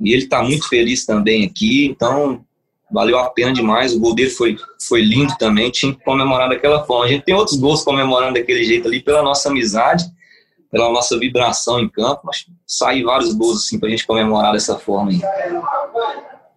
E 0.00 0.12
ele 0.12 0.22
está 0.22 0.42
muito 0.42 0.66
feliz 0.66 1.04
também 1.04 1.44
aqui, 1.44 1.86
então 1.86 2.44
valeu 2.90 3.18
a 3.18 3.30
pena 3.30 3.52
demais. 3.52 3.94
O 3.94 4.00
gol 4.00 4.14
dele 4.14 4.30
foi, 4.30 4.56
foi 4.88 5.02
lindo 5.02 5.36
também, 5.38 5.70
tinha 5.70 5.94
que 5.94 6.02
comemorar 6.04 6.48
daquela 6.48 6.84
forma. 6.84 7.04
A 7.04 7.08
gente 7.08 7.24
tem 7.24 7.34
outros 7.34 7.58
gols 7.58 7.82
comemorando 7.82 8.34
daquele 8.34 8.64
jeito 8.64 8.88
ali, 8.88 9.00
pela 9.00 9.22
nossa 9.22 9.48
amizade, 9.48 10.04
pela 10.70 10.90
nossa 10.90 11.18
vibração 11.18 11.80
em 11.80 11.88
campo, 11.88 12.22
mas 12.24 12.46
saem 12.66 13.02
vários 13.02 13.32
gols 13.34 13.58
assim 13.58 13.78
para 13.78 13.88
a 13.88 13.90
gente 13.90 14.06
comemorar 14.06 14.52
dessa 14.52 14.78
forma 14.78 15.10
aí. 15.10 15.20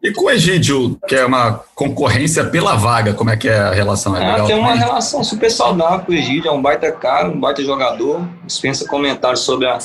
E 0.03 0.11
com 0.11 0.25
o 0.25 0.29
Egídio, 0.29 0.99
que 1.07 1.15
é 1.15 1.25
uma 1.25 1.63
concorrência 1.73 2.43
pela 2.43 2.75
vaga, 2.75 3.13
como 3.13 3.29
é 3.29 3.37
que 3.37 3.47
é 3.47 3.57
a 3.57 3.71
relação? 3.71 4.17
É 4.17 4.31
ah, 4.31 4.43
tem 4.43 4.57
uma 4.57 4.73
relação 4.73 5.23
super 5.23 5.49
saudável 5.49 6.05
com 6.05 6.11
o 6.11 6.15
Egídio, 6.15 6.49
é 6.49 6.51
um 6.51 6.61
baita 6.61 6.91
cara, 6.91 7.29
um 7.29 7.39
baita 7.39 7.63
jogador, 7.63 8.21
dispensa 8.45 8.85
comentários 8.85 9.39
sobre 9.39 9.65
a, 9.65 9.79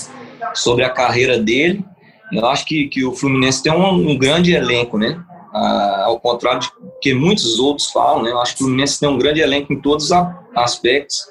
sobre 0.54 0.82
a 0.82 0.90
carreira 0.90 1.38
dele. 1.38 1.84
Eu 2.32 2.44
acho 2.46 2.66
que, 2.66 2.88
que 2.88 3.04
o 3.04 3.14
Fluminense 3.14 3.62
tem 3.62 3.72
um, 3.72 4.10
um 4.10 4.18
grande 4.18 4.52
elenco, 4.52 4.98
né? 4.98 5.18
Ah, 5.52 6.04
ao 6.04 6.20
contrário 6.20 6.60
de 6.60 6.70
que 7.00 7.14
muitos 7.14 7.58
outros 7.58 7.90
falam, 7.90 8.22
né? 8.22 8.30
Eu 8.30 8.40
acho 8.40 8.54
que 8.54 8.62
o 8.62 8.64
Fluminense 8.66 9.00
tem 9.00 9.08
um 9.08 9.18
grande 9.18 9.40
elenco 9.40 9.72
em 9.72 9.80
todos 9.80 10.10
os 10.10 10.12
aspectos. 10.54 11.26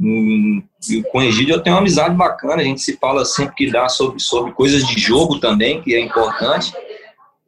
Hum, 0.00 0.62
e 0.90 1.02
com 1.04 1.18
o 1.18 1.22
Egídio 1.22 1.54
eu 1.54 1.62
tenho 1.62 1.76
uma 1.76 1.80
amizade 1.80 2.14
bacana, 2.14 2.62
a 2.62 2.64
gente 2.64 2.80
se 2.80 2.96
fala 2.96 3.24
sempre 3.24 3.54
que 3.54 3.70
dá 3.70 3.88
sobre, 3.88 4.20
sobre 4.20 4.52
coisas 4.52 4.84
de 4.86 4.98
jogo 4.98 5.38
também, 5.38 5.80
que 5.80 5.94
é 5.94 6.00
importante, 6.00 6.72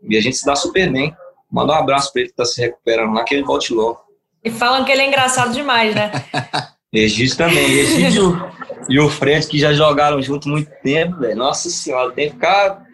e 0.09 0.16
a 0.16 0.20
gente 0.20 0.36
se 0.36 0.47
dá 0.47 0.55
super 0.55 0.90
bem. 0.92 1.14
Manda 1.51 1.72
um 1.72 1.76
abraço 1.76 2.12
para 2.12 2.22
ele 2.22 2.28
que 2.28 2.34
está 2.34 2.44
se 2.44 2.61
recuperando 2.61 3.14
lá, 3.14 3.24
que 3.24 3.34
ele 3.34 3.42
volte 3.42 3.72
logo. 3.72 4.01
E 4.44 4.51
falam 4.51 4.84
que 4.84 4.92
ele 4.92 5.03
é 5.03 5.07
engraçado 5.09 5.53
demais, 5.53 5.94
né? 5.94 6.12
Egídio 6.92 7.36
também. 7.36 7.64
Egídio 7.64 8.49
e 8.88 9.01
o 9.01 9.09
Fred, 9.09 9.47
que 9.47 9.59
já 9.59 9.72
jogaram 9.72 10.22
junto 10.22 10.49
muito 10.49 10.70
tempo, 10.82 11.18
velho. 11.18 11.36
Nossa 11.36 11.68
senhora, 11.68 12.12
tem 12.12 12.28
que 12.28 12.34
ficar 12.34 12.86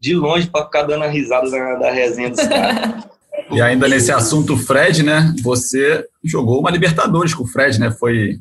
de 0.00 0.14
longe 0.14 0.48
para 0.48 0.64
ficar 0.64 0.82
dando 0.82 1.04
a 1.04 1.08
risada 1.08 1.50
da, 1.50 1.74
da 1.74 1.90
resenha 1.90 2.30
dos 2.30 2.40
caras. 2.40 3.04
E 3.50 3.60
ainda 3.60 3.88
nesse 3.88 4.12
assunto, 4.12 4.56
Fred, 4.56 5.02
né? 5.02 5.34
Você 5.42 6.06
jogou 6.22 6.60
uma 6.60 6.70
Libertadores 6.70 7.34
com 7.34 7.42
o 7.42 7.46
Fred, 7.46 7.80
né? 7.80 7.90
Foi. 7.90 8.38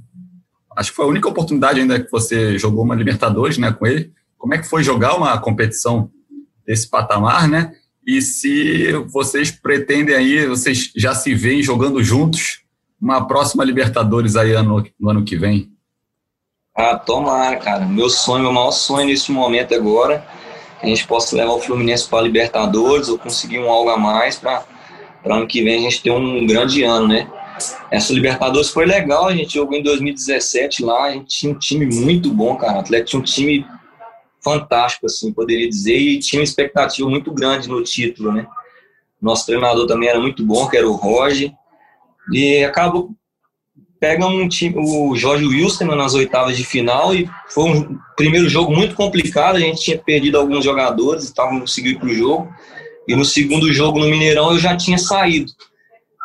Acho 0.76 0.92
que 0.92 0.96
foi 0.96 1.06
a 1.06 1.10
única 1.10 1.28
oportunidade 1.28 1.80
ainda 1.80 2.00
que 2.00 2.12
você 2.12 2.58
jogou 2.60 2.84
uma 2.84 2.96
Libertadores, 2.96 3.58
né, 3.58 3.72
com 3.72 3.88
ele. 3.88 4.12
Como 4.38 4.54
é 4.54 4.58
que 4.58 4.68
foi 4.68 4.84
jogar 4.84 5.16
uma 5.16 5.38
competição 5.40 6.12
desse 6.66 6.88
patamar, 6.88 7.48
né? 7.48 7.72
E 8.06 8.22
se 8.22 8.94
vocês 9.08 9.52
pretendem 9.52 10.16
aí, 10.16 10.46
vocês 10.48 10.92
já 10.96 11.16
se 11.16 11.34
veem 11.34 11.64
jogando 11.64 12.04
juntos 12.04 12.62
uma 13.02 13.28
próxima 13.28 13.64
Libertadores 13.64 14.36
aí 14.36 14.54
ano, 14.54 14.86
no 15.00 15.10
ano 15.10 15.24
que 15.24 15.36
vem? 15.36 15.72
Ah, 16.76 16.98
tomara, 16.98 17.58
cara. 17.58 17.86
Meu 17.86 18.10
sonho, 18.10 18.44
meu 18.44 18.54
maior 18.54 18.72
sonho 18.72 19.08
nesse 19.08 19.32
momento 19.32 19.74
agora, 19.74 20.26
a 20.82 20.86
gente 20.86 21.06
possa 21.06 21.36
levar 21.36 21.54
o 21.54 21.60
Fluminense 21.60 22.08
para 22.08 22.20
a 22.20 22.22
Libertadores 22.22 23.10
ou 23.10 23.18
conseguir 23.18 23.60
um 23.60 23.70
algo 23.70 23.90
a 23.90 23.98
mais 23.98 24.38
para 24.38 24.64
ano 25.26 25.48
que 25.48 25.64
vem 25.64 25.80
a 25.80 25.82
gente 25.82 26.02
ter 26.02 26.12
um 26.12 26.46
grande 26.46 26.84
ano, 26.84 27.08
né? 27.08 27.30
Essa 27.92 28.14
Libertadores 28.14 28.70
foi 28.70 28.86
legal, 28.86 29.28
a 29.28 29.36
gente 29.36 29.56
jogou 29.56 29.78
em 29.78 29.84
2017 29.84 30.84
lá, 30.84 31.06
a 31.06 31.12
gente 31.12 31.28
tinha 31.28 31.52
um 31.52 31.60
time 31.60 31.86
muito 31.86 32.34
bom, 32.34 32.56
cara. 32.56 32.78
O 32.78 32.80
Atlético 32.80 33.10
tinha 33.10 33.20
um 33.22 33.26
time 33.26 33.68
fantástico, 34.42 35.06
assim, 35.06 35.34
poderia 35.34 35.68
dizer, 35.68 35.98
e 35.98 36.20
tinha 36.20 36.40
uma 36.40 36.46
expectativa 36.46 37.10
muito 37.10 37.34
grande 37.34 37.68
no 37.68 37.84
título, 37.84 38.32
né? 38.32 38.48
Nosso 39.22 39.46
treinador 39.46 39.86
também 39.86 40.08
era 40.08 40.20
muito 40.20 40.46
bom, 40.46 40.70
que 40.70 40.78
era 40.78 40.88
o 40.88 40.94
Roger, 40.94 41.52
e 42.32 42.64
acabou 42.64 43.12
pega 44.00 44.26
um 44.26 44.48
time, 44.48 44.76
o 44.78 45.16
Jorge 45.16 45.46
Wilson 45.46 45.86
nas 45.86 46.14
oitavas 46.14 46.56
de 46.56 46.64
final 46.64 47.14
e 47.14 47.30
foi 47.50 47.66
um 47.66 48.00
primeiro 48.16 48.48
jogo 48.48 48.74
muito 48.74 48.96
complicado, 48.96 49.58
a 49.58 49.60
gente 49.60 49.82
tinha 49.82 49.98
perdido 49.98 50.38
alguns 50.38 50.64
jogadores 50.64 51.28
e 51.28 51.34
tal, 51.34 51.52
não 51.52 51.62
conseguiu 51.62 51.94
ir 51.94 52.00
para 52.00 52.08
o 52.08 52.14
jogo. 52.14 52.54
E 53.08 53.16
no 53.16 53.26
segundo 53.26 53.72
jogo 53.74 54.00
no 54.00 54.08
Mineirão 54.08 54.52
eu 54.52 54.60
já 54.60 54.78
tinha 54.78 54.98
saído. 54.98 55.52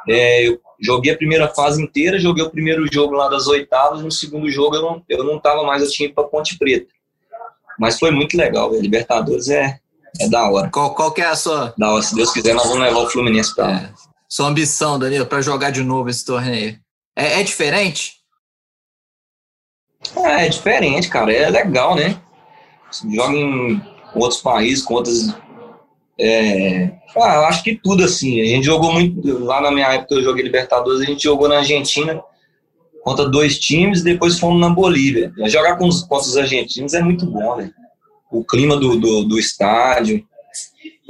É, 0.09 0.47
eu 0.47 0.61
joguei 0.81 1.13
a 1.13 1.17
primeira 1.17 1.49
fase 1.49 1.83
inteira, 1.83 2.19
joguei 2.19 2.45
o 2.45 2.51
primeiro 2.51 2.87
jogo 2.93 3.15
lá 3.15 3.29
das 3.29 3.47
oitavas, 3.47 4.03
no 4.03 4.11
segundo 4.13 4.49
jogo 4.51 4.77
eu 4.77 4.83
não, 4.83 5.03
eu 5.09 5.25
não 5.25 5.39
tava 5.39 5.65
mais, 5.65 5.83
eu 5.83 5.91
tinha 5.91 6.07
ido 6.07 6.15
para 6.15 6.25
Ponte 6.25 6.59
Preta. 6.59 6.93
Mas 7.79 7.99
foi 7.99 8.11
muito 8.11 8.37
legal, 8.37 8.71
velho. 8.71 8.83
Libertadores 8.83 9.49
é, 9.49 9.81
é 10.21 10.29
da 10.29 10.49
hora. 10.49 10.71
Qual, 10.71 10.95
qual 10.95 11.11
que 11.11 11.21
é 11.21 11.27
a 11.27 11.35
sua... 11.35 11.75
Da 11.77 11.91
hora, 11.91 12.03
se 12.03 12.15
Deus 12.15 12.31
quiser, 12.31 12.55
nós 12.55 12.69
vamos 12.69 12.81
levar 12.81 13.01
o 13.01 13.11
Fluminense 13.11 13.53
para 13.55 13.67
lá. 13.67 13.77
É. 13.77 13.93
Sua 14.29 14.47
ambição, 14.47 14.99
Danilo, 14.99 15.27
para 15.27 15.43
jogar 15.43 15.71
de 15.71 15.83
novo 15.83 16.09
esse 16.09 16.25
torneio? 16.25 16.79
É, 17.17 17.41
é 17.41 17.43
diferente? 17.43 18.15
É, 20.17 20.47
é 20.47 20.49
diferente, 20.49 21.09
cara. 21.09 21.33
É 21.33 21.49
legal, 21.49 21.95
né? 21.95 22.21
Você 22.91 23.13
joga 23.15 23.35
em 23.35 23.81
outros 24.15 24.41
países, 24.41 24.85
com 24.85 24.95
outras. 24.95 25.35
É... 26.19 26.93
Ah, 27.17 27.37
eu 27.37 27.45
acho 27.47 27.63
que 27.63 27.77
tudo 27.77 28.05
assim. 28.05 28.41
A 28.41 28.45
gente 28.45 28.65
jogou 28.65 28.93
muito. 28.93 29.39
Lá 29.45 29.61
na 29.61 29.71
minha 29.71 29.93
época 29.93 30.15
eu 30.15 30.23
joguei 30.23 30.45
Libertadores, 30.45 31.01
a 31.01 31.05
gente 31.05 31.23
jogou 31.23 31.49
na 31.49 31.59
Argentina 31.59 32.23
contra 33.03 33.29
dois 33.29 33.59
times 33.59 34.01
e 34.01 34.05
depois 34.05 34.39
fomos 34.39 34.61
na 34.61 34.71
Bolívia. 34.71 35.33
Jogar 35.47 35.77
com 35.77 35.87
os, 35.87 36.03
contra 36.03 36.27
os 36.27 36.37
argentinos 36.37 36.95
é 36.95 37.03
muito 37.03 37.27
bom, 37.27 37.57
né? 37.57 37.71
O 38.31 38.45
clima 38.45 38.77
do, 38.77 38.97
do, 38.97 39.25
do 39.25 39.39
estádio 39.39 40.27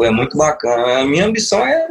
é 0.00 0.10
muito 0.10 0.36
bacana. 0.36 0.98
A 1.00 1.04
minha 1.04 1.26
ambição 1.26 1.64
é 1.66 1.86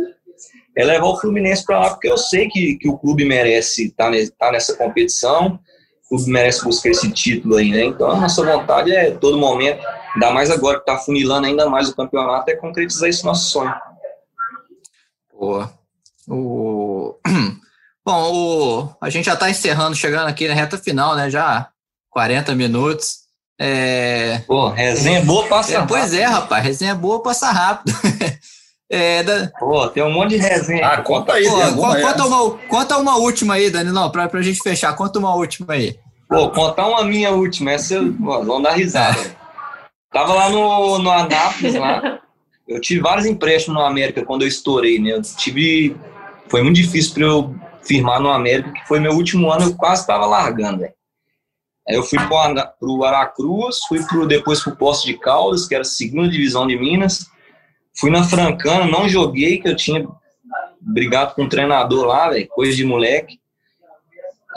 é 0.75 0.83
levar 0.83 1.05
o 1.05 1.17
Fluminense 1.17 1.65
para 1.65 1.79
lá, 1.79 1.89
porque 1.91 2.09
eu 2.09 2.17
sei 2.17 2.47
que, 2.47 2.75
que 2.75 2.89
o 2.89 2.97
clube 2.97 3.25
merece 3.25 3.87
estar 3.87 4.11
tá, 4.11 4.17
tá 4.37 4.51
nessa 4.51 4.75
competição, 4.75 5.59
o 6.05 6.17
clube 6.17 6.31
merece 6.31 6.63
buscar 6.63 6.89
esse 6.89 7.11
título 7.11 7.57
aí, 7.57 7.71
né? 7.71 7.85
Então 7.85 8.09
a 8.09 8.19
nossa 8.19 8.43
vontade 8.43 8.91
é 8.91 9.11
todo 9.11 9.37
momento, 9.37 9.85
ainda 10.15 10.31
mais 10.31 10.49
agora 10.49 10.77
que 10.79 10.89
está 10.89 10.97
funilando 10.97 11.47
ainda 11.47 11.69
mais 11.69 11.89
o 11.89 11.95
campeonato, 11.95 12.49
é 12.49 12.55
concretizar 12.55 13.09
esse 13.09 13.23
nosso 13.23 13.51
sonho. 13.51 13.73
Boa. 15.31 15.71
O... 16.27 17.15
Bom, 18.05 18.33
o... 18.33 18.89
a 18.99 19.09
gente 19.09 19.25
já 19.25 19.33
está 19.33 19.49
encerrando, 19.49 19.95
chegando 19.95 20.27
aqui 20.27 20.47
na 20.47 20.53
reta 20.53 20.77
final, 20.77 21.15
né? 21.15 21.29
Já 21.29 21.69
40 22.09 22.55
minutos. 22.55 23.23
É... 23.59 24.39
Pô, 24.47 24.69
resenha 24.69 25.21
boa, 25.21 25.47
passa 25.47 25.73
é, 25.73 25.75
rápido. 25.75 25.89
Pois 25.89 26.13
é, 26.13 26.25
rapaz, 26.25 26.63
resenha 26.63 26.95
boa, 26.95 27.21
passa 27.21 27.51
rápido. 27.51 27.93
É, 28.95 29.23
da... 29.23 29.51
Pô, 29.59 29.87
tem 29.87 30.03
um 30.03 30.11
monte 30.11 30.31
de 30.31 30.37
resenha. 30.37 30.85
Ah, 30.85 31.01
conta 31.01 31.33
aí. 31.33 31.45
Pô, 31.45 31.81
conta, 31.81 32.01
conta, 32.01 32.25
uma, 32.25 32.57
conta 32.67 32.97
uma 32.97 33.17
última 33.17 33.55
aí, 33.55 33.71
Dani, 33.71 33.91
não, 33.91 34.11
pra, 34.11 34.29
pra 34.29 34.43
gente 34.43 34.61
fechar. 34.61 34.95
Conta 34.95 35.17
uma 35.17 35.33
última 35.33 35.73
aí. 35.73 35.97
Pô, 36.29 36.51
contar 36.51 36.85
uma 36.85 37.03
minha 37.03 37.31
última, 37.31 37.71
essa 37.71 37.99
vão 37.99 38.61
dar 38.61 38.73
risada. 38.73 39.35
Tava 40.11 40.35
lá 40.35 40.47
no, 40.47 40.99
no 40.99 41.09
Anápolis, 41.09 41.73
lá. 41.73 42.19
Eu 42.67 42.79
tive 42.79 43.01
vários 43.01 43.25
empréstimos 43.25 43.79
no 43.79 43.83
América 43.83 44.23
quando 44.23 44.43
eu 44.43 44.47
estourei, 44.47 44.99
né? 44.99 45.13
Eu 45.13 45.23
tive. 45.23 45.97
Foi 46.47 46.61
muito 46.61 46.75
difícil 46.75 47.15
para 47.15 47.23
eu 47.23 47.55
firmar 47.81 48.21
no 48.21 48.29
América, 48.29 48.71
que 48.73 48.87
foi 48.87 48.99
meu 48.99 49.13
último 49.13 49.51
ano, 49.51 49.65
eu 49.65 49.75
quase 49.75 50.01
estava 50.01 50.27
largando, 50.27 50.81
velho. 50.81 50.93
Aí 51.89 51.95
eu 51.95 52.03
fui 52.03 52.19
para 52.19 52.75
o 52.79 53.03
Aracruz, 53.03 53.79
fui 53.87 54.05
pro, 54.05 54.27
depois 54.27 54.61
para 54.63 54.71
o 54.71 54.75
Poço 54.75 55.03
de 55.03 55.15
Caldas, 55.17 55.67
que 55.67 55.73
era 55.73 55.81
a 55.81 55.85
segunda 55.85 56.29
divisão 56.29 56.67
de 56.67 56.77
Minas. 56.77 57.25
Fui 57.95 58.09
na 58.09 58.23
Francana, 58.23 58.87
não 58.87 59.07
joguei, 59.07 59.59
que 59.59 59.67
eu 59.67 59.75
tinha 59.75 60.07
brigado 60.81 61.35
com 61.35 61.43
um 61.43 61.49
treinador 61.49 62.05
lá, 62.05 62.29
coisa 62.49 62.75
de 62.75 62.83
moleque. 62.83 63.39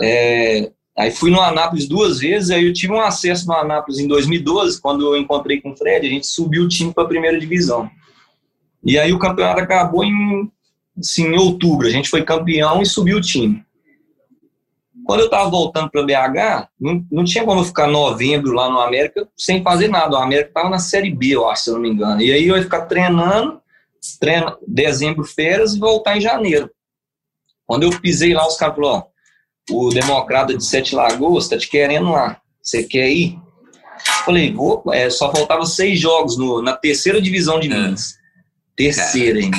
É, 0.01 0.71
aí 0.97 1.11
fui 1.11 1.31
no 1.31 1.41
Anápolis 1.41 1.87
duas 1.87 2.19
vezes, 2.19 2.51
aí 2.51 2.67
eu 2.67 2.73
tive 2.73 2.93
um 2.93 3.01
acesso 3.01 3.47
no 3.47 3.55
Anápolis 3.55 3.99
em 3.99 4.09
2012, 4.09 4.81
quando 4.81 5.07
eu 5.07 5.21
encontrei 5.21 5.61
com 5.61 5.71
o 5.71 5.77
Fred, 5.77 6.07
a 6.07 6.11
gente 6.11 6.27
subiu 6.27 6.65
o 6.65 6.69
time 6.69 6.93
para 6.93 7.05
a 7.05 7.09
primeira 7.09 7.39
divisão. 7.39 7.91
E 8.85 8.99
aí 8.99 9.13
o 9.13 9.19
campeonato 9.19 9.61
acabou 9.61 10.05
em, 10.05 10.51
assim, 10.99 11.27
em 11.27 11.37
outubro, 11.37 11.87
a 11.87 11.91
gente 11.91 12.09
foi 12.09 12.23
campeão 12.23 12.81
e 12.81 12.87
subiu 12.87 13.19
o 13.19 13.23
time. 13.23 13.66
Quando 15.07 15.21
eu 15.21 15.27
estava 15.27 15.49
voltando 15.49 15.89
para 15.89 16.03
BH, 16.03 16.69
não, 16.81 17.07
não 17.13 17.25
tinha 17.25 17.45
como 17.45 17.61
eu 17.61 17.65
ficar 17.65 17.87
novembro 17.87 18.53
lá 18.53 18.69
no 18.69 18.81
América 18.81 19.29
sem 19.37 19.63
fazer 19.63 19.87
nada. 19.87 20.17
O 20.17 20.21
América 20.21 20.49
estava 20.49 20.69
na 20.69 20.81
Série 20.81 21.15
B, 21.15 21.29
eu 21.29 21.49
acho, 21.49 21.63
se 21.63 21.71
eu 21.71 21.75
não 21.75 21.81
me 21.81 21.91
engano. 21.91 22.21
E 22.21 22.33
aí 22.33 22.49
eu 22.49 22.57
ia 22.57 22.63
ficar 22.65 22.87
treinando, 22.87 23.61
treino, 24.19 24.59
dezembro, 24.67 25.23
férias 25.23 25.75
e 25.75 25.79
voltar 25.79 26.17
em 26.17 26.21
janeiro. 26.21 26.69
Quando 27.65 27.85
eu 27.85 28.01
pisei 28.01 28.35
lá, 28.35 28.49
os 28.49 28.57
caras 28.57 28.75
falaram: 28.75 29.07
o 29.71 29.91
Democrata 29.91 30.57
de 30.57 30.65
Sete 30.65 30.97
Lagoas 30.97 31.45
está 31.45 31.57
te 31.57 31.69
querendo 31.69 32.11
lá. 32.11 32.41
Você 32.61 32.83
quer 32.83 33.09
ir? 33.09 33.39
Falei, 34.25 34.53
vou. 34.53 34.83
É, 34.93 35.09
só 35.09 35.31
faltava 35.31 35.65
seis 35.67 36.01
jogos 36.01 36.37
no, 36.37 36.61
na 36.61 36.77
terceira 36.77 37.23
divisão 37.23 37.61
de 37.61 37.71
é. 37.71 37.75
Minas. 37.75 38.17
Terceira 38.75 39.39
ainda. 39.39 39.57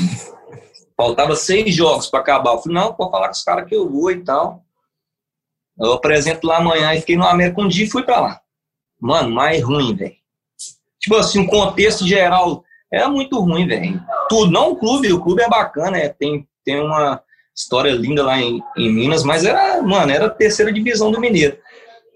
Faltava 0.97 1.37
seis 1.37 1.73
jogos 1.73 2.07
para 2.07 2.19
acabar. 2.19 2.51
Eu 2.51 2.59
falei, 2.59 2.77
não, 2.77 2.93
pode 2.93 3.11
falar 3.11 3.27
com 3.27 3.33
os 3.33 3.43
caras 3.43 3.67
que 3.67 3.75
eu 3.75 3.89
vou 3.89 4.11
e 4.11 4.23
tal. 4.25 4.66
Eu 5.79 5.93
apresento 5.93 6.47
lá 6.47 6.57
amanhã 6.57 6.93
e 6.93 6.99
fiquei 6.99 7.15
no 7.15 7.25
América 7.25 7.61
um 7.61 7.67
dia 7.67 7.85
e 7.85 7.89
fui 7.89 8.03
pra 8.03 8.19
lá. 8.19 8.41
Mano, 8.99 9.29
mais 9.29 9.61
ruim, 9.63 9.95
velho. 9.95 10.15
Tipo 10.99 11.15
assim, 11.15 11.39
o 11.39 11.47
contexto 11.47 12.05
geral 12.05 12.63
era 12.91 13.07
muito 13.07 13.39
ruim, 13.39 13.67
velho. 13.67 14.01
Tudo, 14.27 14.51
não 14.51 14.71
o 14.71 14.75
clube, 14.75 15.13
o 15.13 15.21
clube 15.21 15.43
é 15.43 15.47
bacana, 15.47 15.97
é, 15.97 16.09
tem, 16.09 16.47
tem 16.65 16.79
uma 16.79 17.21
história 17.55 17.91
linda 17.91 18.23
lá 18.23 18.39
em, 18.39 18.61
em 18.75 18.91
Minas, 18.91 19.23
mas 19.23 19.45
era, 19.45 19.81
mano, 19.81 20.11
era 20.11 20.25
a 20.25 20.29
terceira 20.29 20.73
divisão 20.73 21.11
do 21.11 21.19
Mineiro. 21.19 21.57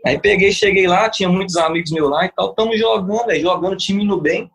Aí 0.05 0.17
peguei, 0.19 0.51
cheguei 0.51 0.87
lá, 0.87 1.07
tinha 1.09 1.29
muitos 1.29 1.55
amigos 1.55 1.91
meus 1.91 2.09
lá 2.09 2.25
e 2.25 2.29
tal, 2.29 2.49
estamos 2.49 2.79
jogando, 2.79 3.27
véio, 3.27 3.41
jogando 3.41 3.77
time 3.77 4.03
no 4.03 4.19
bem. 4.19 4.49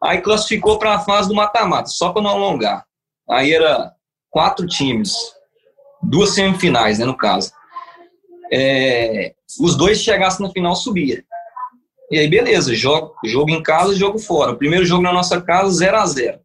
Aí 0.00 0.20
classificou 0.20 0.78
para 0.78 0.94
a 0.94 1.00
fase 1.00 1.28
do 1.28 1.34
mata-mata, 1.34 1.88
só 1.88 2.12
para 2.12 2.22
não 2.22 2.30
alongar. 2.30 2.84
Aí 3.28 3.52
era 3.52 3.92
quatro 4.30 4.64
times, 4.66 5.12
duas 6.00 6.30
semifinais, 6.30 7.00
né, 7.00 7.04
no 7.04 7.16
caso 7.16 7.57
é, 8.52 9.34
os 9.60 9.76
dois 9.76 10.00
chegassem 10.00 10.46
no 10.46 10.52
final, 10.52 10.74
subia. 10.74 11.24
E 12.10 12.18
aí, 12.18 12.28
beleza, 12.28 12.74
jogo, 12.74 13.14
jogo 13.24 13.50
em 13.50 13.62
casa 13.62 13.94
jogo 13.94 14.18
fora. 14.18 14.52
O 14.52 14.56
primeiro 14.56 14.84
jogo 14.84 15.02
na 15.02 15.12
nossa 15.12 15.40
casa, 15.40 15.70
0 15.70 15.96
a 15.96 16.06
0 16.06 16.40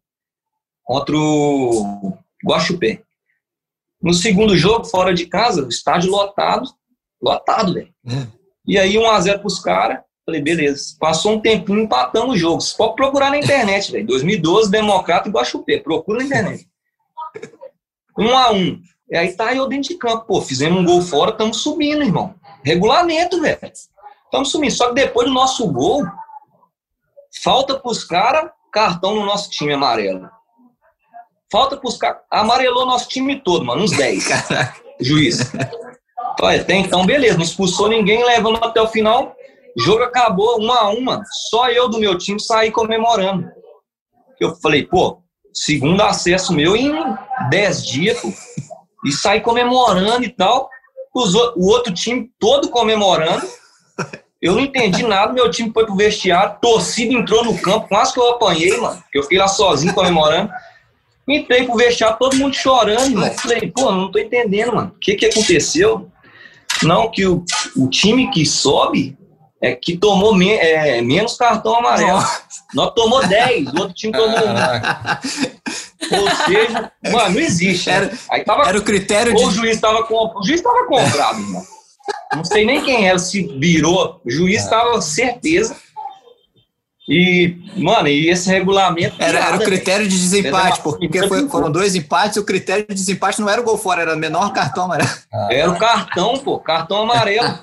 contra 0.84 1.16
o 1.16 2.12
Guaxupé. 2.44 3.02
No 4.02 4.12
segundo 4.12 4.56
jogo, 4.56 4.84
fora 4.84 5.14
de 5.14 5.26
casa, 5.26 5.66
estádio 5.68 6.10
lotado, 6.10 6.68
lotado, 7.22 7.72
velho. 7.72 7.94
É. 8.06 8.26
E 8.66 8.78
aí, 8.78 8.98
1 8.98 9.10
a 9.10 9.20
0 9.20 9.40
pros 9.40 9.58
caras. 9.58 10.00
Falei, 10.26 10.42
beleza. 10.42 10.96
Passou 10.98 11.32
um 11.32 11.40
tempinho, 11.40 11.80
empatamos 11.80 12.34
o 12.34 12.38
jogo. 12.38 12.60
Você 12.60 12.76
pode 12.76 12.94
procurar 12.96 13.30
na 13.30 13.38
internet, 13.38 13.92
velho. 13.92 14.06
2012, 14.06 14.70
Democrata 14.70 15.28
e 15.28 15.32
Guaxupé. 15.32 15.78
Procura 15.78 16.18
na 16.18 16.24
internet. 16.24 16.68
1 18.18 18.28
a 18.36 18.52
1 18.52 18.82
e 19.10 19.16
aí 19.16 19.32
tá 19.36 19.54
eu 19.54 19.66
dentro 19.68 19.90
de 19.90 19.98
campo. 19.98 20.24
Pô, 20.26 20.40
fizemos 20.40 20.80
um 20.80 20.84
gol 20.84 21.02
fora, 21.02 21.30
estamos 21.30 21.58
subindo, 21.58 22.02
irmão. 22.02 22.34
Regulamento, 22.64 23.40
velho. 23.40 23.58
Estamos 24.24 24.50
subindo. 24.50 24.72
Só 24.72 24.88
que 24.88 24.94
depois 24.94 25.28
do 25.28 25.34
nosso 25.34 25.70
gol, 25.70 26.04
falta 27.42 27.78
pros 27.78 28.04
caras 28.04 28.50
cartão 28.72 29.14
no 29.14 29.26
nosso 29.26 29.50
time 29.50 29.74
amarelo. 29.74 30.28
Falta 31.52 31.76
pros 31.76 31.96
caras. 31.96 32.22
Amarelou 32.30 32.86
nosso 32.86 33.08
time 33.08 33.40
todo, 33.40 33.64
mano. 33.64 33.82
Uns 33.82 33.92
10. 33.92 34.24
Juiz. 35.00 35.52
Olha, 36.40 36.64
tem 36.64 36.82
então, 36.82 37.04
beleza. 37.04 37.36
Não 37.36 37.44
expulsou 37.44 37.88
ninguém, 37.88 38.24
levando 38.24 38.64
até 38.64 38.80
o 38.80 38.88
final. 38.88 39.36
Jogo 39.76 40.02
acabou 40.02 40.58
uma 40.58 40.78
a 40.78 40.88
uma. 40.88 41.22
Só 41.50 41.68
eu 41.68 41.88
do 41.88 41.98
meu 41.98 42.16
time 42.16 42.40
saí 42.40 42.70
comemorando. 42.70 43.48
Eu 44.40 44.56
falei, 44.56 44.84
pô, 44.84 45.22
segundo 45.52 46.00
acesso 46.00 46.52
meu 46.52 46.74
em 46.74 46.92
10 47.50 47.86
dias, 47.86 48.20
pô 48.20 48.32
e 49.04 49.12
sair 49.12 49.40
comemorando 49.40 50.24
e 50.24 50.28
tal. 50.28 50.68
Os, 51.14 51.34
o 51.34 51.66
outro 51.68 51.92
time 51.92 52.30
todo 52.38 52.68
comemorando. 52.70 53.46
Eu 54.42 54.52
não 54.52 54.60
entendi 54.60 55.02
nada, 55.02 55.32
meu 55.32 55.50
time 55.50 55.72
foi 55.72 55.86
pro 55.86 55.96
vestiário, 55.96 56.58
torcida 56.60 57.14
entrou 57.14 57.42
no 57.42 57.56
campo, 57.56 57.88
quase 57.88 58.12
que 58.12 58.20
eu 58.20 58.28
apanhei, 58.28 58.76
mano. 58.76 59.02
Que 59.10 59.18
eu 59.18 59.22
fiquei 59.22 59.38
lá 59.38 59.48
sozinho 59.48 59.94
comemorando. 59.94 60.50
Entrei 61.26 61.64
pro 61.64 61.76
vestiário, 61.76 62.18
todo 62.18 62.36
mundo 62.36 62.54
chorando, 62.54 63.06
irmão. 63.06 63.32
Falei, 63.32 63.70
pô, 63.70 63.90
não 63.90 64.10
tô 64.10 64.18
entendendo, 64.18 64.74
mano. 64.74 64.92
O 64.94 64.98
que 64.98 65.14
que 65.14 65.24
aconteceu? 65.24 66.10
Não, 66.82 67.10
que 67.10 67.26
o, 67.26 67.42
o 67.76 67.88
time 67.88 68.30
que 68.30 68.44
sobe 68.44 69.16
é 69.62 69.74
que 69.74 69.96
tomou 69.96 70.34
me, 70.34 70.50
é, 70.50 71.00
menos 71.00 71.38
cartão 71.38 71.76
amarelo. 71.76 72.22
Nós 72.74 72.92
tomou 72.92 73.26
10, 73.26 73.68
o 73.68 73.78
outro 73.78 73.94
time 73.94 74.12
tomou 74.12 74.28
1. 74.28 74.32
Ou 76.10 76.30
seja, 76.46 76.92
mano, 77.10 77.34
não 77.34 77.40
existe. 77.40 77.88
Né? 77.88 77.96
Era, 77.96 78.12
Aí 78.30 78.44
tava, 78.44 78.68
era 78.68 78.78
o 78.78 78.82
critério 78.82 79.32
ou 79.32 79.38
de. 79.38 79.44
O 79.44 79.50
juiz 79.50 79.76
estava 79.76 80.02
com, 80.04 80.14
o 80.14 80.42
juiz 80.44 80.60
estava 80.60 80.86
comprado, 80.86 81.40
irmão. 81.40 81.62
Não 82.34 82.44
sei 82.44 82.64
nem 82.64 82.82
quem 82.82 83.06
era, 83.06 83.18
se 83.18 83.42
virou. 83.58 84.20
O 84.24 84.30
juiz 84.30 84.62
estava 84.62 85.00
certeza. 85.00 85.76
E, 87.08 87.56
mano, 87.76 88.08
e 88.08 88.30
esse 88.30 88.48
regulamento. 88.48 89.16
Era, 89.18 89.38
era 89.38 89.56
o 89.56 89.60
critério 89.60 90.08
de 90.08 90.18
desempate, 90.18 90.80
porque 90.80 91.28
foi, 91.28 91.48
foram 91.48 91.70
dois 91.70 91.94
empates 91.94 92.36
e 92.36 92.40
o 92.40 92.44
critério 92.44 92.86
de 92.88 92.94
desempate 92.94 93.40
não 93.40 93.48
era 93.48 93.60
o 93.60 93.64
gol 93.64 93.76
fora, 93.76 94.02
era 94.02 94.14
o 94.14 94.18
menor 94.18 94.52
cartão 94.52 94.84
amarelo. 94.84 95.10
Era 95.50 95.70
o 95.70 95.78
cartão, 95.78 96.38
pô, 96.38 96.58
cartão 96.58 97.02
amarelo. 97.02 97.58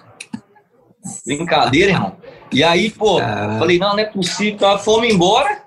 Brincadeira, 1.25 1.91
irmão. 1.91 2.17
E 2.51 2.63
aí, 2.63 2.91
pô, 2.91 3.17
Caramba. 3.17 3.59
falei, 3.59 3.79
não, 3.79 3.93
não 3.93 3.99
é 3.99 4.05
possível. 4.05 4.53
Então, 4.53 4.77
fomos 4.77 5.11
embora. 5.11 5.60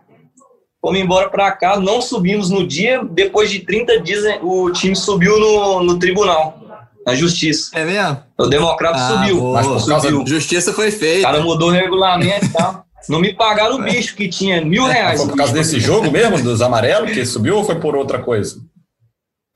Fomos 0.85 1.01
embora 1.01 1.30
para 1.30 1.51
cá, 1.51 1.80
não 1.80 2.03
subimos 2.03 2.51
no 2.51 2.66
dia. 2.66 3.03
Depois 3.03 3.51
de 3.51 3.61
30 3.61 4.01
dias, 4.01 4.22
o 4.43 4.70
time 4.70 4.95
subiu 4.95 5.41
no, 5.41 5.82
no 5.82 5.99
tribunal, 5.99 6.61
na 7.07 7.14
justiça. 7.14 7.70
É 7.72 7.87
mesmo? 7.87 8.22
O 8.37 8.47
democrata 8.49 8.99
ah, 8.99 9.09
subiu. 9.09 9.41
Boa. 9.41 9.55
Mas 9.55 9.66
por 9.66 9.89
causa 9.89 10.11
subiu. 10.11 10.26
Justiça 10.26 10.74
foi 10.74 10.91
feita. 10.91 11.26
O 11.26 11.32
cara 11.32 11.43
mudou 11.43 11.70
o 11.70 11.72
regulamento 11.72 12.45
e 12.45 12.49
tal. 12.51 12.85
Não 13.09 13.18
me 13.18 13.32
pagaram 13.32 13.76
o 13.76 13.82
bicho, 13.82 14.14
que 14.14 14.28
tinha 14.28 14.62
mil 14.62 14.85
reais. 14.85 15.20
Foi 15.20 15.30
por 15.30 15.39
causa 15.39 15.55
desse 15.55 15.80
jogo 15.80 16.11
mesmo, 16.11 16.43
dos 16.43 16.61
amarelos, 16.61 17.12
que 17.12 17.24
subiu 17.24 17.57
ou 17.57 17.64
foi 17.64 17.76
por 17.76 17.97
outra 17.97 18.18
coisa? 18.18 18.61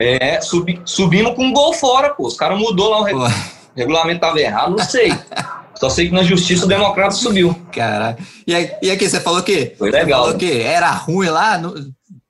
É, 0.00 0.40
subi, 0.40 0.80
subimos 0.86 1.34
com 1.34 1.44
um 1.44 1.52
gol 1.52 1.74
fora, 1.74 2.08
pô. 2.08 2.26
Os 2.26 2.38
caras 2.38 2.58
mudou 2.58 2.88
lá 2.88 3.00
o 3.00 3.04
regulamento. 3.04 3.40
O 3.76 3.78
regulamento 3.78 4.20
tava 4.20 4.40
errado, 4.40 4.70
não 4.70 4.78
sei. 4.78 5.12
Só 5.78 5.88
sei 5.88 6.08
que 6.08 6.14
na 6.14 6.22
justiça 6.22 6.64
o 6.64 6.68
democrata 6.68 7.12
subiu. 7.12 7.54
Caraca. 7.72 8.22
E, 8.46 8.52
e 8.82 8.90
aqui, 8.90 9.08
você 9.08 9.20
falou 9.20 9.42
que. 9.42 9.74
Foi 9.78 9.90
legal. 9.90 10.24
Você 10.24 10.26
falou 10.26 10.38
que 10.38 10.60
era 10.60 10.90
ruim 10.90 11.28
lá, 11.28 11.56
no, 11.58 11.74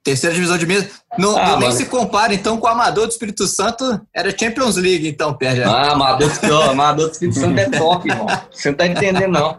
terceira 0.09 0.35
divisão 0.35 0.57
de 0.57 0.67
mesa. 0.67 0.89
Não, 1.19 1.37
ah, 1.37 1.57
nem 1.59 1.71
se 1.73 1.87
compara, 1.87 2.33
então, 2.33 2.59
com 2.59 2.67
o 2.67 2.71
Amador 2.71 3.07
do 3.07 3.11
Espírito 3.11 3.47
Santo, 3.47 4.01
era 4.15 4.31
Champions 4.37 4.77
League, 4.77 5.09
então, 5.09 5.35
Pé. 5.35 5.63
Ah, 5.65 5.93
Amador, 5.93 6.31
Amador 6.71 7.07
do 7.07 7.13
Espírito 7.13 7.39
Santo 7.39 7.59
é 7.59 7.69
top, 7.69 8.09
irmão. 8.09 8.27
Você 8.51 8.71
não 8.71 8.77
tá 8.77 8.87
entendendo, 8.87 9.33
não. 9.33 9.59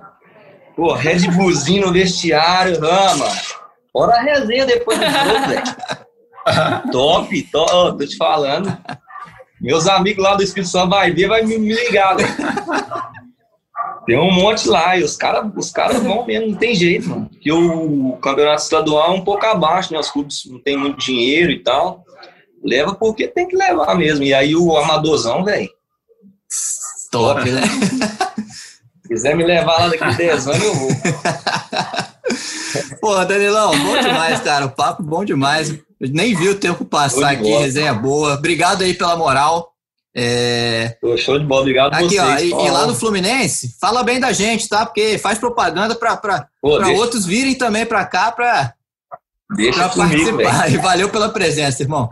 Pô, 0.75 0.93
Red 0.93 1.27
Bullzinho 1.31 1.87
no 1.87 1.93
vestiário, 1.93 2.79
rama. 2.79 3.27
Fora 3.91 4.15
a 4.15 4.21
resenha 4.21 4.65
depois 4.65 4.97
do 4.97 5.05
jogo, 5.05 5.47
velho. 5.47 6.91
top, 6.91 7.43
top, 7.51 7.71
oh, 7.73 7.93
tô 7.93 8.05
te 8.05 8.15
falando. 8.15 8.75
Meus 9.61 9.87
amigos 9.87 10.23
lá 10.23 10.35
do 10.35 10.43
Espírito 10.43 10.71
Santo 10.71 10.91
vai 10.91 11.11
ver, 11.11 11.27
vai 11.27 11.43
me, 11.43 11.57
me 11.57 11.73
ligar, 11.73 12.15
velho. 12.15 12.29
Tem 14.09 14.17
um 14.17 14.31
monte 14.31 14.67
lá, 14.67 14.97
e 14.97 15.03
os 15.03 15.15
caras 15.15 15.51
os 15.55 15.69
cara 15.69 15.99
vão 15.99 16.25
mesmo, 16.25 16.47
não 16.47 16.55
tem 16.55 16.73
jeito, 16.73 17.07
mano. 17.07 17.29
Porque 17.29 17.51
o 17.51 18.17
campeonato 18.19 18.63
estadual 18.63 19.11
é 19.11 19.15
um 19.15 19.21
pouco 19.23 19.45
abaixo, 19.45 19.93
né? 19.93 19.99
Os 19.99 20.09
clubes 20.09 20.45
não 20.47 20.57
tem 20.57 20.75
muito 20.75 20.97
dinheiro 20.97 21.51
e 21.51 21.59
tal. 21.59 22.03
Leva 22.63 22.95
porque 22.95 23.27
tem 23.27 23.47
que 23.47 23.55
levar 23.55 23.95
mesmo. 23.95 24.23
E 24.23 24.33
aí 24.33 24.55
o 24.55 24.75
amadorzão, 24.75 25.45
velho. 25.45 25.69
Top, 27.11 27.51
né? 27.51 27.61
Se 29.03 29.09
quiser 29.09 29.37
me 29.37 29.43
levar 29.43 29.77
lá 29.77 29.89
daqui 29.89 30.17
10 30.17 30.47
anos, 30.47 30.63
eu 30.63 30.73
vou. 30.73 30.89
Pô, 32.99 33.25
Danilão, 33.25 33.77
bom 33.77 34.01
demais, 34.01 34.39
cara. 34.39 34.65
O 34.65 34.71
papo 34.71 35.03
bom 35.03 35.23
demais. 35.23 35.69
Eu 35.69 36.09
nem 36.09 36.33
vi 36.33 36.49
o 36.49 36.55
tempo 36.55 36.83
passar 36.83 37.33
aqui, 37.33 37.43
boa. 37.43 37.59
resenha 37.59 37.93
boa. 37.93 38.33
Obrigado 38.33 38.81
aí 38.81 38.95
pela 38.95 39.15
moral. 39.15 39.71
É... 40.15 40.97
show 41.17 41.37
de 41.37 41.45
bola, 41.45 41.61
obrigado 41.61 41.93
Aqui, 41.93 42.15
vocês. 42.15 42.51
Ó, 42.51 42.63
e, 42.63 42.67
e, 42.67 42.71
lá 42.71 42.87
no 42.87 42.95
Fluminense, 42.95 43.75
fala 43.79 44.03
bem 44.03 44.19
da 44.19 44.31
gente, 44.31 44.67
tá? 44.67 44.85
Porque 44.85 45.17
faz 45.17 45.37
propaganda 45.37 45.95
para 45.95 46.49
outros 46.95 47.25
virem 47.25 47.55
também 47.55 47.85
para 47.85 48.05
cá 48.05 48.31
para 48.31 48.73
participar. 49.95 50.71
E 50.71 50.77
valeu 50.81 51.09
pela 51.09 51.29
presença, 51.29 51.83
irmão. 51.83 52.09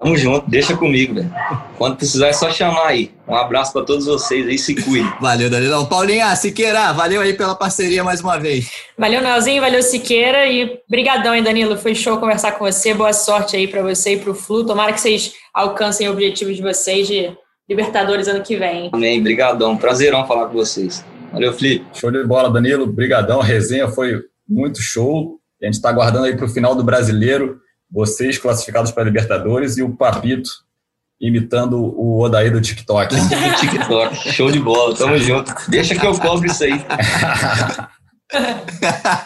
Tamo 0.00 0.16
junto, 0.16 0.48
deixa 0.48 0.74
comigo, 0.74 1.14
velho. 1.14 1.30
Quando 1.76 1.96
precisar 1.96 2.28
é 2.28 2.32
só 2.32 2.50
chamar 2.50 2.86
aí. 2.86 3.10
Um 3.28 3.34
abraço 3.34 3.70
para 3.70 3.84
todos 3.84 4.06
vocês 4.06 4.48
aí, 4.48 4.56
se 4.56 4.74
cuidem. 4.74 5.12
Valeu, 5.20 5.50
Danilão. 5.50 5.84
Paulinha, 5.84 6.34
Siqueira, 6.36 6.90
valeu 6.92 7.20
aí 7.20 7.34
pela 7.34 7.54
parceria 7.54 8.02
mais 8.02 8.22
uma 8.22 8.38
vez. 8.38 8.70
Valeu, 8.96 9.20
Nelzinho, 9.20 9.60
valeu, 9.60 9.82
Siqueira. 9.82 10.46
E 10.46 10.80
brigadão, 10.88 11.34
hein, 11.34 11.42
Danilo. 11.42 11.76
Foi 11.76 11.94
show 11.94 12.16
conversar 12.16 12.52
com 12.52 12.64
você. 12.64 12.94
Boa 12.94 13.12
sorte 13.12 13.56
aí 13.56 13.68
para 13.68 13.82
você 13.82 14.14
e 14.14 14.18
pro 14.18 14.34
Flu. 14.34 14.64
Tomara 14.64 14.94
que 14.94 15.00
vocês 15.02 15.34
alcancem 15.52 16.08
o 16.08 16.12
objetivo 16.12 16.50
de 16.52 16.62
vocês 16.62 17.06
de 17.06 17.36
Libertadores 17.68 18.26
ano 18.26 18.42
que 18.42 18.56
vem. 18.56 18.90
Amém, 18.92 19.22
brigadão. 19.22 19.76
Prazerão 19.76 20.26
falar 20.26 20.46
com 20.46 20.54
vocês. 20.54 21.04
Valeu, 21.30 21.52
Felipe. 21.52 21.84
Show 21.92 22.10
de 22.10 22.24
bola, 22.24 22.50
Danilo. 22.50 22.86
Brigadão. 22.86 23.40
A 23.40 23.44
resenha 23.44 23.86
foi 23.86 24.18
muito 24.48 24.80
show. 24.80 25.38
A 25.62 25.66
gente 25.66 25.74
está 25.74 25.90
aguardando 25.90 26.24
aí 26.24 26.34
para 26.34 26.46
o 26.46 26.48
final 26.48 26.74
do 26.74 26.82
Brasileiro 26.82 27.60
vocês 27.90 28.38
classificados 28.38 28.90
para 28.90 29.04
Libertadores 29.04 29.76
e 29.76 29.82
o 29.82 29.96
Papito 29.96 30.50
imitando 31.20 31.76
o 31.78 32.20
Odaí 32.20 32.50
do 32.50 32.60
TikTok. 32.60 33.14
TikTok, 33.60 34.32
show 34.32 34.50
de 34.50 34.58
bola, 34.58 34.96
tamo 34.96 35.18
junto. 35.18 35.52
Deixa 35.68 35.94
que 35.94 36.06
eu 36.06 36.18
cobro 36.18 36.46
isso 36.46 36.64
aí. 36.64 36.82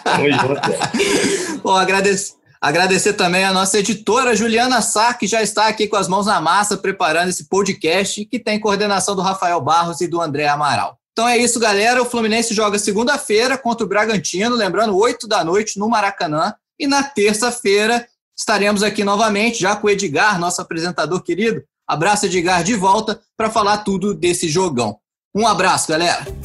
tamo 0.03 0.31
junto. 0.33 1.62
Bom, 1.62 1.77
agradecer, 1.77 2.35
agradecer 2.61 3.12
também 3.12 3.45
a 3.45 3.53
nossa 3.53 3.79
editora 3.79 4.35
Juliana 4.35 4.83
Sá, 4.83 5.15
que 5.15 5.27
já 5.29 5.41
está 5.41 5.69
aqui 5.69 5.87
com 5.87 5.97
as 5.97 6.09
mãos 6.09 6.27
na 6.27 6.41
massa 6.41 6.77
preparando 6.77 7.29
esse 7.29 7.49
podcast, 7.49 8.25
que 8.25 8.41
tem 8.41 8.59
coordenação 8.59 9.15
do 9.15 9.23
Rafael 9.23 9.61
Barros 9.61 10.01
e 10.01 10.09
do 10.09 10.21
André 10.21 10.49
Amaral. 10.49 10.99
Então 11.12 11.29
é 11.29 11.39
isso, 11.39 11.61
galera. 11.61 12.03
O 12.03 12.05
Fluminense 12.05 12.53
joga 12.53 12.77
segunda-feira 12.77 13.57
contra 13.57 13.87
o 13.87 13.89
Bragantino, 13.89 14.57
lembrando, 14.57 14.97
8 14.97 15.29
da 15.29 15.45
noite 15.45 15.79
no 15.79 15.89
Maracanã. 15.89 16.53
E 16.77 16.89
na 16.89 17.05
terça-feira 17.05 18.05
estaremos 18.37 18.82
aqui 18.82 19.05
novamente, 19.05 19.61
já 19.61 19.76
com 19.76 19.87
o 19.87 19.91
Edgar, 19.91 20.39
nosso 20.39 20.61
apresentador 20.61 21.22
querido. 21.22 21.62
Abraço, 21.87 22.26
Edgar, 22.26 22.62
de 22.64 22.74
volta 22.74 23.20
para 23.37 23.51
falar 23.51 23.78
tudo 23.78 24.14
desse 24.14 24.49
jogão. 24.49 24.99
Um 25.35 25.47
abraço, 25.47 25.89
galera. 25.89 26.43